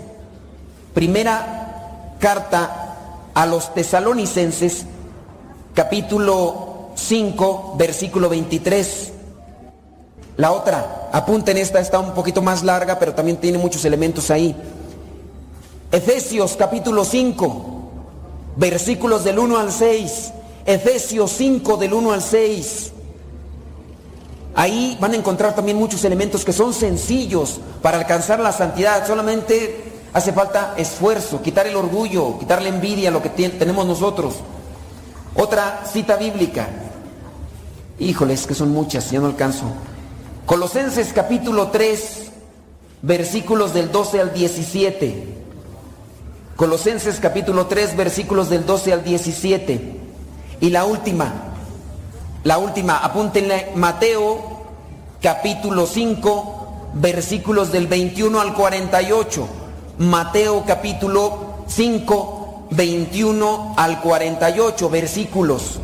Primera 0.94 2.16
carta 2.20 2.96
a 3.34 3.46
los 3.46 3.74
tesalonicenses 3.74 4.86
capítulo 5.74 6.90
5 6.96 7.76
versículo 7.78 8.28
23. 8.30 9.14
La 10.38 10.52
otra, 10.52 11.10
apunten 11.12 11.58
esta, 11.58 11.80
está 11.80 12.00
un 12.00 12.14
poquito 12.14 12.42
más 12.42 12.64
larga, 12.64 12.98
pero 13.00 13.14
también 13.14 13.38
tiene 13.38 13.58
muchos 13.58 13.86
elementos 13.86 14.32
ahí. 14.32 14.56
Efesios 15.92 16.56
capítulo 16.58 17.04
5, 17.06 17.62
versículos 18.56 19.24
del 19.24 19.40
1 19.40 19.58
al 19.58 19.72
6. 19.72 20.32
Efesios 20.66 21.32
5 21.32 21.78
del 21.78 21.94
1 21.94 22.12
al 22.14 22.22
6. 22.22 22.92
Ahí 24.56 24.98
van 25.00 25.14
a 25.14 25.16
encontrar 25.16 25.56
también 25.56 25.78
muchos 25.78 26.04
elementos 26.04 26.44
que 26.44 26.54
son 26.54 26.74
sencillos 26.74 27.60
para 27.82 27.98
alcanzar 27.98 28.40
la 28.40 28.52
santidad. 28.52 29.08
Solamente 29.08 29.84
hace 30.14 30.34
falta 30.34 30.74
esfuerzo, 30.78 31.42
quitar 31.42 31.68
el 31.68 31.76
orgullo, 31.76 32.38
quitar 32.38 32.62
la 32.62 32.70
envidia, 32.70 33.12
lo 33.12 33.22
que 33.22 33.30
tenemos 33.30 33.86
nosotros. 33.86 34.36
Otra 35.36 35.84
cita 35.92 36.18
bíblica. 36.18 36.68
Híjoles, 37.98 38.46
que 38.46 38.54
son 38.54 38.72
muchas, 38.72 39.10
ya 39.12 39.20
no 39.20 39.28
alcanzo. 39.28 39.66
Colosenses 40.46 41.14
capítulo 41.14 41.70
3, 41.70 42.32
versículos 43.04 43.74
del 43.74 43.92
12 43.92 44.20
al 44.20 44.34
17. 44.34 45.28
Colosenses 46.58 47.20
capítulo 47.20 47.68
3, 47.68 47.96
versículos 47.96 48.50
del 48.50 48.66
12 48.66 48.94
al 48.94 49.04
17. 49.04 50.01
Y 50.62 50.70
la 50.70 50.86
última, 50.86 51.34
la 52.44 52.60
última, 52.60 53.00
apúntenle 53.00 53.72
Mateo 53.76 54.62
capítulo 55.20 55.88
5, 55.88 56.92
versículos 56.94 57.72
del 57.72 57.88
21 57.88 58.40
al 58.40 58.54
48. 58.54 59.48
Mateo 59.98 60.64
capítulo 60.68 61.64
5, 61.66 62.68
21 62.70 63.74
al 63.76 64.02
48 64.02 64.90
versículos. 64.92 65.80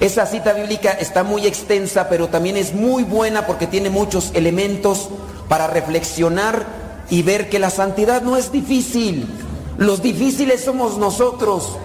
Esa 0.00 0.24
cita 0.24 0.54
bíblica 0.54 0.92
está 0.92 1.22
muy 1.22 1.46
extensa, 1.46 2.08
pero 2.08 2.28
también 2.28 2.56
es 2.56 2.72
muy 2.72 3.04
buena 3.04 3.46
porque 3.46 3.66
tiene 3.66 3.90
muchos 3.90 4.30
elementos 4.32 5.10
para 5.50 5.66
reflexionar 5.66 6.64
y 7.10 7.20
ver 7.20 7.50
que 7.50 7.58
la 7.58 7.68
santidad 7.68 8.22
no 8.22 8.38
es 8.38 8.52
difícil. 8.52 9.28
Los 9.76 10.00
difíciles 10.00 10.64
somos 10.64 10.96
nosotros. 10.96 11.76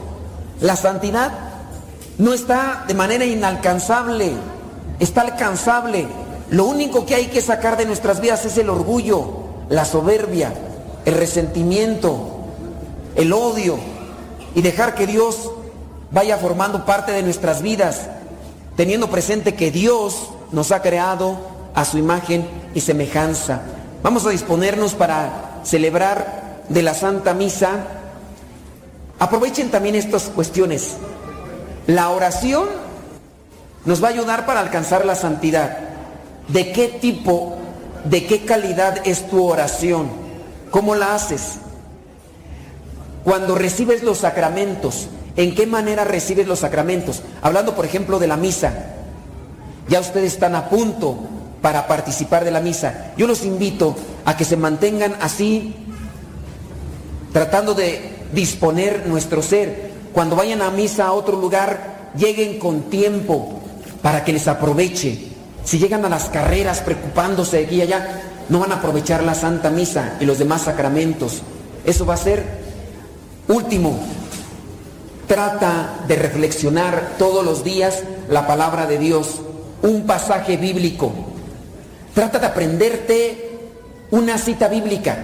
La 0.62 0.78
santidad 0.78 1.43
no 2.18 2.34
está 2.34 2.86
de 2.88 2.94
manera 2.94 3.26
inalcanzable, 3.26 4.34
está 5.00 5.22
alcanzable. 5.22 6.08
Lo 6.50 6.66
único 6.66 7.06
que 7.06 7.16
hay 7.16 7.28
que 7.28 7.42
sacar 7.42 7.78
de 7.78 7.86
nuestras 7.86 8.22
vidas 8.22 8.46
es 8.46 8.58
el 8.58 8.70
orgullo, 8.70 9.44
la 9.70 9.86
soberbia, 9.86 10.54
el 11.06 11.16
resentimiento, 11.16 12.46
el 13.16 13.34
odio 13.34 13.78
y 14.56 14.62
dejar 14.62 14.96
que 14.96 15.08
Dios 15.08 15.52
vaya 16.12 16.38
formando 16.38 16.86
parte 16.86 17.12
de 17.12 17.24
nuestras 17.24 17.62
vidas, 17.62 18.02
teniendo 18.76 19.10
presente 19.10 19.56
que 19.56 19.72
Dios 19.72 20.30
nos 20.52 20.72
ha 20.72 20.82
creado 20.82 21.38
a 21.74 21.86
su 21.86 21.98
imagen 21.98 22.48
y 22.76 22.82
semejanza. 22.82 23.62
Vamos 24.04 24.26
a 24.26 24.30
disponernos 24.30 24.94
para 24.94 25.62
celebrar 25.64 26.64
de 26.70 26.84
la 26.84 26.94
Santa 26.94 27.34
Misa. 27.34 27.72
Aprovechen 29.18 29.72
también 29.72 29.96
estas 29.96 30.24
cuestiones. 30.24 30.98
La 31.88 32.10
oración 32.10 32.68
nos 33.86 34.02
va 34.04 34.08
a 34.08 34.12
ayudar 34.12 34.46
para 34.46 34.62
alcanzar 34.62 35.06
la 35.06 35.16
santidad. 35.16 35.78
¿De 36.48 36.72
qué 36.72 36.88
tipo, 36.88 37.58
de 38.06 38.26
qué 38.26 38.46
calidad 38.46 39.06
es 39.06 39.30
tu 39.30 39.46
oración? 39.46 40.10
¿Cómo 40.72 40.96
la 40.96 41.16
haces? 41.16 41.60
Cuando 43.24 43.56
recibes 43.56 44.04
los 44.04 44.20
sacramentos, 44.20 45.08
¿en 45.36 45.56
qué 45.56 45.68
manera 45.68 46.04
recibes 46.04 46.48
los 46.48 46.60
sacramentos? 46.60 47.22
Hablando, 47.42 47.76
por 47.76 47.86
ejemplo, 47.86 48.20
de 48.20 48.28
la 48.28 48.38
misa. 48.38 48.74
Ya 49.90 50.00
ustedes 50.00 50.34
están 50.34 50.56
a 50.56 50.70
punto 50.70 51.18
para 51.62 51.88
participar 51.88 52.44
de 52.44 52.52
la 52.52 52.60
misa. 52.60 53.12
Yo 53.18 53.28
los 53.28 53.46
invito 53.46 53.96
a 54.26 54.36
que 54.36 54.46
se 54.46 54.58
mantengan 54.58 55.16
así, 55.22 55.76
tratando 57.32 57.74
de 57.74 58.02
disponer 58.34 59.08
nuestro 59.08 59.42
ser. 59.42 59.93
Cuando 60.14 60.36
vayan 60.36 60.62
a 60.62 60.70
misa 60.70 61.08
a 61.08 61.14
otro 61.14 61.38
lugar, 61.40 62.12
lleguen 62.16 62.60
con 62.60 62.84
tiempo 62.84 63.60
para 64.02 64.24
que 64.24 64.34
les 64.34 64.48
aproveche. 64.48 65.18
Si 65.66 65.80
llegan 65.80 66.06
a 66.06 66.10
las 66.10 66.26
carreras 66.26 66.82
preocupándose 66.82 67.58
de 67.58 67.66
aquí 67.66 67.76
y 67.78 67.82
allá, 67.82 68.22
no 68.50 68.60
van 68.60 68.72
a 68.72 68.76
aprovechar 68.76 69.24
la 69.24 69.34
Santa 69.34 69.70
Misa 69.70 70.18
y 70.20 70.26
los 70.26 70.38
demás 70.38 70.64
sacramentos. 70.64 71.42
Eso 71.86 72.06
va 72.06 72.14
a 72.14 72.18
ser 72.18 72.44
último. 73.48 74.00
Trata 75.28 76.02
de 76.08 76.16
reflexionar 76.16 77.16
todos 77.18 77.44
los 77.44 77.64
días 77.64 78.04
la 78.30 78.46
palabra 78.46 78.86
de 78.86 79.00
Dios, 79.00 79.42
un 79.82 80.06
pasaje 80.06 80.58
bíblico. 80.58 81.12
Trata 82.14 82.38
de 82.38 82.46
aprenderte 82.46 83.60
una 84.12 84.38
cita 84.38 84.68
bíblica. 84.68 85.18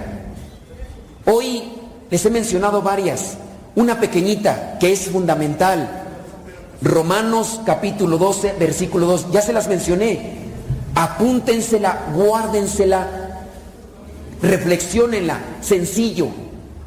Hoy 1.25 1.73
les 2.09 2.25
he 2.25 2.29
mencionado 2.31 2.81
varias. 2.81 3.37
Una 3.76 3.99
pequeñita 3.99 4.78
que 4.80 4.91
es 4.91 5.09
fundamental. 5.09 6.05
Romanos 6.82 7.61
capítulo 7.65 8.17
12, 8.17 8.55
versículo 8.59 9.05
2. 9.07 9.32
Ya 9.32 9.41
se 9.41 9.53
las 9.53 9.67
mencioné. 9.67 10.39
Apúntensela, 10.95 12.05
guárdensela, 12.13 13.07
reflexionenla. 14.41 15.39
Sencillo. 15.61 16.28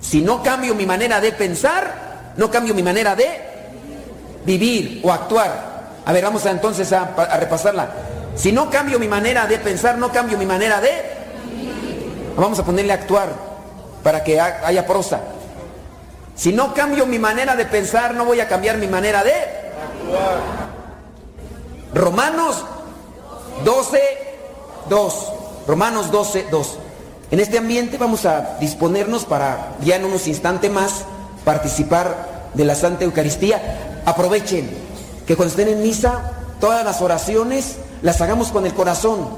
Si 0.00 0.20
no 0.20 0.42
cambio 0.42 0.74
mi 0.74 0.86
manera 0.86 1.20
de 1.20 1.32
pensar, 1.32 2.34
no 2.36 2.50
cambio 2.50 2.74
mi 2.74 2.82
manera 2.82 3.14
de 3.14 3.28
vivir 4.44 5.00
o 5.04 5.12
actuar. 5.12 5.82
A 6.04 6.12
ver, 6.12 6.24
vamos 6.24 6.44
a, 6.46 6.50
entonces 6.50 6.92
a, 6.92 7.02
a 7.02 7.36
repasarla. 7.36 7.90
Si 8.34 8.50
no 8.50 8.70
cambio 8.70 8.98
mi 8.98 9.08
manera 9.08 9.46
de 9.46 9.58
pensar, 9.58 9.98
no 9.98 10.10
cambio 10.10 10.38
mi 10.38 10.46
manera 10.46 10.80
de... 10.80 10.90
Vamos 12.36 12.58
a 12.58 12.64
ponerle 12.64 12.92
a 12.92 12.96
actuar 12.96 13.28
para 14.02 14.24
que 14.24 14.40
haya 14.40 14.86
prosa. 14.86 15.20
Si 16.34 16.52
no 16.52 16.74
cambio 16.74 17.06
mi 17.06 17.18
manera 17.18 17.56
de 17.56 17.66
pensar, 17.66 18.14
no 18.14 18.24
voy 18.24 18.40
a 18.40 18.48
cambiar 18.48 18.78
mi 18.78 18.86
manera 18.86 19.22
de 19.22 19.32
actuar. 19.32 20.72
Romanos 21.94 22.64
12, 23.64 24.00
2. 24.88 25.32
Romanos 25.66 26.10
12, 26.10 26.46
2. 26.50 26.78
En 27.30 27.40
este 27.40 27.58
ambiente 27.58 27.98
vamos 27.98 28.26
a 28.26 28.58
disponernos 28.60 29.24
para 29.24 29.76
ya 29.82 29.96
en 29.96 30.04
unos 30.04 30.26
instantes 30.26 30.70
más 30.70 31.04
participar 31.44 32.50
de 32.54 32.64
la 32.64 32.74
Santa 32.74 33.04
Eucaristía. 33.04 34.02
Aprovechen 34.04 34.70
que 35.26 35.36
cuando 35.36 35.50
estén 35.50 35.68
en 35.68 35.82
misa, 35.82 36.32
todas 36.60 36.84
las 36.84 37.00
oraciones 37.00 37.76
las 38.02 38.20
hagamos 38.20 38.48
con 38.48 38.66
el 38.66 38.74
corazón. 38.74 39.28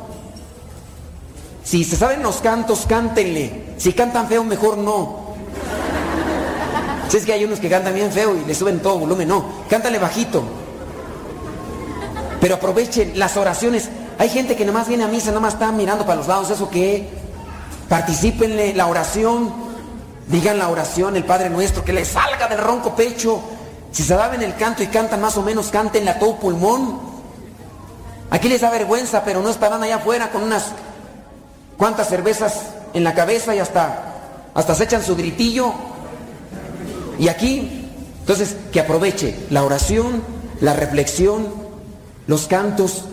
Si 1.62 1.84
se 1.84 1.96
saben 1.96 2.22
los 2.22 2.36
cantos, 2.36 2.84
cántenle. 2.86 3.74
Si 3.78 3.92
cantan 3.92 4.28
feo, 4.28 4.44
mejor 4.44 4.78
no. 4.78 5.24
Si 7.08 7.16
es 7.18 7.26
que 7.26 7.32
hay 7.32 7.44
unos 7.44 7.60
que 7.60 7.68
cantan 7.68 7.94
bien 7.94 8.10
feo 8.12 8.36
y 8.36 8.44
le 8.44 8.54
suben 8.54 8.80
todo 8.80 8.98
volumen, 8.98 9.28
no. 9.28 9.44
Cántale 9.68 9.98
bajito. 9.98 10.42
Pero 12.40 12.56
aprovechen 12.56 13.18
las 13.18 13.36
oraciones. 13.36 13.88
Hay 14.18 14.28
gente 14.28 14.56
que 14.56 14.64
nomás 14.64 14.88
viene 14.88 15.04
a 15.04 15.08
misa, 15.08 15.32
nomás 15.32 15.54
está 15.54 15.70
mirando 15.72 16.04
para 16.04 16.16
los 16.16 16.28
lados. 16.28 16.50
¿Eso 16.50 16.68
qué? 16.70 17.08
Participenle 17.88 18.74
la 18.74 18.86
oración. 18.86 19.52
Digan 20.28 20.58
la 20.58 20.68
oración, 20.68 21.16
el 21.16 21.24
Padre 21.24 21.50
Nuestro, 21.50 21.84
que 21.84 21.92
le 21.92 22.04
salga 22.04 22.48
del 22.48 22.58
ronco 22.58 22.94
pecho. 22.96 23.40
Si 23.92 24.02
se 24.02 24.16
saben 24.16 24.42
el 24.42 24.56
canto 24.56 24.82
y 24.82 24.86
cantan 24.88 25.20
más 25.20 25.36
o 25.36 25.42
menos, 25.42 25.68
cántenle 25.68 26.10
a 26.10 26.18
todo 26.18 26.36
pulmón. 26.36 27.00
Aquí 28.30 28.48
les 28.48 28.62
da 28.62 28.70
vergüenza, 28.70 29.22
pero 29.22 29.42
no 29.42 29.50
estarán 29.50 29.82
allá 29.82 29.96
afuera 29.96 30.30
con 30.30 30.42
unas 30.42 30.72
cuantas 31.76 32.08
cervezas 32.08 32.62
en 32.92 33.04
la 33.04 33.14
cabeza 33.14 33.54
y 33.54 33.58
hasta, 33.58 34.14
hasta 34.54 34.74
se 34.74 34.84
echan 34.84 35.02
su 35.02 35.14
gritillo. 35.14 35.72
Y 37.18 37.28
aquí, 37.28 37.88
entonces, 38.20 38.56
que 38.72 38.80
aproveche 38.80 39.36
la 39.50 39.64
oración, 39.64 40.22
la 40.60 40.74
reflexión, 40.74 41.46
los 42.26 42.46
cantos, 42.46 43.04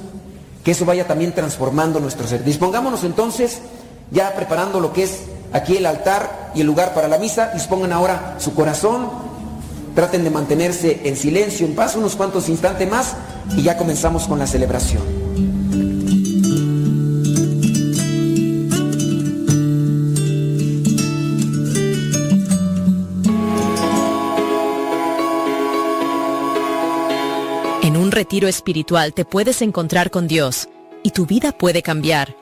que 0.64 0.72
eso 0.72 0.86
vaya 0.86 1.08
también 1.08 1.34
transformando 1.34 1.99
nuestro 1.99 2.28
ser. 2.28 2.43
Dispongámonos 2.43 3.04
entonces, 3.04 3.60
ya 4.12 4.36
preparando 4.36 4.80
lo 4.80 4.93
que 4.93 5.04
es 5.04 5.24
aquí 5.54 5.78
el 5.78 5.86
altar 5.86 6.52
y 6.56 6.62
el 6.62 6.68
lugar 6.68 6.93
para 6.93 7.08
la 7.08 7.18
misa, 7.18 7.52
dispongan 7.54 7.91
ahora 7.91 8.36
su 8.39 8.54
corazón, 8.54 9.10
traten 9.95 10.24
de 10.24 10.30
mantenerse 10.30 11.02
en 11.04 11.16
silencio, 11.16 11.66
en 11.66 11.76
paz, 11.76 11.95
unos 11.95 12.16
cuantos 12.16 12.47
instantes 12.49 12.89
más 12.89 13.16
y 13.56 13.64
ya 13.64 13.78
comenzamos 13.78 14.28
con 14.28 14.39
la 14.39 14.47
celebración. 14.47 15.21
Retiro 28.22 28.48
espiritual 28.48 29.16
te 29.16 29.26
puedes 29.26 29.64
encontrar 29.64 30.12
con 30.12 30.28
Dios 30.28 30.70
y 31.02 31.10
tu 31.10 31.26
vida 31.26 31.52
puede 31.52 31.82
cambiar. 31.82 32.36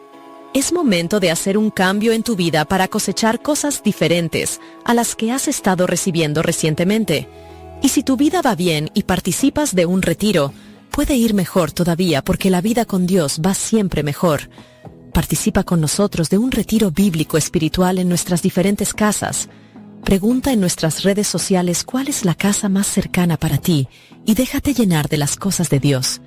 Es 0.53 0.73
momento 0.73 1.21
de 1.21 1.31
hacer 1.31 1.57
un 1.57 1.69
cambio 1.69 2.11
en 2.11 2.21
tu 2.21 2.35
vida 2.35 2.65
para 2.65 2.89
cosechar 2.89 3.41
cosas 3.41 3.81
diferentes 3.81 4.59
a 4.83 4.93
las 4.93 5.15
que 5.15 5.31
has 5.31 5.47
estado 5.47 5.87
recibiendo 5.87 6.41
recientemente. 6.41 7.29
Y 7.81 7.87
si 7.87 8.03
tu 8.03 8.17
vida 8.17 8.41
va 8.41 8.55
bien 8.55 8.91
y 8.93 9.03
participas 9.03 9.73
de 9.73 9.85
un 9.85 10.01
retiro, 10.01 10.51
puede 10.91 11.15
ir 11.15 11.33
mejor 11.33 11.71
todavía 11.71 12.21
porque 12.25 12.49
la 12.49 12.59
vida 12.59 12.83
con 12.83 13.07
Dios 13.07 13.39
va 13.39 13.53
siempre 13.53 14.03
mejor. 14.03 14.49
Participa 15.13 15.63
con 15.63 15.79
nosotros 15.79 16.29
de 16.29 16.39
un 16.39 16.51
retiro 16.51 16.91
bíblico 16.91 17.37
espiritual 17.37 17.99
en 17.99 18.09
nuestras 18.09 18.41
diferentes 18.41 18.93
casas. 18.93 19.47
Pregunta 20.03 20.51
en 20.51 20.59
nuestras 20.59 21.03
redes 21.03 21.27
sociales 21.27 21.83
cuál 21.83 22.07
es 22.07 22.25
la 22.25 22.33
casa 22.33 22.67
más 22.69 22.87
cercana 22.87 23.37
para 23.37 23.57
ti 23.57 23.87
y 24.25 24.33
déjate 24.33 24.73
llenar 24.73 25.07
de 25.07 25.17
las 25.17 25.35
cosas 25.35 25.69
de 25.69 25.79
Dios. 25.79 26.21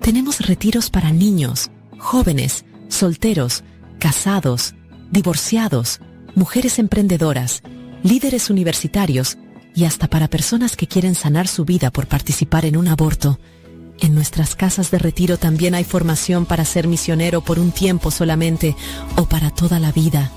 Tenemos 0.00 0.46
retiros 0.46 0.90
para 0.90 1.10
niños, 1.10 1.70
jóvenes, 1.98 2.64
solteros, 2.88 3.64
casados, 3.98 4.74
divorciados, 5.10 6.00
mujeres 6.34 6.78
emprendedoras, 6.78 7.62
líderes 8.02 8.50
universitarios 8.50 9.38
y 9.74 9.84
hasta 9.84 10.06
para 10.08 10.28
personas 10.28 10.76
que 10.76 10.86
quieren 10.86 11.14
sanar 11.14 11.48
su 11.48 11.64
vida 11.64 11.90
por 11.90 12.06
participar 12.06 12.64
en 12.64 12.76
un 12.76 12.88
aborto. 12.88 13.40
En 13.98 14.14
nuestras 14.14 14.54
casas 14.54 14.90
de 14.90 14.98
retiro 14.98 15.38
también 15.38 15.74
hay 15.74 15.84
formación 15.84 16.46
para 16.46 16.64
ser 16.64 16.86
misionero 16.86 17.40
por 17.40 17.58
un 17.58 17.72
tiempo 17.72 18.10
solamente 18.10 18.76
o 19.16 19.24
para 19.24 19.50
toda 19.50 19.80
la 19.80 19.90
vida. 19.90 20.30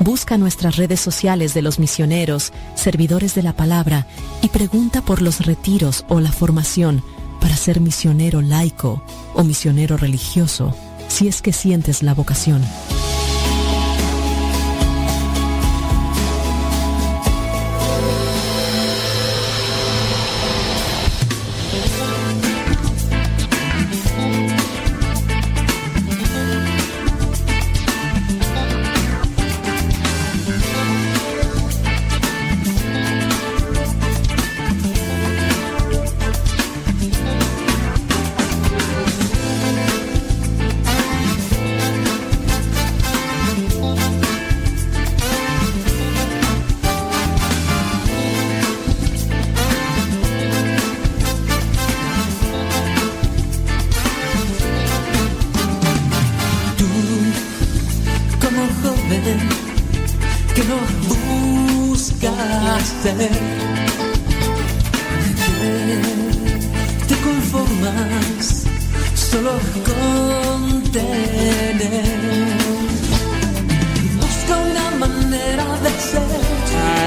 Busca 0.00 0.36
nuestras 0.38 0.76
redes 0.76 1.00
sociales 1.00 1.54
de 1.54 1.62
los 1.62 1.78
misioneros, 1.78 2.52
servidores 2.74 3.34
de 3.34 3.42
la 3.42 3.52
palabra 3.54 4.06
y 4.42 4.48
pregunta 4.48 5.02
por 5.02 5.22
los 5.22 5.46
retiros 5.46 6.04
o 6.08 6.20
la 6.20 6.32
formación 6.32 7.02
para 7.40 7.56
ser 7.56 7.80
misionero 7.80 8.42
laico 8.42 9.04
o 9.34 9.44
misionero 9.44 9.96
religioso, 9.96 10.74
si 11.08 11.28
es 11.28 11.42
que 11.42 11.52
sientes 11.52 12.02
la 12.02 12.14
vocación. 12.14 12.62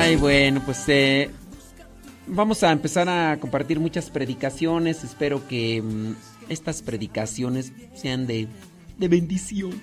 Ay, 0.01 0.15
bueno, 0.15 0.61
pues 0.65 0.83
eh, 0.87 1.29
vamos 2.27 2.63
a 2.63 2.71
empezar 2.71 3.07
a 3.09 3.37
compartir 3.39 3.79
muchas 3.79 4.09
predicaciones. 4.09 5.03
Espero 5.03 5.47
que 5.47 5.81
mm, 5.81 6.15
estas 6.49 6.81
predicaciones 6.81 7.71
sean 7.93 8.25
de, 8.27 8.47
de 8.97 9.07
bendición. 9.07 9.81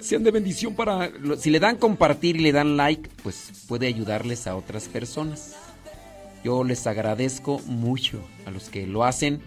Sean 0.00 0.24
de 0.24 0.30
bendición 0.30 0.74
para... 0.74 1.10
Si 1.38 1.50
le 1.50 1.60
dan 1.60 1.76
compartir 1.76 2.36
y 2.36 2.40
le 2.40 2.52
dan 2.52 2.76
like, 2.76 3.08
pues 3.22 3.64
puede 3.68 3.86
ayudarles 3.86 4.46
a 4.46 4.56
otras 4.56 4.88
personas. 4.88 5.56
Yo 6.42 6.64
les 6.64 6.86
agradezco 6.86 7.60
mucho 7.66 8.22
a 8.46 8.50
los 8.50 8.70
que 8.70 8.86
lo 8.86 9.04
hacen, 9.04 9.40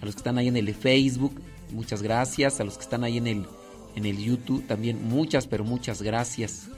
a 0.00 0.04
los 0.04 0.14
que 0.14 0.20
están 0.20 0.38
ahí 0.38 0.48
en 0.48 0.56
el 0.56 0.72
Facebook, 0.74 1.40
muchas 1.72 2.02
gracias, 2.02 2.60
a 2.60 2.64
los 2.64 2.76
que 2.76 2.84
están 2.84 3.02
ahí 3.02 3.18
en 3.18 3.26
el, 3.26 3.46
en 3.96 4.06
el 4.06 4.18
YouTube 4.18 4.64
también, 4.66 5.08
muchas, 5.08 5.48
pero 5.48 5.64
muchas 5.64 6.02
gracias. 6.02 6.68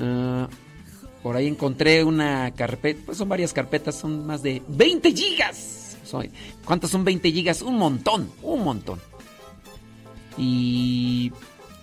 Ah, 0.00 0.48
por 1.22 1.36
ahí 1.36 1.46
encontré 1.46 2.02
una 2.02 2.52
carpeta, 2.52 3.00
pues 3.06 3.18
son 3.18 3.28
varias 3.28 3.52
carpetas, 3.52 3.94
son 3.94 4.26
más 4.26 4.42
de 4.42 4.60
20 4.66 5.12
gigas. 5.12 5.96
¿Cuántas 6.64 6.90
son 6.90 7.04
20 7.04 7.30
gigas? 7.32 7.62
Un 7.62 7.78
montón, 7.78 8.30
un 8.42 8.64
montón. 8.64 8.98
Y 10.36 11.32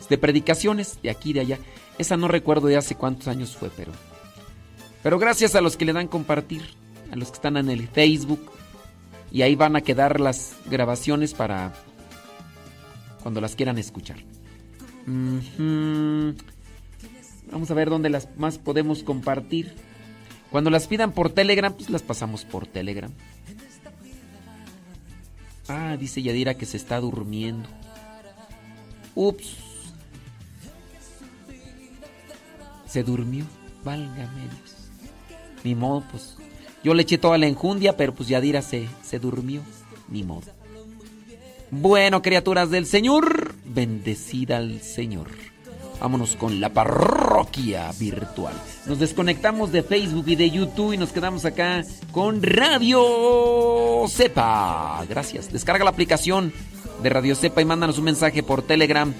de 0.10 0.18
predicaciones 0.18 1.00
de 1.02 1.10
aquí 1.10 1.32
y 1.32 1.34
de 1.34 1.40
allá. 1.42 1.60
Esa 1.98 2.18
no 2.18 2.28
recuerdo 2.28 2.68
de 2.68 2.78
hace 2.78 2.96
cuántos 2.96 3.28
años 3.28 3.56
fue, 3.56 3.70
pero 3.76 3.92
pero 5.04 5.18
gracias 5.18 5.56
a 5.56 5.62
los 5.62 5.78
que 5.78 5.86
le 5.86 5.94
dan 5.94 6.08
compartir, 6.08 6.62
a 7.12 7.16
los 7.16 7.30
que 7.30 7.36
están 7.36 7.58
en 7.58 7.70
el 7.70 7.88
Facebook 7.88 8.52
y 9.32 9.44
ahí 9.44 9.56
van 9.56 9.76
a 9.76 9.82
quedar 9.82 10.20
las 10.20 10.56
grabaciones 10.70 11.34
para 11.34 11.74
cuando 13.22 13.42
las 13.42 13.56
quieran 13.56 13.78
escuchar. 13.78 14.18
Vamos 17.52 17.72
a 17.72 17.74
ver 17.74 17.90
dónde 17.90 18.10
las 18.10 18.28
más 18.38 18.58
podemos 18.58 19.04
compartir. 19.04 19.74
Cuando 20.52 20.70
las 20.70 20.88
pidan 20.88 21.12
por 21.12 21.30
Telegram, 21.30 21.74
pues 21.74 21.90
las 21.90 22.02
pasamos 22.02 22.44
por 22.44 22.68
Telegram. 22.68 23.12
Ah, 25.68 25.96
dice 25.98 26.22
Yadira 26.22 26.56
que 26.56 26.66
se 26.66 26.78
está 26.78 27.00
durmiendo. 27.00 27.70
Ups. 29.16 29.69
Se 32.90 33.04
durmió. 33.04 33.46
Válgame 33.84 34.42
Dios. 34.42 34.76
Ni 35.64 35.76
modo, 35.76 36.04
pues. 36.12 36.38
Yo 36.84 36.94
le 36.94 37.04
eché 37.04 37.18
toda 37.18 37.38
la 37.38 37.48
enjundia, 37.48 37.98
pero 37.98 38.14
pues 38.14 38.30
Yadira 38.30 38.62
se, 38.62 38.88
se 39.04 39.20
durmió. 39.20 39.62
Ni 40.08 40.24
modo. 40.24 40.44
Bueno, 41.72 42.22
criaturas 42.22 42.72
del 42.72 42.88
Señor, 42.88 43.54
bendecida 43.64 44.58
al 44.58 44.82
Señor. 44.82 45.28
Vámonos 46.00 46.36
con 46.38 46.62
la 46.62 46.70
parroquia 46.70 47.92
virtual. 48.00 48.54
Nos 48.86 49.00
desconectamos 49.00 49.72
de 49.72 49.84
Facebook 49.84 50.24
y 50.28 50.36
de 50.36 50.50
YouTube 50.50 50.94
y 50.94 50.98
nos 50.98 51.12
quedamos 51.12 51.44
acá 51.44 51.84
con 52.12 52.42
Radio 52.42 53.04
Cepa. 54.08 55.06
Gracias. 55.10 55.52
Descarga 55.52 55.84
la 55.84 55.90
aplicación 55.92 56.54
de 57.04 57.10
Radio 57.10 57.36
Cepa 57.36 57.62
y 57.62 57.66
mándanos 57.66 57.98
un 57.98 58.06
mensaje 58.06 58.42
por 58.42 58.62
Telegram. 58.62 59.14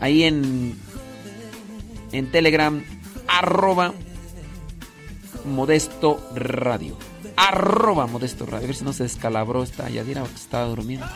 Ahí 0.00 0.24
en, 0.24 0.76
en 2.12 2.30
Telegram, 2.30 2.82
arroba 3.28 3.92
Modesto 5.44 6.20
Radio. 6.34 6.96
Arroba 7.36 8.06
Modesto 8.06 8.46
Radio. 8.46 8.64
A 8.64 8.68
ver 8.68 8.76
si 8.76 8.84
no 8.84 8.92
se 8.92 9.04
descalabró 9.04 9.62
esta 9.62 9.88
Yadira 9.88 10.22
que 10.22 10.34
estaba 10.34 10.64
durmiendo. 10.66 11.06